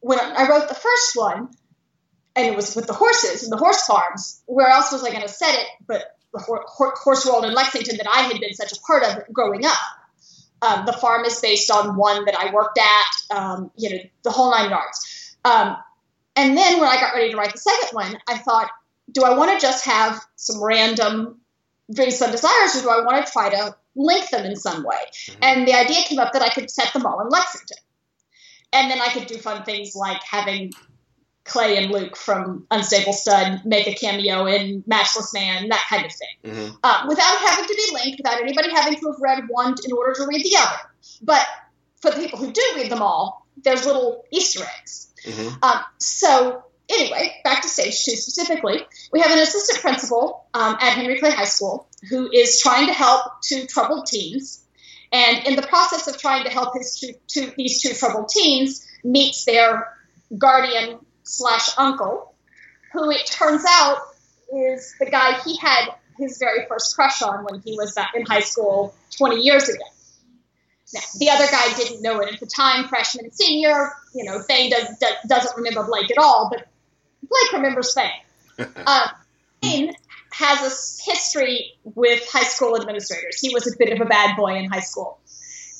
when 0.00 0.18
I 0.20 0.48
wrote 0.48 0.68
the 0.68 0.74
first 0.74 1.16
one, 1.16 1.50
and 2.36 2.46
it 2.46 2.54
was 2.54 2.76
with 2.76 2.86
the 2.86 2.92
horses 2.92 3.42
and 3.42 3.50
the 3.50 3.56
horse 3.56 3.86
farms. 3.86 4.42
Where 4.46 4.68
else 4.68 4.92
was 4.92 5.02
I 5.02 5.10
going 5.10 5.22
to 5.22 5.28
set 5.28 5.54
it 5.54 5.66
but 5.86 6.16
the 6.32 6.38
hor- 6.38 6.64
hor- 6.68 6.94
horse 6.94 7.24
world 7.24 7.46
in 7.46 7.54
Lexington 7.54 7.96
that 7.96 8.06
I 8.08 8.22
had 8.22 8.38
been 8.38 8.52
such 8.52 8.72
a 8.72 8.80
part 8.82 9.02
of 9.02 9.32
growing 9.32 9.64
up? 9.64 9.78
Um, 10.62 10.86
the 10.86 10.92
farm 10.92 11.24
is 11.24 11.40
based 11.40 11.70
on 11.70 11.96
one 11.96 12.26
that 12.26 12.38
I 12.38 12.52
worked 12.52 12.78
at, 12.78 13.36
um, 13.36 13.70
you 13.76 13.90
know, 13.90 14.02
the 14.22 14.30
whole 14.30 14.50
nine 14.50 14.70
yards. 14.70 15.36
Um, 15.44 15.76
and 16.36 16.56
then 16.56 16.80
when 16.80 16.88
I 16.88 16.96
got 16.96 17.14
ready 17.14 17.30
to 17.30 17.36
write 17.36 17.52
the 17.52 17.58
second 17.58 17.88
one, 17.92 18.18
I 18.28 18.38
thought, 18.38 18.70
do 19.10 19.24
I 19.24 19.36
want 19.36 19.52
to 19.52 19.58
just 19.58 19.84
have 19.86 20.20
some 20.36 20.62
random 20.62 21.40
dreams 21.92 22.20
and 22.20 22.32
desires, 22.32 22.76
or 22.76 22.82
do 22.82 22.90
I 22.90 23.04
want 23.04 23.24
to 23.24 23.32
try 23.32 23.50
to 23.50 23.76
link 23.94 24.28
them 24.30 24.44
in 24.44 24.56
some 24.56 24.84
way? 24.84 24.98
And 25.40 25.66
the 25.66 25.74
idea 25.74 26.02
came 26.04 26.18
up 26.18 26.32
that 26.32 26.42
I 26.42 26.48
could 26.50 26.70
set 26.70 26.92
them 26.92 27.06
all 27.06 27.20
in 27.20 27.28
Lexington. 27.28 27.78
And 28.72 28.90
then 28.90 29.00
I 29.00 29.08
could 29.08 29.26
do 29.26 29.38
fun 29.38 29.64
things 29.64 29.94
like 29.94 30.22
having 30.22 30.72
Clay 31.44 31.82
and 31.82 31.92
Luke 31.92 32.16
from 32.16 32.66
Unstable 32.70 33.12
Stud 33.12 33.62
make 33.64 33.86
a 33.86 33.94
cameo 33.94 34.46
in 34.46 34.82
Matchless 34.86 35.32
Man, 35.32 35.68
that 35.68 35.86
kind 35.88 36.04
of 36.04 36.12
thing, 36.12 36.52
hmm 36.52 36.74
uh, 36.82 37.06
without 37.08 37.38
having 37.38 37.64
to 37.64 37.74
be 37.74 37.94
linked, 37.94 38.18
without 38.18 38.40
anybody 38.40 38.70
having 38.70 38.98
to 38.98 39.06
have 39.06 39.16
read 39.20 39.44
one 39.48 39.74
in 39.84 39.92
order 39.92 40.12
to 40.14 40.26
read 40.26 40.44
the 40.44 40.56
other. 40.58 40.78
But 41.22 41.46
for 42.00 42.10
the 42.10 42.18
people 42.18 42.38
who 42.38 42.52
do 42.52 42.62
read 42.76 42.90
them 42.90 43.00
all, 43.00 43.46
there's 43.62 43.86
little 43.86 44.24
Easter 44.30 44.64
eggs. 44.80 45.05
Hmm 45.26 45.48
Um, 45.62 45.80
so 45.98 46.62
anyway, 46.88 47.40
back 47.44 47.62
to 47.62 47.68
take 47.68 47.86
two 47.86 48.16
specifically, 48.16 48.80
we 49.12 49.20
have 49.20 49.30
an 49.30 49.38
assistant 49.38 49.80
principal 49.80 50.46
um, 50.54 50.74
at 50.74 50.92
Henry 50.92 51.18
Clay 51.18 51.32
High 51.32 51.44
School 51.44 51.88
who 52.08 52.30
is 52.30 52.60
trying 52.60 52.86
to 52.86 52.92
help 52.92 53.42
two 53.42 53.66
troubled 53.66 54.06
teens. 54.06 54.62
And 55.12 55.46
in 55.46 55.56
the 55.56 55.62
process 55.62 56.08
of 56.08 56.18
trying 56.18 56.44
to 56.44 56.50
help 56.50 56.74
his 56.74 56.98
two, 56.98 57.14
two, 57.26 57.52
these 57.56 57.80
two 57.80 57.94
troubled 57.94 58.28
teens, 58.28 58.86
meets 59.04 59.44
their 59.44 59.88
guardian 60.36 60.98
slash 61.22 61.70
uncle, 61.78 62.34
who 62.92 63.10
it 63.10 63.26
turns 63.26 63.64
out 63.68 63.98
is 64.52 64.94
the 64.98 65.06
guy 65.06 65.40
he 65.44 65.56
had 65.56 65.90
his 66.18 66.38
very 66.38 66.66
first 66.68 66.94
crush 66.94 67.22
on 67.22 67.44
when 67.44 67.60
he 67.60 67.76
was 67.76 67.96
in 68.14 68.24
high 68.24 68.40
school 68.40 68.94
20 69.16 69.40
years 69.40 69.68
ago. 69.68 69.84
Now, 70.94 71.00
the 71.18 71.30
other 71.30 71.46
guy 71.50 71.74
didn't 71.76 72.02
know 72.02 72.20
it 72.20 72.32
at 72.32 72.40
the 72.40 72.46
time, 72.46 72.88
freshman, 72.88 73.30
senior. 73.32 73.92
You 74.16 74.24
know, 74.24 74.40
Thane 74.40 74.70
does, 74.70 74.98
does, 74.98 75.14
doesn't 75.28 75.56
remember 75.58 75.84
Blake 75.84 76.10
at 76.10 76.16
all, 76.16 76.48
but 76.50 76.66
Blake 77.22 77.52
remembers 77.52 77.94
Thane. 77.94 78.70
uh, 78.86 79.08
Thane 79.60 79.92
has 80.32 80.58
a 80.60 81.10
history 81.10 81.74
with 81.84 82.26
high 82.30 82.44
school 82.44 82.80
administrators. 82.80 83.38
He 83.38 83.52
was 83.52 83.70
a 83.70 83.76
bit 83.78 83.92
of 83.92 84.00
a 84.00 84.08
bad 84.08 84.34
boy 84.36 84.54
in 84.54 84.70
high 84.70 84.80
school. 84.80 85.18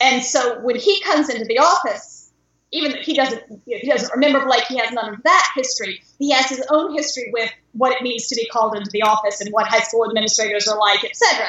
And 0.03 0.22
so 0.22 0.61
when 0.61 0.77
he 0.77 1.01
comes 1.01 1.31
into 1.31 1.46
the 1.46 1.59
office, 1.59 2.31
even 2.72 2.90
though 2.92 3.01
he 3.01 3.14
doesn't 3.14 3.42
you 3.64 3.77
know, 3.77 3.81
he 3.81 3.88
doesn't 3.88 4.12
remember 4.12 4.44
Blake, 4.44 4.64
he 4.64 4.77
has 4.77 4.92
none 4.92 5.14
of 5.14 5.22
that 5.22 5.53
history. 5.55 6.03
He 6.18 6.31
has 6.33 6.49
his 6.51 6.62
own 6.68 6.94
history 6.94 7.31
with 7.33 7.51
what 7.72 7.96
it 7.96 8.03
means 8.03 8.29
to 8.29 8.35
be 8.35 8.46
called 8.53 8.77
into 8.77 8.90
the 8.90 9.03
office 9.03 9.40
and 9.40 9.51
what 9.51 9.66
high 9.66 9.81
school 9.81 10.07
administrators 10.07 10.68
are 10.68 10.79
like, 10.79 11.05
etc. 11.05 11.46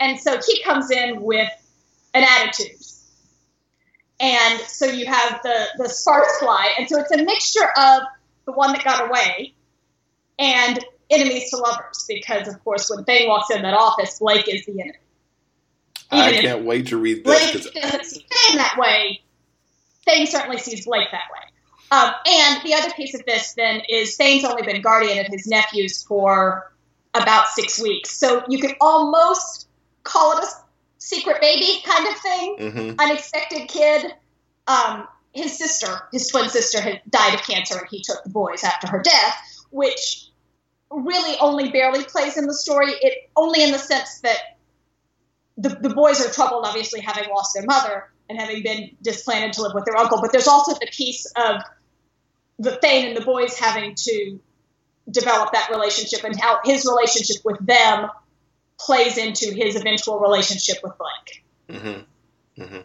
And 0.00 0.20
so 0.20 0.38
he 0.46 0.62
comes 0.62 0.90
in 0.90 1.22
with 1.22 1.48
an 2.12 2.24
attitude. 2.24 2.76
And 4.18 4.60
so 4.60 4.86
you 4.86 5.06
have 5.06 5.42
the 5.42 5.66
the 5.76 5.88
sparks 5.88 6.38
fly, 6.38 6.74
and 6.78 6.88
so 6.88 6.98
it's 6.98 7.10
a 7.10 7.22
mixture 7.22 7.68
of 7.76 8.02
the 8.46 8.52
one 8.52 8.72
that 8.72 8.82
got 8.82 9.08
away 9.08 9.54
and 10.38 10.82
enemies 11.10 11.50
to 11.50 11.58
lovers, 11.58 12.04
because 12.08 12.48
of 12.48 12.62
course 12.64 12.90
when 12.90 13.04
Thane 13.04 13.28
walks 13.28 13.54
in 13.54 13.62
that 13.62 13.74
office, 13.74 14.18
Blake 14.18 14.48
is 14.48 14.64
the 14.64 14.72
enemy. 14.72 14.98
I 16.10 16.32
can't 16.40 16.64
wait 16.64 16.88
to 16.88 16.96
read 16.96 17.24
this. 17.24 17.52
Blake 17.62 17.74
doesn't 17.74 18.04
see 18.04 18.26
Thane 18.30 18.58
that 18.58 18.76
way. 18.78 19.20
Thane 20.06 20.26
certainly 20.26 20.58
sees 20.58 20.86
Blake 20.86 21.08
that 21.10 21.24
way. 21.32 21.46
Um, 21.90 22.14
and 22.26 22.62
the 22.64 22.74
other 22.74 22.92
piece 22.94 23.14
of 23.14 23.24
this 23.26 23.54
then 23.54 23.82
is 23.88 24.16
Thane's 24.16 24.44
only 24.44 24.62
been 24.62 24.80
guardian 24.82 25.18
of 25.18 25.26
his 25.30 25.46
nephews 25.46 26.02
for 26.04 26.72
about 27.14 27.48
six 27.48 27.80
weeks, 27.80 28.10
so 28.18 28.44
you 28.48 28.58
could 28.60 28.74
almost 28.80 29.68
call 30.04 30.38
it 30.38 30.44
a 30.44 30.46
secret 31.06 31.40
baby 31.40 31.80
kind 31.84 32.08
of 32.08 32.16
thing, 32.20 32.56
Mhm. 32.58 32.98
unexpected 32.98 33.68
kid. 33.68 34.12
Um, 34.66 35.06
his 35.32 35.56
sister, 35.56 36.08
his 36.10 36.26
twin 36.26 36.48
sister, 36.48 36.80
had 36.80 37.00
died 37.08 37.34
of 37.34 37.42
cancer, 37.42 37.78
and 37.78 37.86
he 37.88 38.02
took 38.02 38.24
the 38.24 38.30
boys 38.30 38.64
after 38.64 38.88
her 38.88 39.02
death, 39.02 39.36
which 39.70 40.26
really 40.90 41.38
only 41.38 41.70
barely 41.70 42.02
plays 42.02 42.36
in 42.36 42.46
the 42.46 42.54
story. 42.54 42.92
It 43.00 43.30
only 43.36 43.62
in 43.62 43.70
the 43.70 43.78
sense 43.78 44.20
that 44.22 44.58
the, 45.56 45.68
the 45.68 45.90
boys 45.90 46.20
are 46.26 46.32
troubled, 46.32 46.64
obviously, 46.66 47.00
having 47.00 47.28
lost 47.30 47.54
their 47.54 47.64
mother 47.64 48.10
and 48.28 48.36
having 48.40 48.64
been 48.64 48.96
displanted 49.00 49.52
to 49.52 49.62
live 49.62 49.74
with 49.74 49.84
their 49.84 49.96
uncle. 49.96 50.20
But 50.20 50.32
there's 50.32 50.48
also 50.48 50.74
the 50.74 50.88
piece 50.90 51.24
of 51.36 51.62
the 52.58 52.76
Thane 52.78 53.06
and 53.08 53.16
the 53.16 53.24
boys 53.24 53.56
having 53.56 53.94
to 53.94 54.40
develop 55.08 55.52
that 55.52 55.70
relationship 55.70 56.24
and 56.24 56.38
how 56.40 56.58
his 56.64 56.84
relationship 56.84 57.44
with 57.44 57.64
them 57.64 58.10
plays 58.78 59.16
into 59.18 59.52
his 59.54 59.76
eventual 59.76 60.18
relationship 60.20 60.76
with 60.82 60.92
Blake. 60.98 61.44
Mm-hmm. 61.80 62.62
Mm-hmm. 62.62 62.80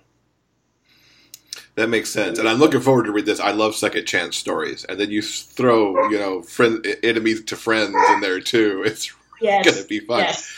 That 1.76 1.90
makes 1.90 2.10
sense, 2.10 2.38
and 2.38 2.50
I'm 2.50 2.58
looking 2.60 2.82
forward 2.82 3.06
to 3.06 3.12
read 3.14 3.26
this. 3.26 3.40
I 3.40 3.52
love 3.52 3.76
second 3.76 4.06
chance 4.06 4.36
stories, 4.36 4.84
and 4.86 5.00
then 5.00 5.10
you 5.10 5.22
throw, 5.22 6.10
you 6.10 6.20
know, 6.20 6.42
friend 6.42 6.86
enemies 7.02 7.44
to 7.46 7.56
friends 7.56 7.96
in 8.10 8.20
there 8.22 8.40
too. 8.42 8.84
It's 8.86 9.12
Yes. 9.42 9.66
gonna 9.66 9.88
be 9.88 10.00
fun. 10.02 10.20
Yes. 10.20 10.54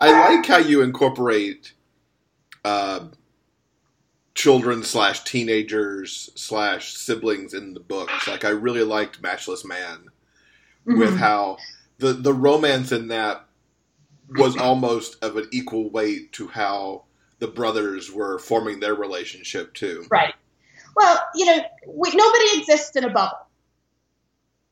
I 0.00 0.36
like 0.36 0.46
how 0.46 0.58
you 0.58 0.82
incorporate 0.82 1.72
uh, 2.64 3.06
children 4.36 4.84
slash 4.84 5.24
teenagers 5.24 6.30
slash 6.36 6.94
siblings 6.94 7.52
in 7.52 7.74
the 7.74 7.80
books. 7.80 8.28
Like 8.28 8.44
I 8.44 8.50
really 8.50 8.84
liked 8.84 9.20
Matchless 9.20 9.64
Man 9.64 10.04
with 10.84 11.14
Mhm. 11.14 11.16
how 11.16 11.56
the 11.98 12.12
the 12.12 12.32
romance 12.32 12.92
in 12.92 13.08
that 13.08 13.47
was 14.30 14.56
almost 14.56 15.22
of 15.22 15.36
an 15.36 15.48
equal 15.52 15.90
weight 15.90 16.32
to 16.32 16.48
how 16.48 17.04
the 17.38 17.48
brothers 17.48 18.10
were 18.12 18.38
forming 18.38 18.80
their 18.80 18.94
relationship 18.94 19.74
too. 19.74 20.04
Right. 20.10 20.34
Well, 20.96 21.18
you 21.34 21.46
know, 21.46 21.60
we, 21.86 22.10
nobody 22.14 22.58
exists 22.58 22.96
in 22.96 23.04
a 23.04 23.10
bubble. 23.10 23.38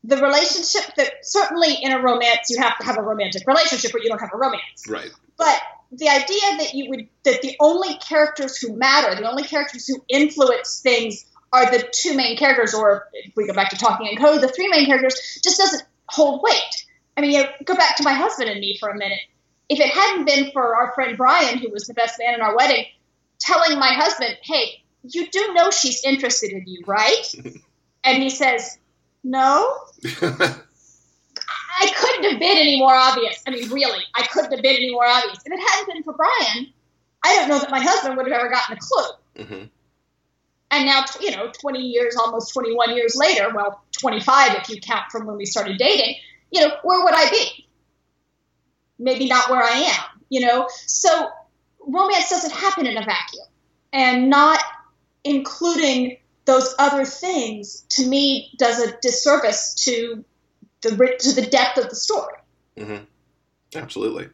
The 0.03 0.17
relationship 0.17 0.95
that 0.95 1.25
certainly 1.25 1.75
in 1.81 1.91
a 1.91 2.01
romance 2.01 2.49
you 2.49 2.61
have 2.61 2.77
to 2.77 2.85
have 2.85 2.97
a 2.97 3.01
romantic 3.01 3.47
relationship, 3.47 3.93
or 3.93 3.99
you 3.99 4.09
don't 4.09 4.19
have 4.19 4.33
a 4.33 4.37
romance. 4.37 4.85
Right. 4.87 5.09
But 5.37 5.61
the 5.91 6.09
idea 6.09 6.57
that 6.57 6.73
you 6.73 6.89
would 6.89 7.07
that 7.23 7.41
the 7.41 7.55
only 7.59 7.95
characters 7.95 8.57
who 8.57 8.75
matter, 8.75 9.15
the 9.15 9.29
only 9.29 9.43
characters 9.43 9.87
who 9.87 10.03
influence 10.07 10.79
things 10.79 11.25
are 11.53 11.69
the 11.71 11.87
two 11.91 12.15
main 12.15 12.37
characters, 12.37 12.73
or 12.73 13.07
if 13.13 13.33
we 13.35 13.47
go 13.47 13.53
back 13.53 13.69
to 13.69 13.77
talking 13.77 14.07
in 14.07 14.17
code, 14.17 14.41
the 14.41 14.49
three 14.49 14.67
main 14.67 14.85
characters, 14.85 15.39
just 15.43 15.57
doesn't 15.57 15.83
hold 16.07 16.41
weight. 16.43 16.85
I 17.15 17.21
mean, 17.21 17.31
you 17.31 17.43
know, 17.43 17.49
go 17.65 17.75
back 17.75 17.95
to 17.97 18.03
my 18.03 18.13
husband 18.13 18.49
and 18.49 18.59
me 18.59 18.77
for 18.79 18.89
a 18.89 18.97
minute. 18.97 19.19
If 19.69 19.79
it 19.79 19.89
hadn't 19.89 20.25
been 20.25 20.51
for 20.51 20.75
our 20.75 20.93
friend 20.93 21.17
Brian, 21.17 21.57
who 21.57 21.69
was 21.71 21.83
the 21.85 21.93
best 21.93 22.19
man 22.19 22.35
in 22.35 22.41
our 22.41 22.55
wedding, 22.55 22.85
telling 23.39 23.79
my 23.79 23.91
husband, 23.91 24.37
"Hey, 24.41 24.83
you 25.03 25.29
do 25.29 25.53
know 25.53 25.71
she's 25.71 26.03
interested 26.03 26.51
in 26.51 26.63
you, 26.65 26.83
right?" 26.85 27.33
and 28.03 28.23
he 28.23 28.29
says, 28.29 28.77
"No." 29.23 29.77
I 31.79 31.91
couldn't 31.95 32.31
have 32.31 32.39
been 32.39 32.57
any 32.57 32.79
more 32.79 32.93
obvious. 32.93 33.41
I 33.45 33.51
mean, 33.51 33.69
really, 33.69 34.03
I 34.15 34.23
couldn't 34.23 34.51
have 34.51 34.63
been 34.63 34.75
any 34.75 34.91
more 34.91 35.05
obvious. 35.05 35.39
If 35.45 35.53
it 35.53 35.59
hadn't 35.59 35.93
been 35.93 36.03
for 36.03 36.13
Brian, 36.13 36.73
I 37.23 37.35
don't 37.35 37.49
know 37.49 37.59
that 37.59 37.69
my 37.69 37.79
husband 37.79 38.17
would 38.17 38.25
have 38.25 38.39
ever 38.39 38.49
gotten 38.49 38.77
a 38.77 38.79
clue. 38.79 39.45
hmm 39.45 39.65
And 40.71 40.85
now, 40.85 41.05
you 41.21 41.31
know, 41.31 41.51
20 41.51 41.79
years, 41.79 42.15
almost 42.15 42.53
21 42.53 42.95
years 42.95 43.15
later, 43.15 43.51
well, 43.53 43.83
25 43.99 44.55
if 44.55 44.69
you 44.69 44.81
count 44.81 45.11
from 45.11 45.27
when 45.27 45.37
we 45.37 45.45
started 45.45 45.77
dating, 45.77 46.15
you 46.51 46.61
know, 46.61 46.75
where 46.83 47.03
would 47.03 47.13
I 47.13 47.29
be? 47.29 47.66
Maybe 48.99 49.27
not 49.27 49.49
where 49.49 49.61
I 49.63 49.69
am, 49.95 50.03
you 50.29 50.41
know? 50.41 50.67
So 50.85 51.29
romance 51.85 52.29
doesn't 52.29 52.53
happen 52.53 52.85
in 52.87 52.97
a 52.97 53.01
vacuum. 53.05 53.45
And 53.93 54.29
not 54.29 54.59
including 55.23 56.17
those 56.45 56.73
other 56.79 57.05
things, 57.05 57.85
to 57.89 58.05
me, 58.05 58.51
does 58.57 58.79
a 58.79 58.97
disservice 59.01 59.73
to 59.85 60.23
the, 60.81 61.15
to 61.19 61.31
the 61.33 61.45
depth 61.49 61.77
of 61.77 61.89
the 61.89 61.95
story. 61.95 62.35
hmm 62.77 62.97
Absolutely. 63.75 64.29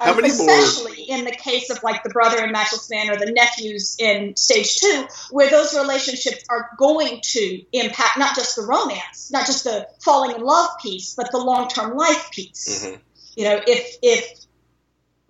How 0.00 0.12
Um, 0.12 0.16
many 0.22 0.32
more- 0.34 0.48
especially 0.48 1.02
in 1.02 1.24
the 1.24 1.32
case 1.32 1.70
of 1.70 1.82
like 1.82 2.02
the 2.04 2.10
brother 2.10 2.42
in 2.44 2.52
Matchless 2.52 2.88
Man 2.88 3.10
or 3.10 3.16
the 3.16 3.30
nephews 3.32 3.96
in 3.98 4.34
Take 4.34 4.66
Two, 4.76 5.06
where 5.30 5.50
those 5.50 5.74
relationships 5.74 6.44
are 6.48 6.70
going 6.78 7.20
to 7.22 7.62
impact 7.72 8.16
not 8.16 8.34
just 8.36 8.54
the 8.56 8.62
romance, 8.62 9.30
not 9.32 9.44
just 9.46 9.64
the 9.64 9.86
falling 10.02 10.36
in 10.36 10.42
love 10.42 10.70
piece, 10.80 11.14
but 11.14 11.30
the 11.32 11.38
long 11.38 11.68
term 11.68 11.96
life 11.96 12.30
piece. 12.30 12.84
hmm 12.84 12.94
You 13.38 13.44
know, 13.44 13.60
if 13.68 13.98
if 14.02 14.46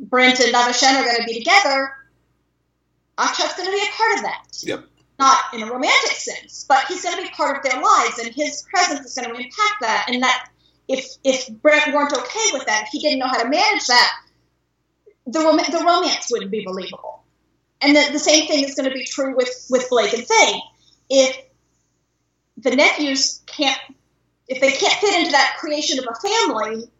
Brent 0.00 0.40
and 0.40 0.54
Navashen 0.54 0.98
are 0.98 1.04
going 1.04 1.18
to 1.18 1.24
be 1.26 1.40
together, 1.40 1.92
Akshat's 3.18 3.54
going 3.54 3.68
to 3.68 3.76
be 3.76 3.86
a 3.86 3.96
part 3.98 4.14
of 4.14 4.22
that. 4.22 4.46
Yep. 4.62 4.84
Not 5.18 5.38
in 5.52 5.62
a 5.62 5.66
romantic 5.66 6.12
sense, 6.12 6.64
but 6.66 6.86
he's 6.86 7.02
going 7.02 7.16
to 7.16 7.22
be 7.22 7.28
part 7.28 7.58
of 7.58 7.70
their 7.70 7.82
lives, 7.82 8.18
and 8.18 8.34
his 8.34 8.62
presence 8.62 9.04
is 9.04 9.14
going 9.14 9.28
to 9.28 9.36
impact 9.36 9.74
that. 9.82 10.06
And 10.08 10.22
that 10.22 10.48
if 10.88 11.06
if 11.22 11.50
Brent 11.60 11.92
weren't 11.92 12.14
okay 12.14 12.48
with 12.54 12.64
that, 12.64 12.84
if 12.84 12.88
he 12.92 13.00
didn't 13.00 13.18
know 13.18 13.26
how 13.26 13.42
to 13.42 13.48
manage 13.50 13.86
that, 13.88 14.10
the 15.26 15.40
rom- 15.40 15.58
the 15.58 15.84
romance 15.86 16.30
wouldn't 16.30 16.50
be 16.50 16.64
believable. 16.64 17.22
And 17.82 17.94
the, 17.94 18.08
the 18.12 18.18
same 18.18 18.48
thing 18.48 18.64
is 18.64 18.74
going 18.74 18.88
to 18.88 18.94
be 18.94 19.04
true 19.04 19.36
with 19.36 19.66
with 19.68 19.90
Blake 19.90 20.14
and 20.14 20.26
Thane. 20.26 20.62
If 21.10 21.36
the 22.56 22.74
nephews 22.74 23.42
can't, 23.44 23.78
if 24.48 24.62
they 24.62 24.72
can't 24.72 24.94
fit 24.94 25.14
into 25.14 25.32
that 25.32 25.56
creation 25.58 25.98
of 25.98 26.06
a 26.06 26.26
family, 26.26 26.90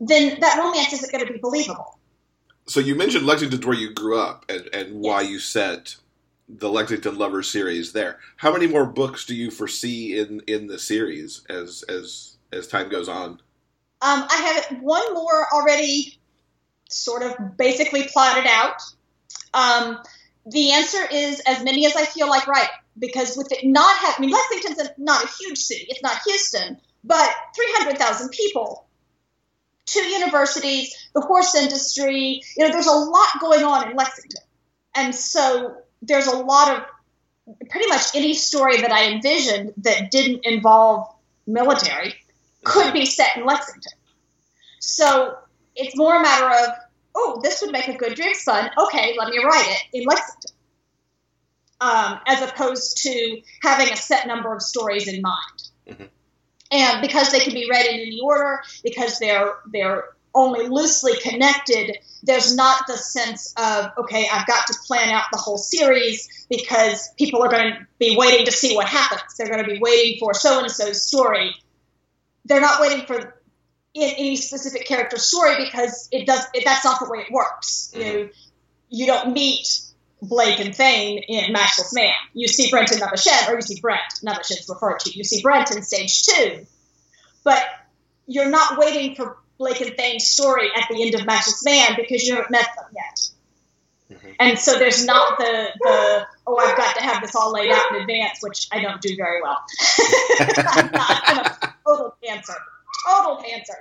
then 0.00 0.38
that 0.40 0.58
romance 0.58 0.92
isn't 0.92 1.12
going 1.12 1.26
to 1.26 1.32
be 1.32 1.38
believable. 1.38 1.98
So 2.66 2.80
you 2.80 2.94
mentioned 2.94 3.26
Lexington's 3.26 3.64
where 3.66 3.76
you 3.76 3.92
grew 3.92 4.18
up 4.18 4.44
and, 4.48 4.68
and 4.72 5.00
why 5.00 5.20
you 5.22 5.38
set 5.38 5.96
the 6.48 6.70
Lexington 6.70 7.16
Lovers 7.16 7.50
series 7.50 7.92
there. 7.92 8.18
How 8.36 8.52
many 8.52 8.66
more 8.66 8.86
books 8.86 9.24
do 9.24 9.34
you 9.34 9.50
foresee 9.50 10.18
in, 10.18 10.40
in 10.46 10.66
the 10.66 10.78
series 10.78 11.42
as 11.48 11.84
as 11.88 12.36
as 12.52 12.66
time 12.66 12.88
goes 12.88 13.08
on? 13.08 13.40
Um, 14.02 14.26
I 14.30 14.64
have 14.68 14.82
one 14.82 15.14
more 15.14 15.46
already 15.52 16.18
sort 16.90 17.22
of 17.22 17.56
basically 17.56 18.04
plotted 18.04 18.46
out. 18.46 18.82
Um, 19.54 19.98
the 20.46 20.72
answer 20.72 21.02
is 21.10 21.40
as 21.46 21.64
many 21.64 21.86
as 21.86 21.96
I 21.96 22.04
feel 22.04 22.28
like 22.28 22.46
writing, 22.46 22.68
because 22.98 23.36
with 23.36 23.50
it 23.52 23.64
not 23.64 23.96
having, 23.96 24.16
I 24.16 24.26
mean, 24.26 24.30
Lexington's 24.30 24.88
a, 24.88 24.94
not 25.00 25.24
a 25.24 25.28
huge 25.38 25.58
city, 25.58 25.86
it's 25.88 26.02
not 26.02 26.20
Houston, 26.26 26.78
but 27.02 27.30
300,000 27.56 28.30
people, 28.30 28.86
two 29.86 30.00
universities, 30.00 30.94
the 31.14 31.20
horse 31.20 31.54
industry, 31.54 32.42
you 32.56 32.66
know, 32.66 32.72
there's 32.72 32.86
a 32.86 32.92
lot 32.92 33.28
going 33.40 33.64
on 33.64 33.90
in 33.90 33.96
Lexington. 33.96 34.42
And 34.94 35.14
so 35.14 35.76
there's 36.02 36.26
a 36.26 36.36
lot 36.36 36.76
of 36.76 36.84
pretty 37.68 37.88
much 37.88 38.14
any 38.14 38.34
story 38.34 38.80
that 38.80 38.90
I 38.90 39.10
envisioned 39.12 39.74
that 39.78 40.10
didn't 40.10 40.44
involve 40.44 41.08
military, 41.46 42.14
could 42.64 42.92
be 42.92 43.04
set 43.04 43.36
in 43.36 43.44
Lexington. 43.44 43.92
So 44.80 45.36
it's 45.76 45.96
more 45.96 46.16
a 46.16 46.22
matter 46.22 46.46
of, 46.46 46.76
oh, 47.14 47.40
this 47.42 47.60
would 47.60 47.72
make 47.72 47.88
a 47.88 47.94
good 47.96 48.16
Dreamspun. 48.16 48.70
Okay, 48.86 49.14
let 49.18 49.28
me 49.28 49.44
write 49.44 49.66
it 49.68 49.98
in 49.98 50.04
Lexington. 50.04 50.50
Um, 51.80 52.20
as 52.26 52.40
opposed 52.40 53.02
to 53.02 53.42
having 53.62 53.92
a 53.92 53.96
set 53.96 54.26
number 54.26 54.54
of 54.54 54.62
stories 54.62 55.06
in 55.06 55.20
mind. 55.20 55.62
Mhm. 55.86 56.08
And 56.70 57.00
because 57.00 57.30
they 57.30 57.40
can 57.40 57.54
be 57.54 57.68
read 57.70 57.86
in 57.86 58.00
any 58.00 58.20
order, 58.22 58.62
because 58.82 59.18
they're 59.18 59.54
they're 59.72 60.04
only 60.34 60.66
loosely 60.66 61.12
connected, 61.20 61.96
there's 62.24 62.56
not 62.56 62.86
the 62.86 62.96
sense 62.96 63.54
of, 63.56 63.92
okay, 63.98 64.26
I've 64.32 64.46
got 64.46 64.66
to 64.66 64.74
plan 64.86 65.10
out 65.10 65.24
the 65.30 65.38
whole 65.38 65.58
series 65.58 66.46
because 66.50 67.10
people 67.16 67.42
are 67.42 67.48
going 67.48 67.72
to 67.72 67.86
be 67.98 68.16
waiting 68.16 68.44
to 68.46 68.52
see 68.52 68.74
what 68.74 68.88
happens. 68.88 69.22
They're 69.38 69.48
going 69.48 69.64
to 69.64 69.70
be 69.70 69.78
waiting 69.78 70.18
for 70.18 70.34
so 70.34 70.60
and 70.60 70.70
so's 70.70 71.06
story. 71.06 71.54
They're 72.46 72.60
not 72.60 72.80
waiting 72.80 73.06
for 73.06 73.40
any 73.94 74.36
specific 74.36 74.86
character 74.86 75.18
story 75.18 75.64
because 75.64 76.08
it 76.10 76.26
does 76.26 76.44
it, 76.52 76.64
that's 76.64 76.84
not 76.84 76.98
the 76.98 77.08
way 77.08 77.20
it 77.20 77.32
works. 77.32 77.92
You 77.94 78.02
mm-hmm. 78.02 78.16
know, 78.18 78.28
you 78.90 79.06
don't 79.06 79.32
meet 79.32 79.68
Blake 80.28 80.60
and 80.60 80.74
Thane 80.74 81.18
in 81.28 81.52
Matchless 81.52 81.92
Man. 81.94 82.12
You 82.32 82.48
see 82.48 82.70
Brent 82.70 82.90
and 82.92 83.00
Navashed, 83.00 83.48
or 83.48 83.54
you 83.56 83.62
see 83.62 83.80
Brent, 83.80 84.00
Navashed's 84.24 84.68
referred 84.68 85.00
to. 85.00 85.10
You 85.16 85.24
see 85.24 85.42
Brent 85.42 85.70
in 85.70 85.82
Take 85.82 86.10
Two. 86.12 86.66
But 87.44 87.62
you're 88.26 88.48
not 88.48 88.78
waiting 88.78 89.14
for 89.14 89.36
Blake 89.58 89.80
and 89.80 89.94
Thane's 89.96 90.26
story 90.26 90.68
at 90.74 90.88
the 90.90 91.02
end 91.02 91.14
of 91.14 91.26
Matchless 91.26 91.64
Man 91.64 91.92
because 91.96 92.26
you 92.26 92.34
haven't 92.34 92.50
met 92.50 92.68
them 92.76 92.86
yet. 92.94 93.30
Mhm. 94.10 94.36
And 94.38 94.58
so 94.58 94.78
there's 94.78 95.04
not 95.06 95.38
the, 95.38 95.68
the, 95.80 96.26
oh, 96.46 96.56
I've 96.56 96.76
got 96.76 96.96
to 96.96 97.02
have 97.02 97.22
this 97.22 97.34
all 97.34 97.52
laid 97.52 97.70
out 97.70 97.94
in 97.94 98.02
advance, 98.02 98.38
which 98.42 98.68
I 98.72 98.80
don't 98.80 99.00
do 99.00 99.16
very 99.16 99.40
well. 99.42 99.58
I'm, 100.40 100.90
not, 100.92 101.22
I'm 101.26 101.38
a 101.38 101.74
total 101.86 102.14
pantser. 102.22 102.56
Total 103.06 103.42
pantser. 103.42 103.80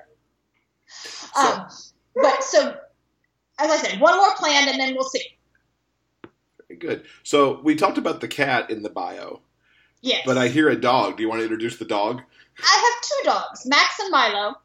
Um, 1.36 1.68
but 2.16 2.44
so, 2.44 2.78
as 3.60 3.72
I 3.72 3.78
said, 3.78 4.00
one 4.00 4.16
more 4.18 4.34
planned 4.36 4.70
and 4.70 4.80
then 4.80 4.94
we'll 4.96 5.04
see. 5.10 5.24
Good. 6.80 7.06
So 7.24 7.60
we 7.62 7.76
talked 7.76 7.98
about 7.98 8.22
the 8.22 8.28
cat 8.28 8.70
in 8.70 8.84
the 8.84 8.90
bio, 8.90 9.42
Yes. 10.02 10.24
but 10.26 10.38
I 10.38 10.48
hear 10.48 10.70
a 10.70 10.76
dog. 10.80 11.18
Do 11.18 11.24
you 11.24 11.30
want 11.30 11.40
to 11.40 11.44
introduce 11.44 11.78
the 11.78 11.86
dog? 11.86 12.22
I 12.62 12.94
have 12.94 13.10
two 13.10 13.30
dogs, 13.30 13.66
Max 13.66 14.00
and 14.00 14.12
Milo. 14.12 14.56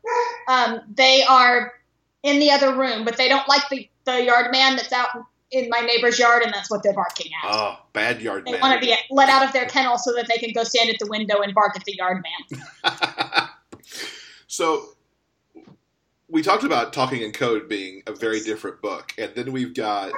Um, 0.48 0.80
they 0.94 1.22
are 1.22 1.72
in 2.22 2.38
the 2.38 2.50
other 2.50 2.74
room, 2.74 3.04
but 3.04 3.16
they 3.16 3.28
don't 3.28 3.48
like 3.48 3.62
the, 3.70 3.88
the 4.04 4.24
yard 4.24 4.52
man 4.52 4.76
that's 4.76 4.92
out 4.92 5.08
in 5.50 5.70
my 5.70 5.80
neighbor's 5.80 6.18
yard, 6.18 6.42
and 6.42 6.52
that's 6.52 6.70
what 6.70 6.82
they're 6.82 6.92
barking 6.92 7.32
at. 7.42 7.50
Oh, 7.50 7.78
bad 7.94 8.20
yard 8.20 8.44
they 8.44 8.52
man. 8.52 8.60
want 8.60 8.74
to 8.80 8.86
be 8.86 8.94
let 9.10 9.30
out 9.30 9.46
of 9.46 9.52
their 9.54 9.64
kennel 9.66 9.96
so 9.96 10.12
that 10.14 10.28
they 10.28 10.36
can 10.36 10.52
go 10.52 10.62
stand 10.64 10.90
at 10.90 10.96
the 10.98 11.06
window 11.06 11.40
and 11.40 11.54
bark 11.54 11.74
at 11.76 11.84
the 11.84 11.94
yard 11.96 12.22
man. 12.22 13.48
so 14.46 14.90
we 16.28 16.42
talked 16.42 16.64
about 16.64 16.92
talking 16.92 17.22
in 17.22 17.32
code 17.32 17.68
being 17.68 18.02
a 18.06 18.12
very 18.12 18.40
different 18.40 18.82
book 18.82 19.14
and 19.16 19.32
then 19.34 19.50
we've 19.52 19.74
got 19.74 20.12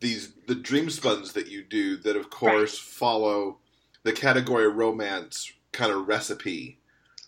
these 0.00 0.32
the 0.46 0.54
Dreamspuns 0.54 1.32
that 1.32 1.48
you 1.48 1.62
do 1.62 1.96
that 1.98 2.16
of 2.16 2.30
course 2.30 2.78
follow 2.78 3.58
the 4.02 4.12
category 4.12 4.68
romance 4.68 5.52
kind 5.72 5.90
of 5.92 6.06
recipe 6.08 6.78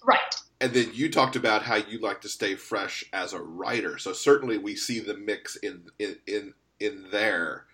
Right. 0.05 0.35
and 0.61 0.73
then 0.73 0.91
you 0.95 1.11
talked 1.11 1.37
about 1.37 1.62
how 1.62 1.77
you 1.77 1.99
like 1.99 2.21
to 2.23 2.29
stay 2.29 2.55
fresh 2.55 3.05
as 3.12 3.33
a 3.33 3.41
writer 3.43 3.99
so 3.99 4.12
certainly 4.12 4.59
we 4.59 4.77
see 4.77 5.01
the 5.01 5.16
mix 5.16 5.57
in 5.57 5.85
in 5.99 6.16
in, 6.27 6.55
in 6.81 7.07
there 7.11 7.64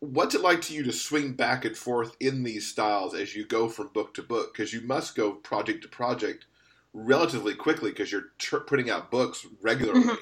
what's 0.00 0.34
it 0.34 0.40
like 0.42 0.60
to 0.62 0.74
you 0.74 0.82
to 0.84 0.92
swing 0.92 1.32
back 1.32 1.64
and 1.64 1.76
forth 1.76 2.16
in 2.20 2.42
these 2.42 2.66
styles 2.66 3.14
as 3.14 3.34
you 3.34 3.44
go 3.46 3.68
from 3.68 3.88
book 3.88 4.14
to 4.14 4.22
book 4.22 4.52
because 4.52 4.72
you 4.72 4.80
must 4.82 5.14
go 5.16 5.32
project 5.32 5.82
to 5.82 5.88
project 5.88 6.44
relatively 6.92 7.54
quickly 7.54 7.90
because 7.90 8.12
you're 8.12 8.30
tr- 8.38 8.58
putting 8.58 8.88
out 8.90 9.10
books 9.10 9.46
regularly 9.62 10.02
Mhm. 10.04 10.16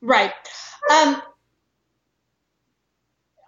Right. 0.00 0.32
Um, 0.90 1.22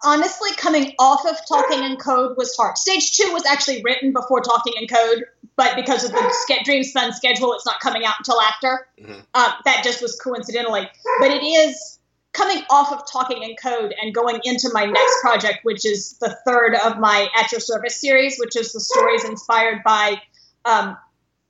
honestly, 0.05 0.51
coming 0.57 0.95
off 0.99 1.27
of 1.27 1.37
Talking 1.49 1.83
in 1.85 1.97
Code 1.97 2.37
was 2.37 2.55
hard. 2.57 2.77
Take 2.77 3.03
Two 3.13 3.33
was 3.33 3.45
actually 3.47 3.83
written 3.83 4.13
before 4.13 4.41
Talking 4.41 4.75
in 4.81 4.87
Code, 4.87 5.25
but 5.57 5.77
because 5.77 6.05
of 6.05 6.13
the 6.13 6.31
ske- 6.31 6.67
Dreamspun 6.67 7.13
schedule, 7.13 7.53
it's 7.55 7.67
not 7.67 7.81
coming 7.81 8.05
out 8.05 8.15
until 8.19 8.41
after. 8.41 8.87
Mhm. 9.01 9.25
Um, 9.35 9.53
that 9.65 9.83
just 9.85 10.03
was 10.03 10.21
coincidentally. 10.21 10.91
But 11.21 11.31
it 11.31 11.43
is 11.43 11.99
coming 12.33 12.63
off 12.69 12.93
of 12.93 13.11
Talking 13.11 13.43
in 13.43 13.55
Code 13.57 13.95
and 14.01 14.15
going 14.15 14.41
into 14.45 14.69
my 14.73 14.85
next 14.85 15.21
project, 15.21 15.61
which 15.65 15.87
is 15.87 16.19
the 16.21 16.37
third 16.47 16.75
of 16.75 16.99
my 16.99 17.29
At 17.37 17.53
Your 17.53 17.61
Service 17.61 18.01
series, 18.01 18.37
which 18.39 18.57
is 18.57 18.73
the 18.73 18.81
stories 18.81 19.25
inspired 19.25 19.83
by 19.85 20.21
um, 20.65 20.97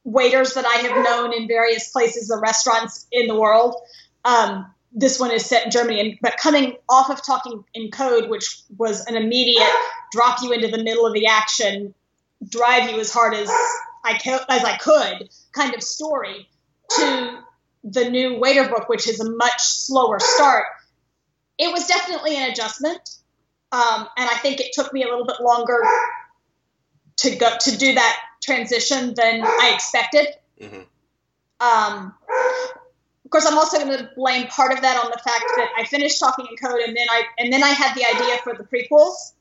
waiters 0.05 0.55
that 0.55 0.67
I 0.67 0.77
have 0.87 1.05
known 1.05 1.33
in 1.33 1.49
various 1.49 1.91
places, 1.91 2.29
the 2.29 2.39
restaurants 2.39 3.07
in 3.11 3.27
the 3.27 3.35
world. 3.35 3.77
Um, 4.25 4.74
this 4.95 5.19
one 5.19 5.33
is 5.33 5.45
set 5.45 5.65
in 5.65 5.71
Germany, 5.73 6.01
and, 6.01 6.19
but 6.23 6.37
coming 6.37 6.77
off 6.89 7.11
of 7.11 7.25
Talking 7.25 7.65
in 7.75 7.91
Code, 7.91 8.31
which 8.31 8.61
was 8.79 9.05
an 9.07 9.17
immediate 9.17 9.69
drop 10.13 10.41
you 10.41 10.53
into 10.53 10.69
the 10.69 10.83
middle 10.83 11.05
of 11.05 11.13
the 11.13 11.27
action, 11.27 11.93
drive 12.49 12.89
you 12.89 13.01
as 13.01 13.13
hard 13.13 13.35
as 13.35 13.51
I 14.05 14.19
co- 14.19 14.45
as 14.49 14.63
I 14.65 14.77
could 14.77 15.29
kind 15.53 15.75
of 15.75 15.83
story, 15.83 16.49
to 16.91 17.39
the 17.83 18.09
new 18.09 18.39
Waiter 18.39 18.69
book, 18.69 18.89
which 18.89 19.09
is 19.09 19.19
a 19.19 19.31
much 19.31 19.61
slower 19.61 20.21
start. 20.21 20.67
It 21.59 21.73
was 21.73 21.87
definitely 21.87 22.37
an 22.37 22.51
adjustment, 22.51 23.17
um, 23.73 24.09
and 24.17 24.31
I 24.31 24.37
think 24.43 24.61
it 24.61 24.73
took 24.73 24.93
me 24.93 25.03
a 25.03 25.07
little 25.09 25.27
bit 25.27 25.41
longer 25.41 25.83
to 27.17 27.37
go 27.37 27.51
to 27.61 27.77
do 27.77 27.95
that 27.95 28.17
transition 28.43 29.15
than 29.15 29.43
I 29.45 29.73
expected. 29.75 30.27
Mhm. 30.61 30.87
Um, 31.61 32.15
course, 33.35 33.47
I'm 33.47 33.59
also 33.59 33.79
going 33.79 33.99
to 33.99 34.09
blame 34.15 34.47
part 34.47 34.73
of 34.73 34.81
that 34.83 34.97
on 35.05 35.11
the 35.11 35.19
fact 35.19 35.45
that 35.57 35.69
I 35.77 35.85
finished 35.85 36.21
talking 36.21 36.47
in 36.49 36.57
code, 36.57 36.81
and 36.87 36.97
then 36.97 37.07
I 37.11 37.23
and 37.39 37.53
then 37.53 37.65
I 37.65 37.69
had 37.69 37.97
the 37.97 38.05
idea 38.05 38.39
for 38.45 38.55
the 38.55 38.63
prequels, 38.63 39.33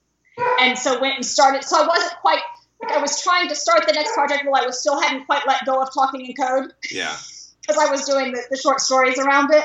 and 0.59 0.77
so 0.77 0.99
went 0.99 1.15
and 1.15 1.25
started. 1.25 1.63
So 1.63 1.79
I 1.79 1.85
wasn't 1.85 2.13
quite 2.21 2.41
like 2.81 2.91
I 2.91 2.99
was 2.99 3.21
trying 3.21 3.49
to 3.49 3.55
start 3.55 3.85
the 3.85 3.93
next 3.93 4.13
project 4.13 4.45
while 4.45 4.61
I 4.61 4.65
was 4.65 4.79
still 4.79 4.99
hadn't 4.99 5.25
quite 5.25 5.43
let 5.47 5.63
go 5.65 5.79
of 5.79 5.93
talking 5.93 6.25
in 6.25 6.33
code 6.33 6.73
yeah 6.91 7.15
because 7.61 7.77
I 7.77 7.91
was 7.91 8.05
doing 8.05 8.31
the, 8.31 8.41
the 8.49 8.57
short 8.57 8.79
stories 8.79 9.19
around 9.19 9.53
it. 9.53 9.63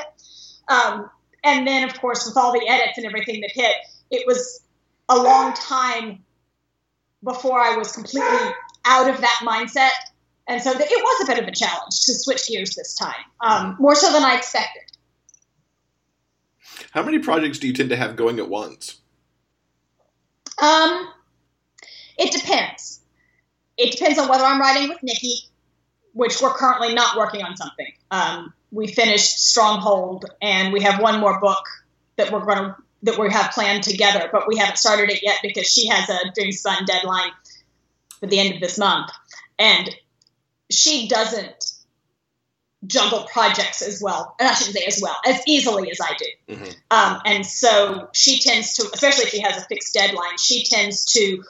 Um, 0.67 1.09
and 1.43 1.65
then, 1.65 1.89
of 1.89 1.99
course, 1.99 2.25
with 2.27 2.37
all 2.37 2.53
the 2.53 2.67
edits 2.67 2.97
and 2.97 3.05
everything 3.07 3.41
that 3.41 3.51
hit, 3.51 3.73
it 4.11 4.27
was 4.27 4.61
a 5.09 5.17
long 5.17 5.53
time 5.53 6.23
before 7.23 7.59
I 7.59 7.75
was 7.77 7.91
completely 7.91 8.53
out 8.85 9.09
of 9.09 9.19
that 9.21 9.39
mindset. 9.43 9.89
And 10.49 10.61
so 10.61 10.73
th- 10.73 10.89
it 10.91 11.03
was 11.03 11.21
a 11.23 11.31
bit 11.31 11.41
of 11.41 11.47
a 11.47 11.51
challenge 11.51 12.01
to 12.05 12.13
switch 12.15 12.47
gears 12.47 12.73
this 12.75 12.95
time, 12.95 13.23
um, 13.39 13.77
more 13.79 13.93
so 13.95 14.11
than 14.11 14.23
I 14.23 14.35
expected. 14.35 14.81
how 16.91 17.03
many 17.03 17.19
projects 17.19 17.59
do 17.59 17.67
you 17.67 17.73
tend 17.73 17.89
to 17.91 17.95
have 17.95 18.15
going 18.15 18.39
at 18.39 18.49
once 18.49 18.95
Um, 20.61 21.07
it 22.17 22.31
depends. 22.33 22.99
It 23.77 23.91
depends 23.91 24.17
on 24.19 24.27
whether 24.27 24.43
I'm 24.43 24.59
writing 24.59 24.89
with 24.89 25.01
Nicki, 25.03 25.35
which 26.13 26.41
we're 26.41 26.53
currently 26.53 26.93
not 26.93 27.15
working 27.15 27.43
on 27.43 27.55
something. 27.55 27.93
Um, 28.11 28.53
we 28.71 28.87
finished 28.87 29.39
Stronghold, 29.39 30.25
and 30.41 30.73
we 30.73 30.81
have 30.81 30.99
one 31.01 31.19
more 31.21 31.39
book 31.39 31.63
that 32.17 32.31
we're 32.31 32.43
going 32.43 32.57
to 32.57 32.75
that 33.03 33.17
we 33.17 33.31
have 33.31 33.51
planned 33.51 33.83
together, 33.83 34.27
but 34.29 34.45
we 34.47 34.57
haven't 34.57 34.77
started 34.77 35.09
it 35.09 35.23
yet 35.23 35.37
because 35.41 35.65
she 35.71 35.87
has 35.87 36.09
a 36.09 36.17
Dreamspun 36.37 36.85
deadline 36.85 37.31
for 38.19 38.27
the 38.27 38.37
end 38.39 38.55
of 38.55 38.59
this 38.59 38.77
month, 38.77 39.09
and 39.57 39.95
she 40.71 41.07
doesn't 41.07 41.73
juggle 42.87 43.27
projects 43.31 43.81
as 43.81 44.01
well. 44.01 44.35
And 44.39 44.47
I 44.47 44.53
shouldn't 44.53 44.77
say 44.77 44.85
as 44.85 44.99
well 45.01 45.17
as 45.25 45.41
easily 45.45 45.91
as 45.91 45.99
I 46.01 46.13
do. 46.17 46.55
Mhm. 46.55 46.75
Um, 46.91 47.21
and 47.25 47.45
so 47.45 48.09
she 48.13 48.39
tends 48.39 48.75
to, 48.75 48.89
especially 48.93 49.25
if 49.25 49.29
she 49.31 49.39
has 49.41 49.57
a 49.61 49.65
fixed 49.65 49.93
deadline, 49.93 50.37
she 50.37 50.63
tends 50.63 51.03
to 51.13 51.43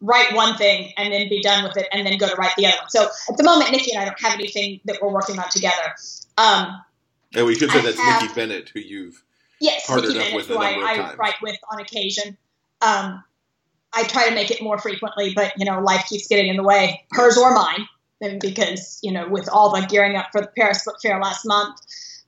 write 0.00 0.32
one 0.34 0.56
thing 0.56 0.92
and 0.96 1.12
then 1.12 1.28
be 1.28 1.42
done 1.42 1.64
with 1.64 1.76
it 1.76 1.86
and 1.92 2.06
then 2.06 2.16
go 2.16 2.28
to 2.28 2.34
write 2.36 2.54
the 2.56 2.66
other 2.66 2.76
one. 2.76 2.88
So 2.90 3.08
at 3.28 3.36
the 3.36 3.42
moment, 3.44 3.72
Nicki 3.72 3.92
and 3.92 4.00
I 4.02 4.04
don't 4.06 4.20
have 4.20 4.34
anything 4.34 4.80
that 4.84 4.98
we're 5.02 5.10
working 5.12 5.38
on 5.38 5.48
together. 5.50 5.94
Um, 6.38 6.80
and 7.34 7.44
we 7.46 7.54
should 7.56 7.70
say 7.70 7.80
I 7.80 7.82
that's 7.82 7.98
have- 7.98 8.22
nicki 8.22 8.34
bennett 8.34 8.70
who 8.72 8.80
you've 8.80 9.22
yes, 9.60 9.86
Partnered 9.86 10.14
Nicki 10.14 10.20
up 10.20 10.24
Bennett, 10.26 10.36
with 10.36 10.50
a 10.50 10.52
who 10.54 10.58
I, 10.62 10.70
number 10.94 11.02
of 11.02 11.10
I 11.10 11.14
write 11.16 11.42
with 11.42 11.56
on 11.70 11.80
occasion. 11.80 12.36
Um, 12.80 13.22
I 13.92 14.04
try 14.04 14.28
to 14.28 14.34
make 14.34 14.50
it 14.50 14.62
more 14.62 14.78
frequently, 14.78 15.34
but 15.34 15.52
you 15.58 15.64
know, 15.64 15.80
life 15.80 16.06
keeps 16.08 16.28
getting 16.28 16.48
in 16.48 16.56
the 16.56 16.62
way, 16.62 17.04
hers 17.10 17.36
or 17.36 17.52
mine. 17.52 17.86
Because 18.20 18.98
you 19.02 19.12
know, 19.12 19.28
with 19.28 19.48
all 19.48 19.74
the 19.74 19.86
gearing 19.86 20.16
up 20.16 20.28
for 20.32 20.40
the 20.40 20.50
Paris 20.56 20.84
Book 20.84 20.96
Fair 21.02 21.20
last 21.20 21.46
month, 21.46 21.80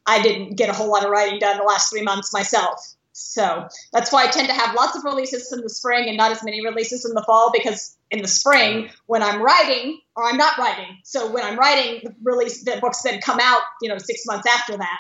I 0.07 0.23
didn't 0.23 0.57
get 0.57 0.69
a 0.69 0.73
whole 0.73 0.91
lot 0.91 1.05
of 1.05 1.11
writing 1.11 1.39
done 1.39 1.59
the 1.59 1.65
last 1.65 1.91
three 1.91 2.03
months 2.03 2.33
myself. 2.33 2.95
So 3.13 3.69
that's 3.93 4.11
why 4.11 4.25
I 4.25 4.31
tend 4.31 4.49
to 4.49 4.55
have 4.55 4.75
lots 4.75 4.97
of 4.97 5.05
releases 5.05 5.53
in 5.53 5.61
the 5.61 5.69
spring 5.69 6.09
and 6.09 6.17
not 6.17 6.33
as 6.33 6.43
many 6.43 6.65
releases 6.65 7.05
in 7.05 7.13
the 7.13 7.23
fall 7.23 7.53
because 7.53 7.97
in 8.11 8.23
the 8.23 8.29
spring 8.29 8.89
when 9.07 9.23
I'm 9.23 9.43
writing 9.43 10.01
or 10.17 10.25
I'm 10.25 10.39
not 10.39 10.57
writing. 10.59 10.99
So 11.05 11.31
when 11.31 11.45
I'm 11.45 11.59
writing, 11.59 12.01
the 12.05 12.15
release 12.23 12.65
the 12.65 12.79
books 12.81 13.03
then 13.03 13.21
come 13.21 13.39
out, 13.41 13.61
you 13.83 13.89
know, 13.91 13.99
six 13.99 14.25
months 14.27 14.47
after 14.47 14.79
that. 14.79 14.99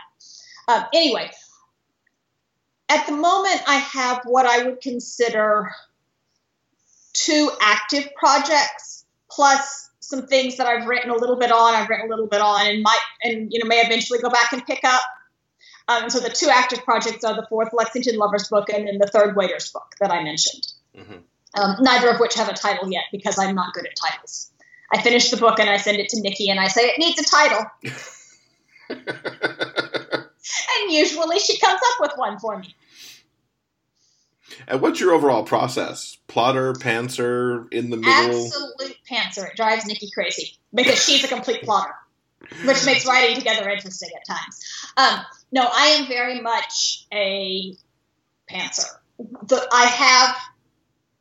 Um, 0.69 0.85
anyway, 0.95 1.31
at 2.89 3.07
the 3.07 3.13
moment, 3.13 3.63
I 3.67 3.77
have 3.77 4.21
what 4.25 4.45
I 4.45 4.65
would 4.65 4.81
consider 4.83 5.71
two 7.15 7.51
active 7.61 8.09
projects 8.15 9.07
plus 9.31 9.89
some 10.13 10.27
things 10.27 10.59
that 10.59 10.67
I've 10.67 10.87
written 10.87 11.11
a 11.11 11.17
little 11.17 11.37
bit 11.37 11.51
on. 11.51 11.75
I've 11.75 11.89
written 11.89 12.05
a 12.05 12.09
little 12.11 12.27
bit 12.27 12.43
on, 12.43 12.67
and 12.67 12.83
might 12.83 13.01
and 13.23 13.51
you 13.51 13.59
know 13.59 13.67
may 13.67 13.81
eventually 13.81 14.19
go 14.19 14.29
back 14.29 14.53
and 14.53 14.65
pick 14.65 14.85
up. 14.85 15.01
Um, 15.89 16.11
so 16.11 16.21
the 16.21 16.29
two 16.29 16.49
active 16.51 16.85
projects 16.85 17.25
are 17.25 17.35
the 17.35 17.47
fourth 17.49 17.71
Lexington 17.73 18.17
Lovers 18.19 18.49
book 18.49 18.69
and 18.69 18.87
then 18.87 18.99
the 18.99 19.07
third 19.07 19.35
Waiters 19.35 19.71
book 19.73 19.95
that 20.01 20.13
I 20.13 20.23
mentioned. 20.23 20.71
Mm-hmm. 20.97 21.61
Um, 21.61 21.77
neither 21.81 22.11
of 22.11 22.21
which 22.21 22.35
have 22.35 22.49
a 22.49 22.53
title 22.53 22.91
yet 22.91 23.05
because 23.11 23.39
I'm 23.39 23.55
not 23.55 23.73
good 23.73 23.87
at 23.87 23.97
titles. 23.97 24.51
I 24.93 25.01
finish 25.01 25.31
the 25.31 25.39
book 25.39 25.59
and 25.59 25.71
I 25.71 25.79
send 25.79 25.99
it 25.99 26.11
to 26.11 26.21
Nicki 26.21 26.51
and 26.51 26.61
I 26.61 26.69
say 26.69 26.83
it 26.83 26.99
needs 26.99 27.19
a 27.19 27.25
title, 27.25 27.65
and 28.91 29.01
usually 30.91 31.39
she 31.39 31.59
comes 31.59 31.81
up 31.93 32.01
with 32.01 32.13
one 32.17 32.39
for 32.39 32.59
me. 32.59 32.77
And 34.67 34.81
what's 34.81 35.01
your 35.01 35.13
overall 35.13 35.45
process? 35.45 36.19
Plotter, 36.27 36.73
pantser, 36.75 37.73
in 37.73 37.91
the 37.91 37.97
middle? 37.97 38.47
Absolute 38.47 38.97
pantser. 39.11 39.49
It 39.49 39.57
drives 39.57 39.87
Nicki 39.87 40.11
crazy 40.11 40.57
because 40.75 41.03
she's 41.03 41.25
a 41.25 41.29
complete 41.29 41.63
plotter, 41.63 41.95
which 42.65 42.85
makes 42.85 43.07
writing 43.07 43.37
together 43.37 43.69
interesting 43.69 44.11
at 44.15 44.35
times. 44.35 44.65
Um, 44.97 45.25
no, 45.53 45.69
I 45.71 45.87
am 45.99 46.09
very 46.09 46.41
much 46.41 47.07
a 47.13 47.75
pantser. 48.51 48.89
The, 49.19 49.69
I 49.73 49.85
have, 49.87 50.37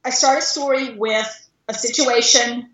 I 0.06 0.10
start 0.10 0.40
a 0.40 0.42
story 0.42 0.96
with 0.96 1.50
a 1.68 1.74
situation, 1.74 2.72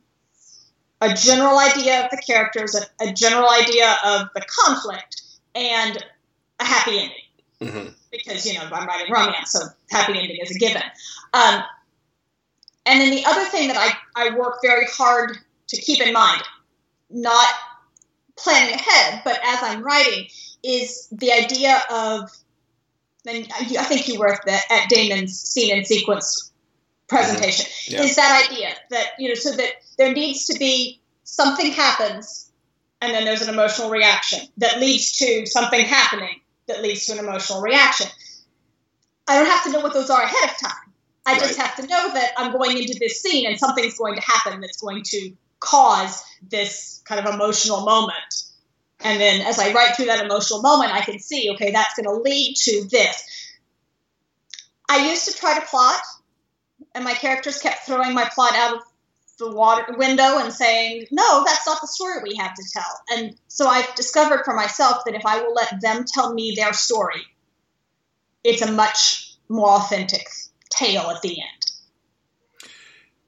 a 1.02 1.14
general 1.14 1.58
idea 1.60 2.06
of 2.06 2.12
the 2.12 2.22
characters, 2.26 2.76
a, 2.76 3.10
a 3.10 3.14
general 3.14 3.50
idea 3.50 3.96
of 4.06 4.30
the 4.34 4.42
conflict, 4.48 5.22
and 5.54 5.98
a 6.60 6.64
happy 6.64 7.00
ending 7.00 7.27
hmm 7.62 7.88
because 8.12 8.46
you 8.46 8.54
know 8.54 8.66
I'm 8.72 8.88
writing 8.88 9.12
romance, 9.12 9.52
so 9.52 9.60
happy 9.92 10.18
ending 10.18 10.38
is 10.42 10.56
a 10.56 10.60
given. 10.60 10.82
Um, 11.34 11.64
and 12.86 13.02
then 13.02 13.12
the 13.12 13.26
other 13.26 13.44
thing 13.46 13.68
that 13.68 13.78
I, 13.78 13.92
I 14.16 14.36
work 14.38 14.60
very 14.64 14.86
hard 14.86 15.38
to 15.68 15.82
keep 15.82 16.02
in 16.02 16.14
mind, 16.14 16.42
not 17.10 17.48
planning 18.38 18.74
ahead, 18.76 19.22
but 19.26 19.40
as 19.44 19.60
I'm 19.62 19.84
writing, 19.84 20.28
is 20.64 21.08
the 21.12 21.34
idea 21.34 21.82
of, 21.92 22.32
and 23.28 23.48
I 23.60 23.84
think 23.84 24.08
you 24.08 24.20
were 24.20 24.32
at, 24.32 24.46
the, 24.46 24.58
at 24.72 24.90
Damon's 24.90 25.38
scene 25.38 25.76
and 25.76 25.86
sequence 25.86 26.52
presentation, 27.10 27.66
Yeah. 27.88 28.04
is 28.04 28.16
that 28.16 28.48
idea 28.50 28.70
that, 28.90 29.08
you 29.20 29.30
know, 29.30 29.36
so 29.36 29.52
that 29.52 29.72
there 29.98 30.14
needs 30.14 30.46
to 30.46 30.58
be 30.58 31.02
something 31.24 31.72
happens 31.72 32.50
and 33.02 33.14
then 33.14 33.26
there's 33.26 33.42
an 33.42 33.54
emotional 33.54 33.90
reaction 33.90 34.40
that 34.58 34.80
leads 34.80 35.18
to 35.18 35.46
something 35.46 35.86
happening 35.86 36.40
that 36.68 36.82
leads 36.82 37.06
to 37.06 37.14
an 37.14 37.20
emotional 37.20 37.62
reaction. 37.62 38.08
I 39.28 39.38
don't 39.38 39.48
have 39.48 39.64
to 39.66 39.72
know 39.72 39.80
what 39.80 39.94
those 39.94 40.10
are 40.10 40.22
ahead 40.22 40.50
of 40.50 40.58
time. 40.58 40.94
I 41.26 41.38
just 41.38 41.58
Right. 41.58 41.68
have 41.68 41.76
to 41.78 41.88
know 41.88 42.14
that 42.14 42.32
I'm 42.38 42.54
going 42.54 42.78
into 42.78 42.98
this 43.00 43.22
scene 43.22 43.46
and 43.46 43.60
something's 43.60 43.98
going 43.98 44.16
to 44.16 44.22
happen 44.22 44.62
that's 44.62 44.80
going 44.80 45.04
to 45.04 45.36
cause 45.60 46.24
this 46.42 47.02
kind 47.06 47.26
of 47.26 47.34
emotional 47.34 47.82
moment. 47.82 48.44
And 49.02 49.20
then 49.20 49.42
as 49.42 49.60
I 49.60 49.74
write 49.74 49.96
through 49.96 50.06
that 50.06 50.24
emotional 50.24 50.62
moment, 50.62 50.94
I 50.94 51.02
can 51.02 51.20
see, 51.20 51.52
okay, 51.52 51.72
that's 51.72 51.96
going 51.96 52.06
to 52.06 52.22
lead 52.22 52.56
to 52.56 52.88
this. 52.90 53.24
I 54.90 55.10
used 55.10 55.28
to 55.28 55.34
try 55.38 55.60
to 55.60 55.66
plot, 55.66 56.00
and 56.96 57.04
my 57.04 57.14
characters 57.14 57.60
kept 57.60 57.86
throwing 57.86 58.14
my 58.14 58.30
plot 58.34 58.54
out 58.56 58.78
of 58.78 58.84
the 59.38 59.52
water 59.52 59.96
window 59.98 60.40
and 60.40 60.52
saying, 60.52 61.08
"No, 61.12 61.44
that's 61.46 61.66
not 61.66 61.82
the 61.82 61.88
story 61.88 62.22
we 62.24 62.36
have 62.36 62.54
to 62.56 62.64
tell." 62.74 63.02
And 63.12 63.36
so 63.48 63.68
I've 63.68 63.94
discovered 63.96 64.44
for 64.44 64.54
myself 64.54 65.04
that 65.06 65.16
if 65.16 65.26
I 65.26 65.42
will 65.42 65.54
let 65.54 65.82
them 65.82 66.06
tell 66.06 66.34
me 66.34 66.54
their 66.56 66.74
story, 66.74 67.26
it's 68.44 68.62
a 68.62 68.72
much 68.72 69.36
more 69.50 69.70
authentic 69.70 70.28
tale 70.70 71.10
at 71.10 71.22
the 71.22 71.40
end. 71.42 72.72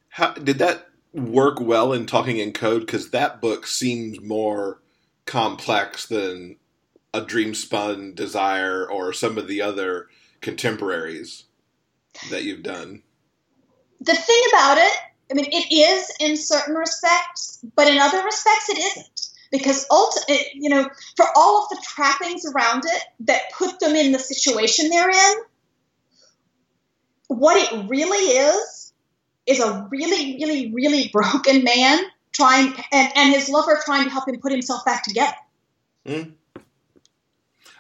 How, 0.10 0.34
did 0.34 0.60
that 0.60 0.90
work 1.14 1.60
well 1.60 1.94
in 1.94 2.06
Talking 2.06 2.38
in 2.38 2.54
Code? 2.54 2.86
Because 2.86 3.12
that 3.12 3.42
book 3.42 3.66
seems 3.66 4.20
more 4.22 4.82
complex 5.26 6.06
than 6.06 6.58
a 7.14 7.22
Dreamspun 7.22 8.16
Desire 8.16 8.90
or 8.90 9.14
some 9.14 9.38
of 9.38 9.48
the 9.48 9.62
other 9.62 10.08
contemporaries 10.42 11.46
that 12.30 12.44
you've 12.44 12.64
done. 12.64 13.04
The 14.02 14.16
thing 14.16 14.42
about 14.52 14.78
it, 14.78 14.98
I 15.32 15.36
mean, 15.36 15.46
it 15.52 15.72
is 15.72 16.12
in 16.20 16.36
certain 16.38 16.76
respects, 16.76 17.64
but 17.76 17.88
in 17.88 18.00
other 18.00 18.24
respects, 18.24 18.70
it 18.70 18.78
isn't. 18.78 19.28
Because 19.52 19.86
you 20.28 20.70
know, 20.70 20.88
for 21.16 21.26
all 21.36 21.64
of 21.64 21.70
the 21.70 21.84
trappings 21.84 22.46
around 22.46 22.84
it 22.86 23.04
that 23.22 23.52
put 23.58 23.80
them 23.80 23.96
in 23.96 24.12
the 24.12 24.20
situation 24.20 24.90
they're 24.90 25.10
in, 25.10 25.36
what 27.28 27.58
it 27.58 27.90
really 27.90 28.18
is 28.18 28.94
is 29.48 29.60
a 29.60 29.88
really, 29.90 30.38
really, 30.40 30.72
really 30.74 31.10
broken 31.14 31.64
man 31.64 32.00
trying, 32.32 32.74
and, 32.92 33.12
and 33.16 33.34
his 33.34 33.50
lover 33.50 33.82
trying 33.84 34.04
to 34.04 34.10
help 34.10 34.28
him 34.28 34.40
put 34.40 34.52
himself 34.52 34.86
back 34.86 35.04
together. 35.04 35.36
Hmm. 36.06 36.30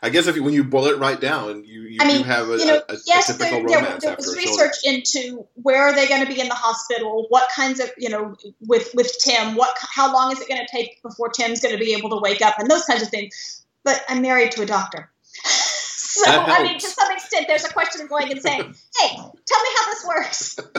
I 0.02 0.10
guess 0.10 0.28
if 0.28 0.36
you, 0.36 0.43
when 0.43 0.54
you 0.54 0.64
boil 0.64 0.86
it 0.86 0.97
right 0.97 1.20
down, 1.20 1.66
you 1.66 1.82
you, 1.82 1.97
I 2.00 2.08
mean, 2.08 2.20
you 2.20 2.24
have 2.24 2.50
a, 2.50 2.58
you 2.58 2.66
know, 2.66 2.82
a, 2.88 2.93
a 2.93 2.97
yes, 3.06 3.28
typical 3.28 3.60
there, 3.60 3.68
there, 3.68 3.78
romance 3.82 4.04
there 4.04 4.12
after 4.14 4.22
was 4.22 4.38
research 4.38 4.76
into 4.86 5.45
where 5.56 5.82
are 5.84 5.93
they 5.93 6.08
going 6.08 6.26
to 6.26 6.32
be 6.32 6.39
in 6.39 6.47
the 6.47 6.56
hospital, 6.56 7.26
what 7.30 7.50
kinds 7.54 7.80
of, 7.80 7.91
you 7.97 8.10
know, 8.10 8.36
with 8.62 8.91
with 8.93 9.12
Tim, 9.20 9.56
what 9.56 9.76
how 9.80 10.14
long 10.14 10.32
is 10.32 10.39
it 10.39 10.47
going 10.47 10.66
to 10.66 10.72
take 10.72 11.02
before 11.02 11.30
Tim's 11.30 11.60
going 11.60 11.78
to 11.78 11.84
be 11.84 11.93
able 11.93 12.12
to 12.12 12.18
wake 12.22 12.41
up, 12.41 12.60
and 12.60 12.70
those 12.70 12.86
kinds 12.86 13.02
of 13.02 13.10
things. 13.10 13.66
But 13.84 14.02
I'm 14.08 14.22
married 14.22 14.52
to 14.54 14.62
a 14.62 14.66
doctor, 14.66 15.10
so 15.43 16.30
I 16.30 16.64
mean, 16.64 16.80
to 16.80 16.88
some 16.88 17.12
extent, 17.12 17.47
there's 17.47 17.66
a 17.66 17.74
question 17.74 18.08
going 18.08 18.32
and 18.32 18.41
saying, 18.41 18.62
"Hey, 18.97 19.16
tell 19.16 19.64
me 19.64 19.70
how 19.78 19.86
this 19.91 20.06
works." 20.08 20.60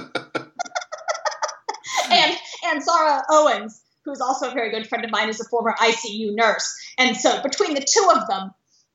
and 2.11 2.37
and 2.67 2.83
Zara 2.83 3.23
Owens, 3.31 3.83
who's 4.05 4.21
also 4.21 4.51
a 4.51 4.55
very 4.55 4.71
good 4.71 4.89
friend 4.89 5.05
of 5.05 5.11
mine, 5.11 5.29
is 5.29 5.41
a 5.41 5.45
former 5.45 5.75
ICU 5.79 6.35
nurse, 6.35 6.75
and 6.97 7.17
so 7.17 7.43
between 7.43 7.75
the 7.75 7.81
two 7.81 8.09
of 8.15 8.27
them, 8.29 8.55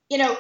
you 0.10 0.18
know, 0.18 0.38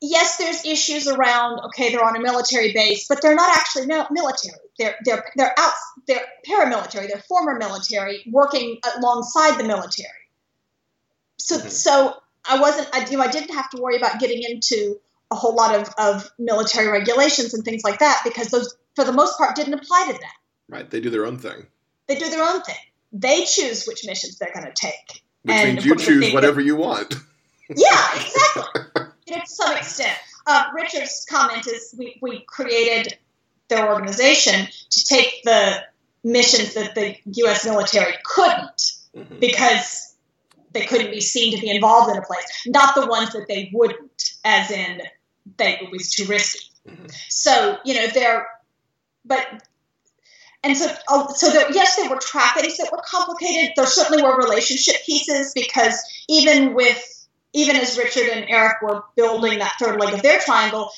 yes, 0.00 0.36
there's 0.38 0.64
issues 0.64 1.06
around. 1.06 1.60
Okay, 1.66 1.90
they're 1.90 2.04
on 2.04 2.16
a 2.16 2.20
military 2.20 2.72
base, 2.72 3.06
but 3.08 3.20
they're 3.22 3.34
not 3.34 3.56
actually 3.56 3.86
military. 3.86 4.58
They're 4.78 4.96
they're 5.04 5.24
they're 5.36 5.54
out. 5.58 5.72
They're 6.06 6.24
paramilitary. 6.48 7.08
They're 7.08 7.22
former 7.28 7.56
military, 7.56 8.24
working 8.30 8.78
alongside 8.96 9.58
the 9.58 9.64
military. 9.64 10.08
So 11.38 11.58
Mhm. 11.58 11.70
so 11.70 12.14
I 12.48 12.60
wasn't. 12.60 12.88
I, 12.92 13.06
you 13.08 13.16
know, 13.16 13.24
I 13.24 13.30
didn't 13.30 13.54
have 13.54 13.68
to 13.70 13.80
worry 13.80 13.96
about 13.96 14.20
getting 14.20 14.42
into 14.42 15.00
a 15.30 15.34
whole 15.34 15.54
lot 15.54 15.74
of, 15.74 15.92
of 15.98 16.30
military 16.38 16.86
regulations 16.86 17.52
and 17.52 17.64
things 17.64 17.82
like 17.82 17.98
that 17.98 18.20
because 18.22 18.48
those, 18.48 18.76
for 18.94 19.04
the 19.04 19.12
most 19.12 19.36
part, 19.36 19.56
didn't 19.56 19.74
apply 19.74 20.04
to 20.06 20.12
them. 20.12 20.30
Right, 20.68 20.88
they 20.88 21.00
do 21.00 21.10
their 21.10 21.26
own 21.26 21.38
thing, 21.38 21.66
They 22.06 22.14
do 22.14 22.30
their 22.30 22.44
own 22.44 22.62
thing. 22.62 22.76
They 23.12 23.44
choose 23.44 23.86
which 23.86 24.06
missions 24.06 24.38
they're 24.38 24.52
going 24.54 24.66
to 24.66 24.72
take. 24.72 25.22
which 25.42 25.56
And 25.56 25.74
means 25.74 25.84
you 25.84 25.96
choose 25.96 26.32
whatever 26.32 26.60
you 26.60 26.76
want. 26.76 27.14
Yeah, 27.68 28.08
exactly. 28.14 28.82
you 29.26 29.36
know, 29.36 29.42
to 29.42 29.46
some 29.46 29.76
extent. 29.76 30.16
Uh, 30.46 30.66
Richard's 30.74 31.26
comment 31.28 31.66
is 31.66 31.94
we, 31.98 32.18
we 32.22 32.40
created 32.46 33.18
their 33.68 33.92
organization 33.92 34.68
to 34.90 35.04
take 35.04 35.42
the 35.42 35.82
missions 36.22 36.74
that 36.74 36.94
the 36.94 37.16
U.S. 37.24 37.64
military 37.64 38.14
couldn't 38.24 38.92
Mhm. 39.16 39.40
because 39.40 40.14
they 40.72 40.84
couldn't 40.84 41.10
be 41.10 41.20
seen 41.22 41.54
to 41.54 41.60
be 41.60 41.70
involved 41.70 42.10
in 42.10 42.18
a 42.18 42.26
place, 42.26 42.44
not 42.66 42.94
the 42.94 43.06
ones 43.06 43.32
that 43.32 43.46
they 43.48 43.70
wouldn't, 43.72 44.34
as 44.44 44.70
in 44.70 45.00
they 45.56 45.78
it 45.78 45.90
was 45.90 46.10
too 46.10 46.26
risky. 46.26 46.60
Mhm. 46.86 47.10
So 47.30 47.78
you 47.84 47.94
know 47.94 48.06
they're, 48.08 48.46
but 49.24 49.46
and 50.62 50.76
so 50.76 50.94
oh, 51.08 51.32
so 51.34 51.48
there, 51.50 51.72
yes, 51.72 51.96
there 51.96 52.10
were 52.10 52.18
trappings 52.18 52.76
that 52.76 52.92
were 52.92 53.02
complicated. 53.06 53.72
There 53.74 53.86
certainly 53.86 54.22
were 54.22 54.36
relationship 54.36 54.96
pieces 55.06 55.52
because 55.54 55.98
even 56.28 56.74
with 56.74 57.15
even 57.52 57.76
as 57.76 57.96
Richard 57.96 58.28
and 58.28 58.46
Eric 58.48 58.82
were 58.82 59.04
building 59.16 59.58
that 59.60 59.74
third 59.80 59.98
leg 60.00 60.14
of 60.14 60.22
their 60.22 60.38
triangle, 60.40 60.90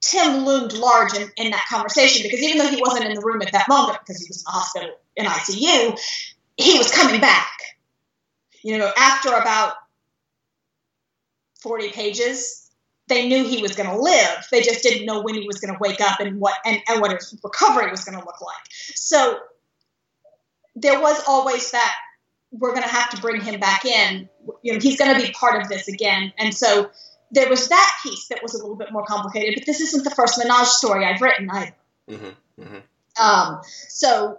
Tim 0.00 0.44
loomed 0.44 0.72
large 0.72 1.14
in, 1.14 1.30
in 1.36 1.50
that 1.50 1.64
conversation 1.68 2.22
because 2.22 2.42
even 2.42 2.58
though 2.58 2.68
he 2.68 2.80
wasn't 2.80 3.06
in 3.06 3.14
the 3.14 3.20
room 3.20 3.42
at 3.42 3.52
that 3.52 3.68
moment 3.68 3.98
because 4.00 4.20
he 4.20 4.28
was 4.28 4.38
in 4.38 4.44
the 4.46 4.50
hospital 4.50 4.90
in 5.16 5.26
ICU, 5.26 5.98
he 6.56 6.78
was 6.78 6.90
coming 6.90 7.20
back. 7.20 7.52
You 8.62 8.78
know, 8.78 8.90
after 8.96 9.28
about 9.28 9.74
40 11.60 11.90
pages, 11.90 12.70
they 13.08 13.28
knew 13.28 13.44
he 13.44 13.62
was 13.62 13.76
going 13.76 13.88
to 13.88 13.96
live. 13.96 14.46
They 14.50 14.62
just 14.62 14.82
didn't 14.82 15.06
know 15.06 15.22
when 15.22 15.34
he 15.34 15.46
was 15.46 15.60
going 15.60 15.72
to 15.72 15.78
wake 15.80 16.00
up 16.00 16.20
and 16.20 16.40
what 16.40 16.54
and, 16.64 16.80
and 16.88 17.00
what 17.00 17.12
his 17.12 17.38
recovery 17.42 17.90
was 17.90 18.04
going 18.04 18.18
to 18.18 18.24
look 18.24 18.40
like. 18.40 18.66
So 18.94 19.38
there 20.74 21.00
was 21.00 21.22
always 21.26 21.70
that 21.70 21.94
we're 22.50 22.70
going 22.70 22.82
to 22.82 22.88
have 22.88 23.10
to 23.10 23.20
bring 23.20 23.40
him 23.40 23.60
back 23.60 23.84
in. 23.84 24.28
You 24.62 24.74
know, 24.74 24.78
he's 24.80 24.98
going 24.98 25.14
to 25.14 25.26
be 25.26 25.32
part 25.32 25.60
of 25.60 25.68
this 25.68 25.88
again. 25.88 26.32
And 26.38 26.54
so 26.54 26.90
there 27.30 27.48
was 27.48 27.68
that 27.68 27.98
piece 28.02 28.28
that 28.28 28.42
was 28.42 28.54
a 28.54 28.58
little 28.58 28.76
bit 28.76 28.92
more 28.92 29.04
complicated. 29.04 29.54
But 29.56 29.66
this 29.66 29.80
isn't 29.80 30.04
the 30.04 30.10
first 30.10 30.38
Menage 30.38 30.68
story 30.68 31.04
I've 31.04 31.20
written 31.20 31.50
either. 31.50 31.74
Mhm, 32.08 32.34
mhm. 32.58 32.82
Um, 33.20 33.60
so 33.88 34.38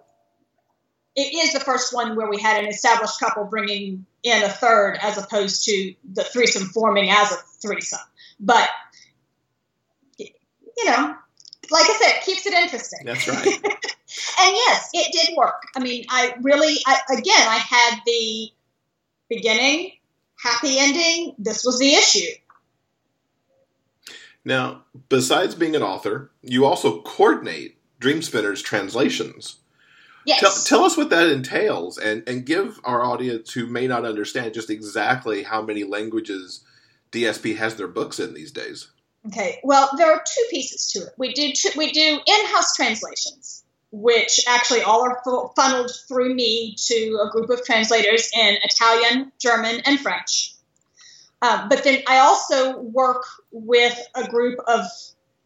it 1.15 1.33
is 1.33 1.53
the 1.53 1.59
first 1.59 1.93
one 1.93 2.15
where 2.15 2.29
we 2.29 2.39
had 2.39 2.63
an 2.63 2.69
established 2.69 3.19
couple 3.19 3.45
bringing 3.45 4.05
in 4.23 4.43
a 4.43 4.49
third 4.49 4.97
as 5.01 5.17
opposed 5.17 5.65
to 5.65 5.95
the 6.13 6.23
threesome 6.23 6.69
forming 6.69 7.09
as 7.09 7.31
a 7.31 7.37
threesome. 7.59 7.99
But, 8.39 8.69
you 10.19 10.85
know, 10.85 11.15
like 11.71 11.89
I 11.89 11.99
said, 11.99 12.17
it 12.17 12.23
keeps 12.23 12.45
it 12.45 12.53
interesting. 12.53 12.99
That's 13.03 13.27
right. 13.27 13.45
and 13.47 14.55
yes, 14.55 14.89
it 14.93 15.11
did 15.11 15.35
work. 15.35 15.63
I 15.75 15.79
mean, 15.79 16.05
I 16.09 16.35
really, 16.41 16.77
I, 16.85 16.99
again, 17.17 17.47
I 17.47 17.57
had 17.57 17.99
the 18.05 18.51
beginning, 19.29 19.91
happy 20.41 20.77
ending. 20.77 21.35
This 21.37 21.63
was 21.65 21.79
the 21.79 21.93
issue. 21.93 22.31
Now, 24.45 24.83
besides 25.09 25.55
being 25.55 25.75
an 25.75 25.83
author, 25.83 26.31
you 26.41 26.65
also 26.65 27.01
coordinate 27.01 27.77
Dreamspinner's 27.99 28.61
translations. 28.61 29.57
Yes. 30.25 30.39
Tell, 30.39 30.79
tell 30.79 30.85
us 30.85 30.97
what 30.97 31.09
that 31.09 31.29
entails 31.29 31.97
and, 31.97 32.23
and 32.27 32.45
give 32.45 32.79
our 32.83 33.03
audience 33.03 33.51
who 33.53 33.65
may 33.65 33.87
not 33.87 34.05
understand 34.05 34.53
just 34.53 34.69
exactly 34.69 35.43
how 35.43 35.61
many 35.61 35.83
languages 35.83 36.63
DSP 37.11 37.57
has 37.57 37.75
their 37.75 37.87
books 37.87 38.19
in 38.19 38.33
these 38.33 38.51
days. 38.51 38.89
Okay. 39.27 39.59
Well, 39.63 39.89
there 39.97 40.11
are 40.11 40.23
two 40.25 40.45
pieces 40.49 40.91
to 40.91 40.99
it. 40.99 41.13
We 41.17 41.33
do 41.33 41.51
we 41.75 41.91
do 41.91 42.19
in-house 42.25 42.75
translations, 42.75 43.63
which 43.91 44.41
actually 44.47 44.81
all 44.81 45.01
are 45.03 45.21
fu- 45.23 45.49
funneled 45.55 45.91
through 46.07 46.33
me 46.33 46.75
to 46.77 47.19
a 47.25 47.31
group 47.31 47.49
of 47.49 47.63
translators 47.63 48.29
in 48.35 48.57
Italian, 48.63 49.31
German, 49.39 49.81
and 49.85 49.99
French. 49.99 50.53
Um, 51.41 51.69
but 51.69 51.83
then 51.83 51.99
I 52.07 52.19
also 52.19 52.79
work 52.79 53.23
with 53.51 53.97
a 54.15 54.27
group 54.27 54.59
of 54.67 54.85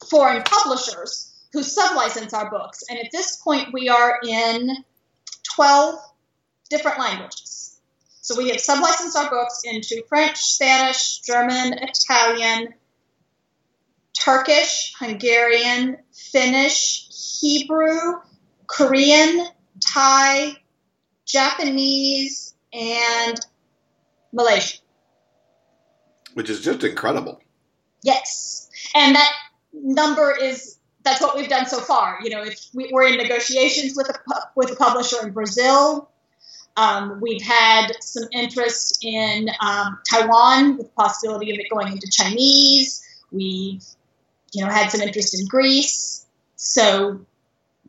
foreign 0.09 0.41
publishers 0.43 1.27
who 1.53 1.59
sublicense 1.59 2.33
our 2.33 2.49
books, 2.49 2.83
and 2.89 2.97
at 2.97 3.11
this 3.11 3.37
point 3.37 3.73
we 3.73 3.89
are 3.89 4.19
in 4.25 4.71
twelve 5.43 5.99
different 6.69 6.97
languages. 6.97 7.79
So 8.21 8.37
we 8.37 8.49
have 8.49 8.57
sublicensed 8.57 9.15
our 9.15 9.29
books 9.29 9.63
into 9.65 10.03
French, 10.07 10.37
Spanish, 10.37 11.19
German, 11.19 11.73
Italian, 11.73 12.73
Turkish, 14.17 14.93
Hungarian, 14.97 15.97
Finnish, 16.13 17.09
Hebrew, 17.41 18.21
Korean, 18.71 19.47
Thai, 19.85 20.53
Japanese, 21.25 22.55
and 22.73 23.39
Malaysian. 24.31 24.79
Which 26.33 26.49
is 26.49 26.61
just 26.61 26.83
incredible. 26.83 27.41
Yes. 28.03 28.69
And 28.95 29.15
that 29.15 29.31
number 29.73 30.35
is 30.35 30.77
that's 31.03 31.21
what 31.21 31.35
we've 31.35 31.49
done 31.49 31.65
so 31.65 31.79
far. 31.79 32.19
You 32.23 32.29
know, 32.29 32.43
if 32.43 32.67
we, 32.73 32.89
we're 32.93 33.07
in 33.07 33.17
negotiations 33.17 33.93
with 33.95 34.09
a 34.09 34.13
with 34.55 34.71
a 34.71 34.75
publisher 34.75 35.17
in 35.25 35.33
Brazil, 35.33 36.09
um, 36.77 37.19
we've 37.19 37.41
had 37.41 37.87
some 37.99 38.23
interest 38.31 39.03
in 39.03 39.49
um, 39.59 39.99
Taiwan 40.09 40.77
with 40.77 40.87
the 40.87 40.93
possibility 40.93 41.51
of 41.51 41.59
it 41.59 41.69
going 41.69 41.91
into 41.91 42.07
Chinese. 42.09 43.05
We've 43.31 43.83
you 44.53 44.63
know 44.63 44.71
had 44.71 44.91
some 44.91 45.01
interest 45.01 45.37
in 45.39 45.47
Greece. 45.47 46.25
So 46.55 47.25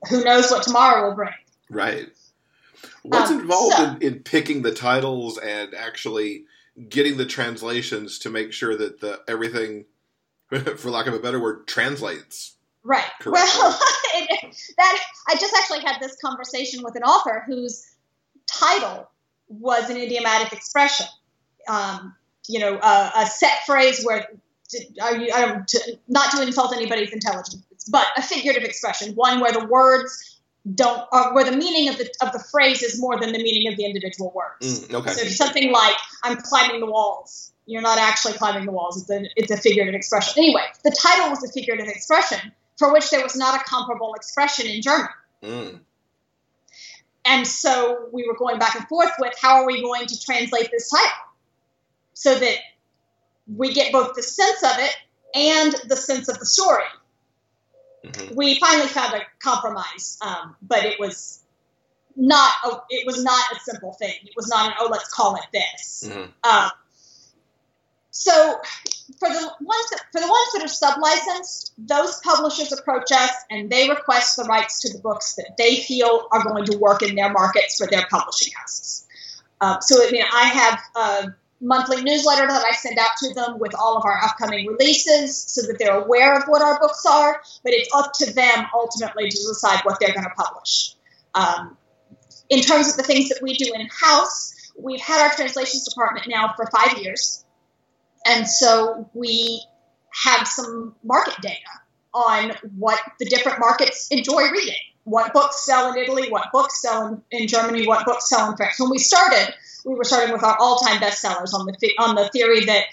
who 0.09 0.25
knows 0.25 0.51
what 0.51 0.63
tomorrow 0.63 1.09
will 1.09 1.15
bring? 1.17 1.33
Right. 1.71 2.09
What's 3.03 3.31
Um, 3.31 3.41
involved 3.41 3.77
so- 3.77 3.85
in, 3.85 4.03
in 4.03 4.19
picking 4.21 4.63
the 4.63 4.73
titles 4.75 5.39
and 5.39 5.75
actually 5.75 6.45
getting 6.89 7.17
the 7.17 7.27
translations 7.27 8.19
to 8.21 8.31
make 8.31 8.53
sure 8.53 8.77
that 8.77 9.01
the 9.01 9.21
everything, 9.29 9.85
for 10.77 10.91
lack 10.91 11.07
of 11.07 11.15
a 11.15 11.19
better 11.19 11.41
word, 11.41 11.67
translates? 11.67 12.57
Right. 12.85 13.05
Correct. 13.21 13.49
Well, 13.57 13.81
it, 14.15 14.57
that 14.77 14.99
I 15.29 15.35
just 15.37 15.55
actually 15.55 15.81
had 15.81 16.01
this 16.01 16.17
conversation 16.25 16.83
with 16.83 16.97
an 16.97 17.03
author 17.05 17.45
whose 17.47 17.87
title 18.47 19.09
was 19.49 19.89
an 19.91 19.97
idiomatic 19.97 20.53
expression. 20.53 21.07
Um, 21.69 22.17
you 22.49 22.59
know, 22.59 22.77
a, 22.79 23.13
a 23.19 23.27
set 23.27 23.65
phrase 23.67 24.03
where 24.05 24.27
are 25.01 25.17
you, 25.17 25.31
I 25.33 25.47
don't, 25.47 25.69
to, 25.69 25.99
not 26.09 26.33
to 26.33 26.43
insult 26.43 26.75
anybody's 26.75 27.13
intelligence, 27.13 27.63
but 27.85 28.07
a 28.17 28.23
figurative 28.23 28.65
expression, 28.65 29.15
one 29.15 29.41
where 29.41 29.53
the 29.53 29.67
words 29.67 30.41
don't, 30.75 31.03
or 31.13 31.35
where 31.35 31.45
the 31.45 31.57
meaning 31.57 31.89
of 31.89 31.99
the 31.99 32.09
of 32.21 32.33
the 32.33 32.43
phrase 32.51 32.83
is 32.83 33.01
more 33.01 33.19
than 33.19 33.33
the 33.33 33.43
meaning 33.43 33.71
of 33.71 33.77
the 33.77 33.85
individual 33.85 34.33
words. 34.35 34.87
Mm, 34.87 34.95
okay. 34.95 35.13
So 35.13 35.25
something 35.29 35.73
like 35.73 35.95
"I'm 36.23 36.37
climbing 36.37 36.81
the 36.81 36.87
walls." 36.87 37.53
You're 37.67 37.83
not 37.83 37.99
actually 37.99 38.35
climbing 38.35 38.67
the 38.67 38.73
walls. 38.73 39.01
It's 39.01 39.11
a, 39.11 39.31
it's 39.37 39.53
a 39.53 39.57
figurative 39.57 39.95
expression. 39.95 40.35
Anyway, 40.37 40.65
the 40.83 40.91
title 40.91 41.31
was 41.31 41.45
a 41.45 41.53
figurative 41.53 41.87
expression 41.87 42.53
for 42.77 42.93
which 42.93 43.11
there 43.11 43.23
was 43.23 43.37
not 43.37 43.61
a 43.61 43.65
comparable 43.65 44.15
expression 44.15 44.67
in 44.67 44.83
German. 44.83 45.09
Mm, 45.43 45.81
And 47.25 47.47
so 47.47 48.09
we 48.13 48.27
were 48.27 48.37
going 48.37 48.59
back 48.59 48.75
and 48.75 48.87
forth 48.89 49.13
with 49.21 49.35
how 49.41 49.63
are 49.63 49.67
we 49.67 49.81
going 49.81 50.07
to 50.07 50.21
translate 50.21 50.71
this 50.73 50.91
title 50.91 51.11
so 52.15 52.37
that 52.39 52.57
we 53.47 53.73
get 53.73 53.93
both 53.93 54.15
the 54.15 54.23
sense 54.23 54.63
of 54.63 54.73
it 54.79 54.95
and 55.35 55.75
the 55.89 55.97
sense 55.97 56.29
of 56.29 56.39
the 56.39 56.47
story. 56.47 56.85
Mhm. 58.05 58.35
We 58.35 58.59
finally 58.59 58.89
found 58.89 59.15
a 59.15 59.23
compromise, 59.41 60.19
um, 60.23 60.57
but 60.63 60.85
it 60.85 60.99
was 60.99 61.41
not 62.17 62.53
a, 62.65 62.77
it 62.91 63.07
was 63.07 63.23
not 63.23 63.43
a 63.53 63.61
simple 63.61 63.93
thing. 63.95 64.15
It 64.23 64.33
was 64.37 64.49
not 64.49 64.67
an 64.67 64.73
oh 64.81 64.89
let's 64.91 65.13
call 65.13 65.37
it 65.37 65.45
this. 65.53 66.05
Mhm. 66.07 66.33
Um, 66.45 66.71
so 68.11 68.61
for 69.19 69.29
the 69.29 69.53
ones 69.61 69.91
that, 69.91 70.03
for 70.13 70.21
the 70.21 70.29
ones 70.29 70.53
that 70.55 70.63
are 70.65 70.69
sub-licensed, 70.69 71.73
those 71.79 72.21
publishers 72.21 72.71
approach 72.71 73.11
us 73.11 73.31
and 73.51 73.71
they 73.71 73.89
request 73.89 74.37
the 74.37 74.45
rights 74.45 74.81
to 74.81 74.93
the 74.93 74.99
books 74.99 75.35
that 75.37 75.57
they 75.57 75.77
feel 75.77 76.29
are 76.31 76.45
going 76.45 76.67
to 76.67 76.77
work 76.77 77.03
in 77.03 77.15
their 77.15 77.31
markets 77.31 77.79
for 77.79 77.87
their 77.87 78.07
publishing 78.11 78.53
houses. 78.55 79.07
Um, 79.63 79.79
so 79.81 80.07
I 80.07 80.11
mean, 80.11 80.25
I 80.31 80.45
have 80.45 80.81
a 80.95 81.35
monthly 81.63 82.03
newsletter 82.03 82.47
that 82.47 82.65
I 82.65 82.73
send 82.73 82.99
out 82.99 83.17
to 83.19 83.35
them 83.35 83.59
with 83.59 83.73
all 83.75 83.97
of 83.97 84.05
our 84.05 84.19
upcoming 84.23 84.67
releases, 84.67 85.37
so 85.37 85.63
that 85.67 85.79
they're 85.79 86.01
aware 86.01 86.37
of 86.37 86.45
what 86.45 86.61
our 86.61 86.79
books 86.81 87.07
are. 87.07 87.41
But 87.63 87.73
it's 87.73 87.89
up 87.95 88.13
to 88.15 88.33
them 88.33 88.67
ultimately 88.75 89.31
to 89.31 89.37
decide 89.37 89.81
what 89.85 89.99
they're 90.01 90.13
going 90.13 90.25
to 90.25 90.35
publish. 90.37 90.95
Um, 91.35 91.77
in 92.51 92.61
terms 92.61 92.91
of 92.91 92.97
the 92.97 93.03
things 93.03 93.29
that 93.31 93.41
we 93.43 93.55
do 93.55 93.73
in 93.75 93.89
house, 93.89 94.73
we've 94.77 95.01
had 95.01 95.23
our 95.23 95.35
translations 95.35 95.85
department 95.85 96.27
now 96.29 96.53
for 96.57 96.67
five 96.67 96.99
years. 96.99 97.45
And 98.27 98.47
so 98.47 99.09
we 99.15 99.63
have 100.13 100.47
some 100.47 100.95
market 101.03 101.35
data 101.41 101.57
on 102.15 102.53
what 102.77 103.01
the 103.19 103.25
different 103.25 103.59
markets 103.59 104.09
enjoy 104.11 104.51
reading. 104.51 104.75
What 105.05 105.33
books 105.33 105.65
sell 105.65 105.93
in 105.93 105.99
Italy, 105.99 106.31
what 106.31 106.53
books 106.53 106.81
sell 106.81 107.07
in, 107.09 107.23
in 107.31 107.49
Germany, 107.49 107.87
what 107.87 108.07
books 108.07 108.29
sell 108.29 108.51
in 108.51 108.57
France. 108.57 108.79
When 108.79 108.91
we 108.91 108.99
started, 108.99 109.53
we 109.85 109.95
were 109.95 110.05
starting 110.05 110.33
with 110.33 110.45
our 110.45 110.57
all-time 110.59 111.01
bestsellers 111.01 111.53
on 111.55 111.67
the 111.67 111.95
on 111.99 112.15
the 112.15 112.29
theory 112.29 112.65
that 112.67 112.85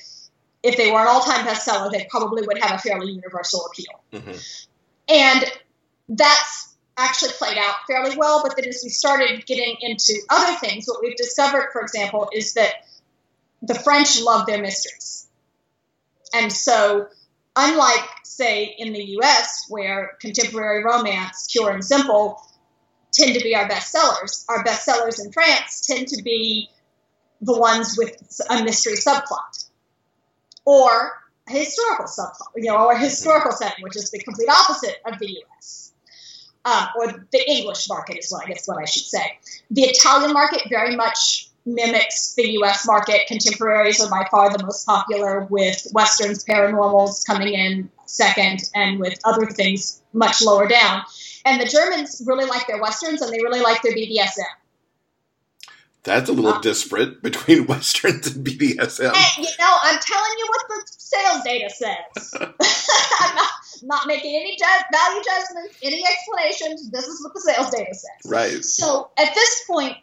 if 0.64 0.76
they 0.76 0.91
were 0.91 0.99
an 0.99 1.07
all-time 1.07 1.45
bestseller, 1.45 1.91
they 1.91 2.07
probably 2.10 2.41
would 2.45 2.57
have 2.57 2.80
a 2.80 2.82
fairly 2.82 3.12
universal 3.12 3.66
appeal. 3.68 4.01
Mhm. 4.12 4.60
And 5.07 5.51
that's 6.10 6.74
actually 6.97 7.32
played 7.34 7.57
out 7.57 7.76
fairly 7.88 8.18
well. 8.18 8.41
But 8.43 8.55
then 8.55 8.68
as 8.68 8.82
we 8.84 8.89
started 8.89 9.45
getting 9.45 9.78
into 9.82 10.20
other 10.30 10.57
things, 10.57 10.86
what 10.88 11.01
we've 11.01 11.16
discovered, 11.16 11.70
for 11.72 11.82
example, 11.82 12.30
is 12.34 12.53
that 12.55 12.88
the 13.62 13.76
French 13.76 14.20
love 14.22 14.45
their 14.47 14.62
mysteries. 14.62 15.28
And 16.34 16.51
so, 16.51 17.07
unlike, 17.60 18.10
say, 18.24 18.76
in 18.78 18.93
the 18.93 19.03
US, 19.20 19.66
where 19.68 20.18
contemporary 20.22 20.84
romance, 20.84 21.47
pure 21.51 21.72
and 21.72 21.84
simple, 21.84 22.41
tend 23.12 23.34
to 23.36 23.43
be 23.43 23.53
our 23.55 23.68
bestsellers, 23.68 24.45
our 24.47 24.64
bestsellers 24.64 25.24
in 25.24 25.32
France 25.32 25.86
tend 25.86 26.07
to 26.07 26.24
be 26.24 26.70
the 27.41 27.57
ones 27.57 27.95
with 27.97 28.16
a 28.49 28.64
mystery 28.64 28.93
subplot 28.93 29.66
or 30.66 31.12
a 31.47 31.51
historical 31.51 32.05
subplot, 32.05 32.51
you 32.55 32.70
know, 32.70 32.78
or 32.78 32.93
a 32.93 32.99
historical 32.99 33.51
setting, 33.51 33.84
which 33.84 33.97
is 33.97 34.10
the 34.12 34.20
complete 34.20 34.49
opposite 34.49 34.95
of 35.05 35.20
the 35.20 35.43
US. 35.43 35.93
Um, 36.66 36.88
or 36.97 37.07
the 37.32 37.49
English 37.49 37.88
market 37.89 38.18
is 38.18 38.32
what 38.32 38.45
I 38.45 38.49
guess 38.49 38.68
what 38.68 38.78
I 38.78 38.86
should 38.86 39.05
say. 39.05 39.39
The 39.72 39.84
Italian 39.84 40.34
market 40.34 40.64
very 40.70 40.95
much 40.95 41.49
mimics 41.74 42.34
the 42.36 42.50
US 42.62 42.86
market. 42.86 43.28
Contemporaries 43.28 44.02
are 44.02 44.10
by 44.10 44.28
far 44.30 44.56
the 44.56 44.64
most 44.64 44.86
popular, 44.86 45.46
with 45.50 45.88
westerns, 45.94 46.44
paranormals 46.46 47.26
coming 47.26 47.54
in 47.54 47.90
second, 48.06 48.62
and 48.76 49.00
with 49.00 49.20
other 49.26 49.46
things 49.46 50.02
much 50.14 50.42
lower 50.42 50.68
down. 50.68 51.04
And 51.46 51.62
the 51.62 51.66
Germans 51.66 52.22
really 52.26 52.46
like 52.46 52.68
their 52.68 52.82
westerns 52.82 53.22
and 53.22 53.32
they 53.32 53.40
really 53.42 53.62
like 53.62 53.82
their 53.82 53.94
BDSM. 53.94 54.44
That's 56.04 56.30
a 56.30 56.34
little 56.34 56.54
Um, 56.54 56.62
disparate 56.62 57.22
between 57.22 57.68
westerns 57.72 58.28
and 58.28 58.46
BDSM. 58.46 59.14
And, 59.14 59.46
you 59.46 59.52
know, 59.60 59.76
I'm 59.84 60.00
telling 60.00 60.32
you 60.38 60.48
what 60.48 60.68
the 60.70 60.92
sales 60.98 61.44
data 61.44 61.70
says. 61.70 62.34
I'm 63.20 63.36
not, 63.36 63.52
not 63.84 64.08
making 64.08 64.36
any 64.36 64.56
ju- 64.56 64.86
value 64.92 65.22
judgments, 65.24 65.78
any 65.84 66.06
explanations. 66.06 66.90
This 66.90 67.06
is 67.06 67.24
what 67.24 67.34
the 67.34 67.42
sales 67.42 67.70
data 67.72 67.94
says. 67.94 68.32
Right. 68.32 68.64
So 68.64 69.10
at 69.18 69.34
this 69.36 69.64
point, 69.68 69.98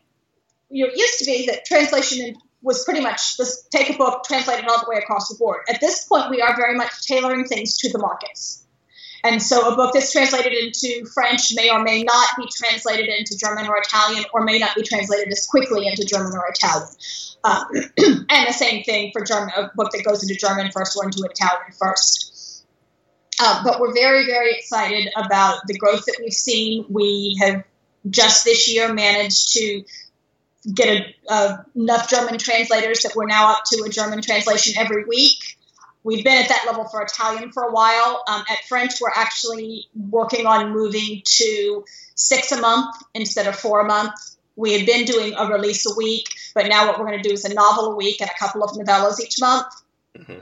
you 0.70 0.84
know, 0.84 0.92
it 0.92 0.98
used 0.98 1.18
to 1.20 1.24
be 1.24 1.46
that 1.46 1.64
translation 1.64 2.36
was 2.62 2.84
pretty 2.84 3.00
much 3.00 3.36
just 3.36 3.70
take 3.70 3.90
a 3.90 3.96
book, 3.96 4.24
translate 4.24 4.58
it 4.58 4.68
all 4.68 4.80
the 4.80 4.90
way 4.90 4.96
across 4.96 5.28
the 5.28 5.36
board. 5.36 5.60
At 5.68 5.80
this 5.80 6.04
point, 6.06 6.30
we 6.30 6.40
are 6.40 6.56
very 6.56 6.74
much 6.74 7.06
tailoring 7.06 7.44
things 7.44 7.78
to 7.78 7.92
the 7.92 7.98
markets. 7.98 8.66
And 9.24 9.42
so 9.42 9.72
a 9.72 9.76
book 9.76 9.92
that's 9.94 10.12
translated 10.12 10.52
into 10.52 11.04
French 11.12 11.52
may 11.54 11.70
or 11.70 11.82
may 11.82 12.02
not 12.02 12.28
be 12.36 12.48
translated 12.54 13.08
into 13.08 13.36
German 13.36 13.66
or 13.66 13.76
Italian, 13.78 14.24
or 14.32 14.44
may 14.44 14.58
not 14.58 14.74
be 14.76 14.82
translated 14.82 15.32
as 15.32 15.46
quickly 15.46 15.86
into 15.86 16.04
German 16.04 16.32
or 16.32 16.46
Italian. 16.48 16.88
Um, 17.44 17.64
and 18.30 18.48
the 18.48 18.52
same 18.52 18.84
thing 18.84 19.10
for 19.12 19.24
German, 19.24 19.50
a 19.56 19.70
book 19.74 19.90
that 19.92 20.04
goes 20.04 20.22
into 20.22 20.34
German 20.34 20.70
first 20.70 20.96
or 20.96 21.04
into 21.04 21.22
Italian 21.22 21.72
first. 21.78 22.64
Uh, 23.40 23.62
but 23.64 23.80
we're 23.80 23.94
very, 23.94 24.26
very 24.26 24.52
excited 24.52 25.08
about 25.16 25.60
the 25.66 25.76
growth 25.76 26.04
that 26.06 26.18
we've 26.20 26.32
seen. 26.32 26.86
We 26.88 27.36
have 27.40 27.64
just 28.08 28.44
this 28.44 28.72
year 28.72 28.92
managed 28.92 29.52
to 29.54 29.84
get 30.74 31.14
a, 31.28 31.64
enough 31.74 32.08
German 32.08 32.38
translators 32.38 33.00
that 33.00 33.14
we're 33.14 33.26
now 33.26 33.52
up 33.52 33.62
to 33.66 33.82
a 33.84 33.88
German 33.88 34.22
translation 34.22 34.74
every 34.78 35.04
week. 35.04 35.56
We've 36.02 36.24
been 36.24 36.40
at 36.40 36.48
that 36.48 36.64
level 36.66 36.84
for 36.84 37.02
Italian 37.02 37.50
for 37.50 37.64
a 37.64 37.72
while. 37.72 38.22
Um, 38.28 38.44
at 38.48 38.64
French, 38.68 39.00
we're 39.00 39.10
actually 39.14 39.88
working 40.08 40.46
on 40.46 40.72
moving 40.72 41.22
to 41.24 41.84
six 42.14 42.52
a 42.52 42.60
month 42.60 42.94
instead 43.14 43.46
of 43.46 43.56
four 43.56 43.80
a 43.80 43.84
month. 43.84 44.14
We 44.54 44.72
had 44.72 44.86
been 44.86 45.04
doing 45.04 45.34
a 45.36 45.46
release 45.46 45.84
a 45.84 45.94
week, 45.96 46.28
but 46.54 46.66
now 46.66 46.86
what 46.86 46.98
we're 46.98 47.06
going 47.06 47.22
to 47.22 47.28
do 47.28 47.34
is 47.34 47.44
a 47.44 47.52
novel 47.52 47.92
a 47.92 47.96
week 47.96 48.20
and 48.20 48.30
a 48.30 48.38
couple 48.38 48.62
of 48.62 48.70
novellas 48.70 49.20
each 49.20 49.40
month. 49.40 49.66
Mm-hmm. 50.16 50.40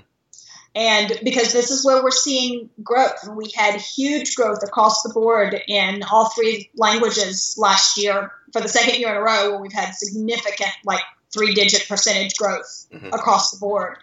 And 0.75 1.21
because 1.23 1.53
this 1.53 1.71
is 1.71 1.85
where 1.85 2.03
we're 2.03 2.11
seeing 2.11 2.69
growth, 2.83 3.29
we 3.29 3.53
had 3.55 3.81
huge 3.81 4.35
growth 4.35 4.63
across 4.65 5.03
the 5.03 5.11
board 5.11 5.61
in 5.69 6.03
all 6.03 6.31
three 6.31 6.71
languages 6.75 7.55
last 7.57 7.97
year 7.97 8.33
for 8.53 8.61
the 8.61 8.69
second 8.69 8.99
year 8.99 9.11
in 9.11 9.17
a 9.17 9.21
row, 9.21 9.51
where 9.53 9.61
we've 9.61 9.73
had 9.73 9.95
significant, 9.95 10.73
like 10.85 11.03
three 11.33 11.55
digit 11.55 11.87
percentage 11.89 12.35
growth 12.37 12.87
mm-hmm. 12.93 13.07
across 13.13 13.53
the 13.53 13.59
board. 13.59 13.99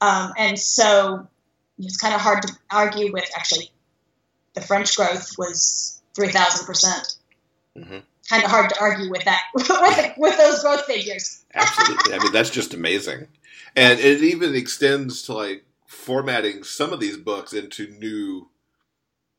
Um, 0.00 0.32
and 0.38 0.58
so 0.58 1.26
it's 1.78 1.96
kind 1.96 2.14
of 2.14 2.20
hard 2.20 2.42
to 2.42 2.52
argue 2.70 3.12
with 3.12 3.28
actually 3.36 3.70
the 4.54 4.60
French 4.60 4.96
growth 4.96 5.32
was 5.36 6.00
3,000%. 6.16 6.66
percent 6.66 7.16
mm-hmm. 7.76 7.98
Kind 8.30 8.42
of 8.42 8.50
hard 8.50 8.70
to 8.70 8.80
argue 8.80 9.10
with 9.10 9.24
that, 9.24 9.42
with, 9.54 9.68
with 10.16 10.38
those 10.38 10.62
growth 10.62 10.84
figures. 10.84 11.44
Absolutely. 11.52 12.14
I 12.14 12.18
mean, 12.18 12.32
that's 12.32 12.50
just 12.50 12.72
amazing. 12.72 13.26
And 13.76 13.98
it 13.98 14.22
even 14.22 14.54
extends 14.54 15.22
to 15.22 15.34
like 15.34 15.63
formatting 15.94 16.64
some 16.64 16.92
of 16.92 17.00
these 17.00 17.16
books 17.16 17.52
into 17.52 17.88
new 17.98 18.50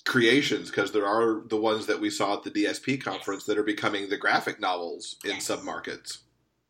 creations 0.06 0.70
because 0.70 0.92
there 0.92 1.06
are 1.06 1.44
the 1.48 1.58
ones 1.58 1.88
that 1.88 2.00
we 2.00 2.10
saw 2.10 2.34
at 2.36 2.44
the 2.44 2.52
DSP 2.52 3.04
conference 3.04 3.42
yes. 3.42 3.48
that 3.48 3.58
are 3.58 3.64
becoming 3.64 4.10
the 4.10 4.18
graphic 4.18 4.60
novels 4.60 5.18
in 5.26 5.32
yes. 5.32 5.46
some 5.46 5.66
markets. 5.66 6.20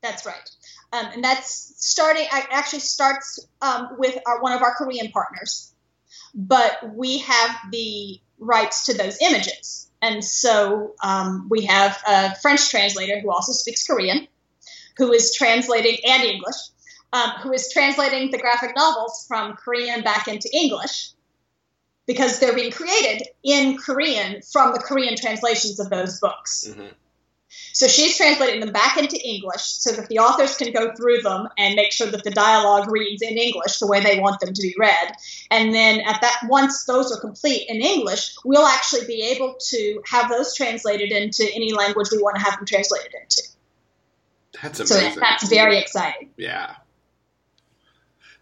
That's 0.01 0.25
right. 0.25 0.49
Um, 0.93 1.05
and 1.13 1.23
that's 1.23 1.73
starting, 1.77 2.27
actually 2.31 2.79
starts 2.79 3.45
um, 3.61 3.89
with 3.97 4.17
our, 4.25 4.41
one 4.41 4.53
of 4.53 4.61
our 4.61 4.73
Korean 4.75 5.11
partners. 5.11 5.73
But 6.33 6.95
we 6.95 7.19
have 7.19 7.55
the 7.71 8.19
rights 8.39 8.86
to 8.86 8.93
those 8.93 9.21
images. 9.21 9.89
And 10.01 10.23
so 10.23 10.93
um, 11.03 11.47
we 11.49 11.65
have 11.65 12.01
a 12.07 12.36
French 12.36 12.69
translator 12.69 13.19
who 13.19 13.31
also 13.31 13.53
speaks 13.53 13.86
Korean, 13.86 14.27
who 14.97 15.11
is 15.11 15.33
translating, 15.33 15.97
and 16.07 16.23
English, 16.23 16.55
um, 17.16 17.32
who 17.41 17.53
is 17.53 17.72
translating 17.72 18.32
the 18.32 18.38
graphic 18.38 18.76
novels 18.76 19.26
from 19.28 19.53
Korean 19.53 20.01
back 20.01 20.28
into 20.28 20.49
English 20.53 21.11
because 22.07 22.39
they're 22.39 22.55
being 22.55 22.72
created 22.72 23.28
in 23.43 23.78
Korean 23.78 24.41
from 24.41 24.74
the 24.74 24.80
Korean 24.80 25.16
translations 25.16 25.80
of 25.80 25.89
those 25.89 26.20
books. 26.20 26.68
Mm-hmm. 26.70 26.88
So 27.72 27.88
she's 27.88 28.18
translating 28.18 28.59
them 28.59 28.74
back 28.74 28.97
into 28.97 29.18
English 29.18 29.61
so 29.61 29.93
that 29.93 30.09
the 30.09 30.20
authors 30.20 30.57
can 30.57 30.74
go 30.74 30.93
through 30.93 31.22
them 31.22 31.47
and 31.57 31.76
make 31.76 31.93
sure 31.93 32.07
that 32.07 32.24
the 32.24 32.32
dialogue 32.32 32.91
reads 32.91 33.22
in 33.22 33.38
English 33.38 33.80
the 33.80 33.88
way 33.88 34.01
they 34.01 34.20
want 34.20 34.41
them 34.41 34.53
to 34.53 34.61
be 34.61 34.76
read. 34.78 35.13
And 35.51 35.74
then 35.74 36.01
at 36.01 36.20
that 36.22 36.41
once 36.49 36.84
those 36.84 37.16
are 37.16 37.20
complete 37.20 37.70
in 37.70 37.82
English, 37.82 38.36
we'll 38.43 38.66
actually 38.66 39.07
be 39.07 39.22
able 39.34 39.55
to 39.70 40.01
have 40.05 40.30
those 40.30 40.53
translated 40.53 41.11
into 41.11 41.49
any 41.53 41.72
language 41.74 42.09
we 42.11 42.22
want 42.22 42.36
to 42.36 42.41
have 42.41 42.57
them 42.57 42.66
translated 42.66 43.13
into. 43.22 43.43
That's 44.61 44.80
amazing. 44.80 45.13
So 45.13 45.20
that's 45.20 45.47
very 45.47 45.78
exciting. 45.78 46.32
Yeah. 46.36 46.76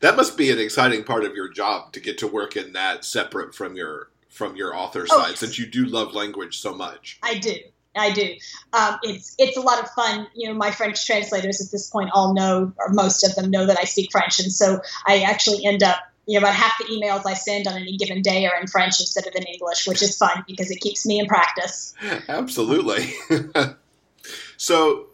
That 0.04 0.18
must 0.18 0.36
be 0.36 0.52
an 0.52 0.60
exciting 0.60 1.06
part 1.06 1.24
of 1.24 1.34
your 1.34 1.48
job 1.48 1.94
to 1.94 2.02
get 2.02 2.18
to 2.18 2.28
work 2.28 2.58
in 2.58 2.74
that 2.74 3.06
separate 3.06 3.56
from 3.56 3.78
your 3.78 4.10
from 4.30 4.58
your 4.58 4.76
author 4.76 5.06
oh, 5.10 5.18
side, 5.18 5.30
yes. 5.30 5.40
since 5.40 5.58
you 5.58 5.66
do 5.66 5.86
love 5.86 6.14
language 6.14 6.58
so 6.60 6.76
much. 6.76 7.18
I 7.24 7.36
do. 7.36 7.56
I 7.96 8.12
do. 8.12 8.36
Um, 8.74 9.00
it's 9.04 9.34
it's 9.40 9.56
a 9.56 9.62
lot 9.62 9.82
of 9.82 9.90
fun. 9.92 10.28
You 10.36 10.50
know, 10.50 10.56
my 10.56 10.72
French 10.72 11.06
translators 11.06 11.62
at 11.62 11.72
this 11.72 11.90
point 11.90 12.10
all 12.14 12.34
know, 12.34 12.74
or 12.78 12.90
most 12.90 13.24
of 13.24 13.34
them 13.36 13.50
know 13.50 13.66
that 13.66 13.80
I 13.80 13.86
speak 13.86 14.12
French, 14.12 14.42
and 14.42 14.52
so 14.52 14.82
I 15.08 15.22
actually 15.22 15.66
end 15.66 15.84
up. 15.84 16.00
You 16.26 16.38
know, 16.38 16.48
about 16.48 16.56
half 16.56 16.78
the 16.80 16.86
emails 16.86 17.26
I 17.26 17.34
send 17.34 17.68
on 17.68 17.76
any 17.76 17.96
given 17.96 18.22
day 18.22 18.46
are 18.46 18.60
in 18.60 18.68
French 18.68 19.00
instead 19.00 19.26
of 19.26 19.34
in 19.36 19.44
English, 19.44 19.88
which 19.88 20.02
is 20.02 20.18
fun 20.18 20.44
because 20.48 20.70
it 20.70 20.82
keeps 20.82 21.06
me 21.06 21.20
in 21.20 21.28
practice. 21.28 21.94
Absolutely. 22.28 23.14
so, 24.58 25.08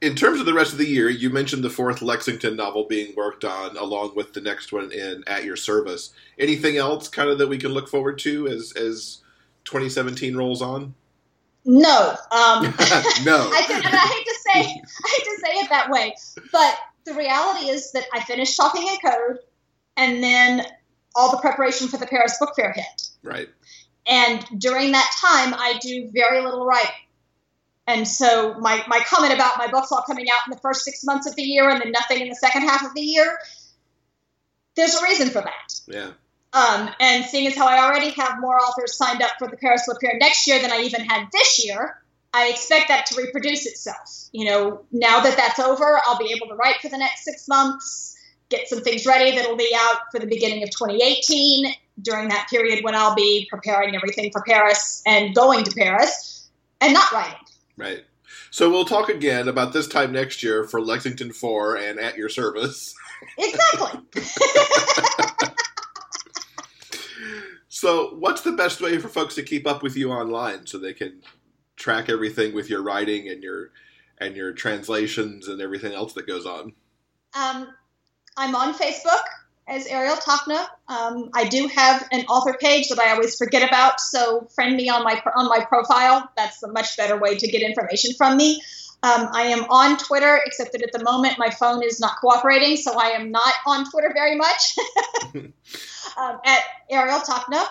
in 0.00 0.14
terms 0.14 0.38
of 0.38 0.46
the 0.46 0.54
rest 0.54 0.72
of 0.72 0.78
the 0.78 0.86
year, 0.86 1.08
you 1.08 1.30
mentioned 1.30 1.64
the 1.64 1.70
fourth 1.70 2.02
Lexington 2.02 2.56
novel 2.56 2.84
being 2.84 3.14
worked 3.16 3.44
on, 3.44 3.76
along 3.76 4.14
with 4.14 4.32
the 4.32 4.40
next 4.40 4.72
one 4.72 4.92
in 4.92 5.24
At 5.26 5.44
Your 5.44 5.56
Service. 5.56 6.12
Anything 6.38 6.76
else, 6.76 7.08
kind 7.08 7.28
of, 7.28 7.38
that 7.38 7.48
we 7.48 7.58
can 7.58 7.72
look 7.72 7.88
forward 7.88 8.18
to 8.20 8.46
as 8.46 8.72
as 8.72 9.18
2017 9.64 10.36
rolls 10.36 10.62
on? 10.62 10.94
No, 11.64 12.16
um, 12.30 12.62
no. 13.24 13.50
I, 13.52 13.66
mean, 13.68 13.82
I 13.84 14.06
hate 14.06 14.24
to 14.24 14.38
say, 14.46 14.60
I 14.60 14.62
hate 14.62 15.24
to 15.24 15.36
say 15.44 15.52
it 15.54 15.68
that 15.70 15.90
way, 15.90 16.14
but 16.52 16.78
the 17.04 17.14
reality 17.14 17.68
is 17.68 17.92
that 17.92 18.04
I 18.14 18.20
finished 18.20 18.56
talking 18.56 18.86
in 18.86 18.96
code, 19.04 19.38
and 19.96 20.22
then 20.22 20.64
all 21.16 21.32
the 21.32 21.38
preparation 21.38 21.88
for 21.88 21.96
the 21.96 22.06
Paris 22.06 22.36
Book 22.38 22.54
Fair 22.54 22.72
hit. 22.72 23.08
Right. 23.22 23.48
And 24.06 24.44
during 24.58 24.92
that 24.92 25.10
time, 25.20 25.52
I 25.54 25.78
do 25.80 26.10
very 26.14 26.40
little 26.40 26.64
writing. 26.64 26.90
And 27.88 28.06
so 28.06 28.54
my, 28.60 28.84
my 28.86 29.00
comment 29.08 29.32
about 29.32 29.56
my 29.56 29.66
books 29.66 29.90
all 29.90 30.04
coming 30.06 30.26
out 30.28 30.46
in 30.46 30.50
the 30.50 30.60
first 30.60 30.84
six 30.84 31.02
months 31.04 31.26
of 31.26 31.34
the 31.36 31.42
year 31.42 31.70
and 31.70 31.80
then 31.80 31.90
nothing 31.90 32.20
in 32.20 32.28
the 32.28 32.34
second 32.34 32.62
half 32.62 32.84
of 32.84 32.94
the 32.94 33.00
year, 33.00 33.38
there's 34.76 34.94
a 34.94 35.02
reason 35.02 35.30
for 35.30 35.40
that. 35.40 35.80
Yeah. 35.86 36.10
Um, 36.52 36.90
and 37.00 37.24
seeing 37.24 37.46
as 37.46 37.56
how 37.56 37.66
I 37.66 37.78
already 37.78 38.10
have 38.10 38.40
more 38.40 38.58
authors 38.58 38.94
signed 38.94 39.22
up 39.22 39.30
for 39.38 39.48
the 39.48 39.56
Paris 39.56 39.84
Book 39.88 39.98
Fair 40.02 40.18
next 40.18 40.46
year 40.46 40.60
than 40.60 40.70
I 40.70 40.82
even 40.82 41.00
had 41.00 41.28
this 41.32 41.64
year, 41.64 41.98
I 42.34 42.48
expect 42.48 42.88
that 42.88 43.06
to 43.06 43.16
reproduce 43.16 43.64
itself. 43.64 44.28
You 44.32 44.44
know, 44.50 44.84
now 44.92 45.20
that 45.20 45.38
that's 45.38 45.58
over, 45.58 45.98
I'll 46.04 46.18
be 46.18 46.32
able 46.36 46.48
to 46.48 46.56
write 46.56 46.76
for 46.82 46.90
the 46.90 46.98
next 46.98 47.24
six 47.24 47.48
months, 47.48 48.16
get 48.50 48.68
some 48.68 48.82
things 48.82 49.06
ready 49.06 49.34
that'll 49.34 49.56
be 49.56 49.74
out 49.74 49.96
for 50.12 50.20
the 50.20 50.26
beginning 50.26 50.62
of 50.62 50.70
2018 50.70 51.72
during 52.02 52.28
that 52.28 52.48
period 52.50 52.84
when 52.84 52.94
I'll 52.94 53.14
be 53.14 53.46
preparing 53.50 53.96
everything 53.96 54.30
for 54.30 54.42
Paris 54.42 55.02
and 55.06 55.34
going 55.34 55.64
to 55.64 55.70
Paris 55.74 56.50
and 56.82 56.92
not 56.92 57.10
writing. 57.12 57.38
Right. 57.78 58.04
So 58.50 58.68
we'll 58.70 58.84
talk 58.84 59.08
again 59.08 59.48
about 59.48 59.72
this 59.72 59.86
time 59.86 60.12
next 60.12 60.42
year 60.42 60.64
for 60.64 60.80
Lexington 60.80 61.32
4 61.32 61.76
and 61.76 61.98
at 62.00 62.16
your 62.16 62.28
service. 62.28 62.92
Exactly. 63.38 64.00
so, 67.68 68.16
what's 68.18 68.42
the 68.42 68.52
best 68.52 68.80
way 68.80 68.98
for 68.98 69.08
folks 69.08 69.34
to 69.36 69.42
keep 69.42 69.66
up 69.66 69.82
with 69.82 69.96
you 69.96 70.12
online 70.12 70.66
so 70.66 70.78
they 70.78 70.92
can 70.92 71.22
track 71.76 72.08
everything 72.08 72.54
with 72.54 72.68
your 72.68 72.82
writing 72.82 73.28
and 73.28 73.42
your 73.42 73.70
and 74.18 74.36
your 74.36 74.52
translations 74.52 75.48
and 75.48 75.60
everything 75.60 75.92
else 75.92 76.12
that 76.14 76.26
goes 76.26 76.46
on? 76.46 76.72
Um, 77.34 77.68
I'm 78.36 78.54
on 78.54 78.74
Facebook 78.74 79.24
as 79.68 79.86
Ariel 79.86 80.16
Tachna. 80.16 80.66
Um, 80.88 81.30
I 81.34 81.44
do 81.44 81.68
have 81.68 82.08
an 82.10 82.24
author 82.26 82.56
page 82.58 82.88
that 82.88 82.98
I 82.98 83.10
always 83.10 83.36
forget 83.36 83.68
about, 83.68 84.00
so 84.00 84.48
friend 84.54 84.76
me 84.76 84.88
on 84.88 85.04
my 85.04 85.22
on 85.36 85.48
my 85.48 85.64
profile. 85.64 86.28
That's 86.36 86.62
a 86.62 86.72
much 86.72 86.96
better 86.96 87.18
way 87.18 87.36
to 87.36 87.46
get 87.46 87.62
information 87.62 88.14
from 88.16 88.36
me. 88.36 88.62
Um, 89.02 89.28
I 89.32 89.42
am 89.42 89.64
on 89.64 89.96
Twitter, 89.96 90.40
except 90.44 90.72
that 90.72 90.82
at 90.82 90.90
the 90.92 91.04
moment 91.04 91.38
my 91.38 91.50
phone 91.50 91.84
is 91.84 92.00
not 92.00 92.16
cooperating, 92.20 92.76
so 92.76 92.98
I 92.98 93.10
am 93.10 93.30
not 93.30 93.54
on 93.64 93.88
Twitter 93.90 94.10
very 94.12 94.34
much. 94.34 94.74
um, 96.16 96.40
at 96.44 96.62
Ariel 96.90 97.20
Tachna, 97.20 97.64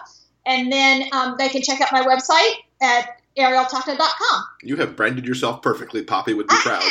and 0.45 0.71
then 0.71 1.09
um, 1.11 1.35
they 1.37 1.49
can 1.49 1.61
check 1.61 1.81
out 1.81 1.91
my 1.91 2.03
website 2.03 2.53
at 2.81 3.19
arieltachna.com. 3.37 4.45
You 4.63 4.77
have 4.77 4.95
branded 4.95 5.25
yourself 5.25 5.61
perfectly. 5.61 6.03
Poppy 6.03 6.33
would 6.33 6.47
be 6.47 6.55
proud. 6.59 6.83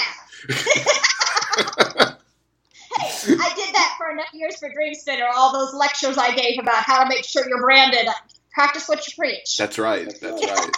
I 3.29 3.53
did 3.55 3.75
that 3.75 3.95
for 3.99 4.11
enough 4.11 4.33
years 4.33 4.57
for 4.57 4.69
Dreamspinner. 4.71 5.29
All 5.35 5.53
those 5.53 5.75
lectures 5.75 6.19
I 6.19 6.35
gave 6.35 6.59
about 6.61 6.83
how 6.83 7.03
to 7.03 7.09
make 7.09 7.25
sure 7.25 7.49
you're 7.49 7.61
branded. 7.61 8.09
Practice 8.53 8.89
what 8.89 9.07
you 9.07 9.13
preach. 9.17 9.57
That's 9.57 9.79
right. 9.79 10.07
That's 10.21 10.45
right. 10.45 10.71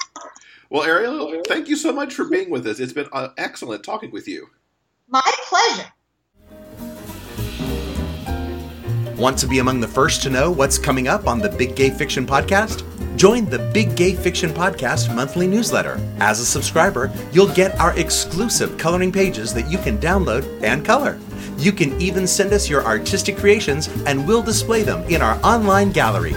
Well, 0.71 0.83
Ariel, 0.83 1.43
thank 1.47 1.69
you 1.69 1.77
so 1.77 1.93
much 1.93 2.15
for 2.15 2.25
being 2.25 2.51
with 2.51 2.67
us. 2.67 2.79
It's 2.79 2.93
been 2.93 3.09
uh, 3.13 3.29
excellent 3.39 3.85
talking 3.85 4.11
with 4.11 4.29
you. 4.29 4.49
My 5.09 5.23
pleasure. 5.49 5.91
Want 9.17 9.39
to 9.39 9.49
be 9.49 9.59
among 9.59 9.81
the 9.81 9.89
first 9.89 10.23
to 10.25 10.31
know 10.31 10.51
what's 10.51 10.79
coming 10.79 11.09
up 11.09 11.27
on 11.27 11.41
the 11.41 11.49
Big 11.49 11.75
Gay 11.75 11.91
Fiction 11.91 12.27
Podcast? 12.27 12.85
Join 13.17 13.47
the 13.47 13.59
Big 13.75 13.97
Gay 13.97 14.15
Fiction 14.15 14.51
Podcast 14.51 15.13
monthly 15.13 15.49
newsletter. 15.49 15.99
As 16.21 16.39
a 16.39 16.47
subscriber, 16.47 17.11
you'll 17.33 17.53
get 17.53 17.75
our 17.81 17.99
exclusive 17.99 18.79
coloring 18.79 19.11
pages 19.11 19.53
that 19.55 19.69
you 19.69 19.79
can 19.79 19.99
download 19.99 20.45
and 20.63 20.85
color. 20.85 21.19
You 21.59 21.73
can 21.73 22.01
even 22.01 22.27
send 22.27 22.53
us 22.53 22.71
your 22.71 22.85
artistic 22.85 23.37
creations 23.37 23.89
and 24.07 24.27
we'll 24.27 24.43
display 24.43 24.85
them 24.85 25.03
in 25.11 25.21
our 25.21 25.41
online 25.45 25.91
gallery. 25.91 26.37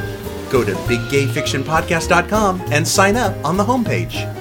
Go 0.50 0.64
to 0.64 0.74
biggayfictionpodcast.com 0.74 2.62
and 2.72 2.88
sign 2.88 3.16
up 3.16 3.46
on 3.46 3.56
the 3.56 3.64
homepage. 3.64 4.41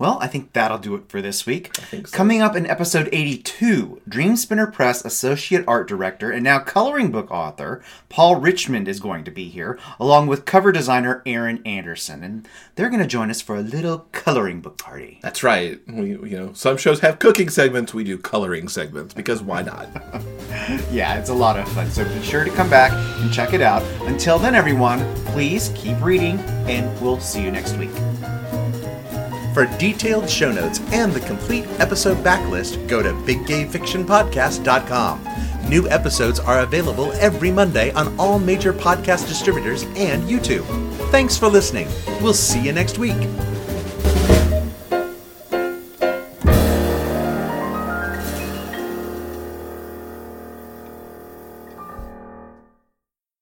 Well, 0.00 0.16
I 0.22 0.28
think 0.28 0.54
that'll 0.54 0.78
do 0.78 0.94
it 0.94 1.10
for 1.10 1.20
this 1.20 1.44
week. 1.44 1.76
so. 1.90 2.00
Coming 2.04 2.40
up 2.40 2.56
in 2.56 2.66
episode 2.66 3.10
82, 3.12 4.00
Dreamspinner 4.08 4.72
Press 4.72 5.04
Associate 5.04 5.62
Art 5.68 5.86
Director 5.86 6.30
and 6.30 6.42
now 6.42 6.58
coloring 6.58 7.10
book 7.10 7.30
author 7.30 7.82
Paul 8.08 8.36
Richmond 8.36 8.88
is 8.88 8.98
going 8.98 9.24
to 9.24 9.30
be 9.30 9.50
here, 9.50 9.78
along 10.00 10.28
with 10.28 10.46
cover 10.46 10.72
designer 10.72 11.22
Aaron 11.26 11.60
Anderson. 11.66 12.24
And 12.24 12.48
they're 12.76 12.88
going 12.88 13.02
to 13.02 13.06
join 13.06 13.28
us 13.28 13.42
for 13.42 13.56
a 13.56 13.60
little 13.60 14.06
coloring 14.12 14.62
book 14.62 14.78
party. 14.78 15.18
That's 15.22 15.42
right. 15.42 15.78
We, 15.86 16.12
you 16.12 16.38
know, 16.38 16.54
some 16.54 16.78
shows 16.78 17.00
have 17.00 17.18
cooking 17.18 17.50
segments. 17.50 17.92
We 17.92 18.02
do 18.02 18.16
coloring 18.16 18.68
segments 18.68 19.12
because 19.12 19.42
why 19.42 19.62
not? 19.62 19.88
Yeah, 20.90 21.18
it's 21.18 21.30
a 21.30 21.34
lot 21.34 21.58
of 21.58 21.68
fun. 21.72 21.90
So 21.90 22.04
be 22.04 22.22
sure 22.22 22.44
to 22.44 22.50
come 22.50 22.68
back 22.68 22.92
and 23.20 23.32
check 23.32 23.54
it 23.54 23.60
out. 23.60 23.82
Until 24.02 24.38
then, 24.38 24.54
everyone, 24.54 25.00
please 25.26 25.72
keep 25.74 26.00
reading, 26.02 26.38
and 26.68 27.00
we'll 27.00 27.20
see 27.20 27.42
you 27.42 27.50
next 27.50 27.76
week. 27.76 27.90
For 29.52 29.66
detailed 29.78 30.30
show 30.30 30.52
notes 30.52 30.80
and 30.92 31.12
the 31.12 31.18
complete 31.20 31.66
episode 31.80 32.18
backlist, 32.18 32.86
go 32.88 33.02
to 33.02 33.12
biggayfictionpodcast.com. 33.12 35.26
New 35.68 35.88
episodes 35.88 36.38
are 36.38 36.60
available 36.60 37.10
every 37.14 37.50
Monday 37.50 37.90
on 37.92 38.16
all 38.18 38.38
major 38.38 38.72
podcast 38.72 39.26
distributors 39.28 39.82
and 39.96 40.22
YouTube. 40.28 40.64
Thanks 41.10 41.36
for 41.36 41.48
listening. 41.48 41.88
We'll 42.22 42.34
see 42.34 42.60
you 42.60 42.72
next 42.72 42.98
week. 42.98 43.16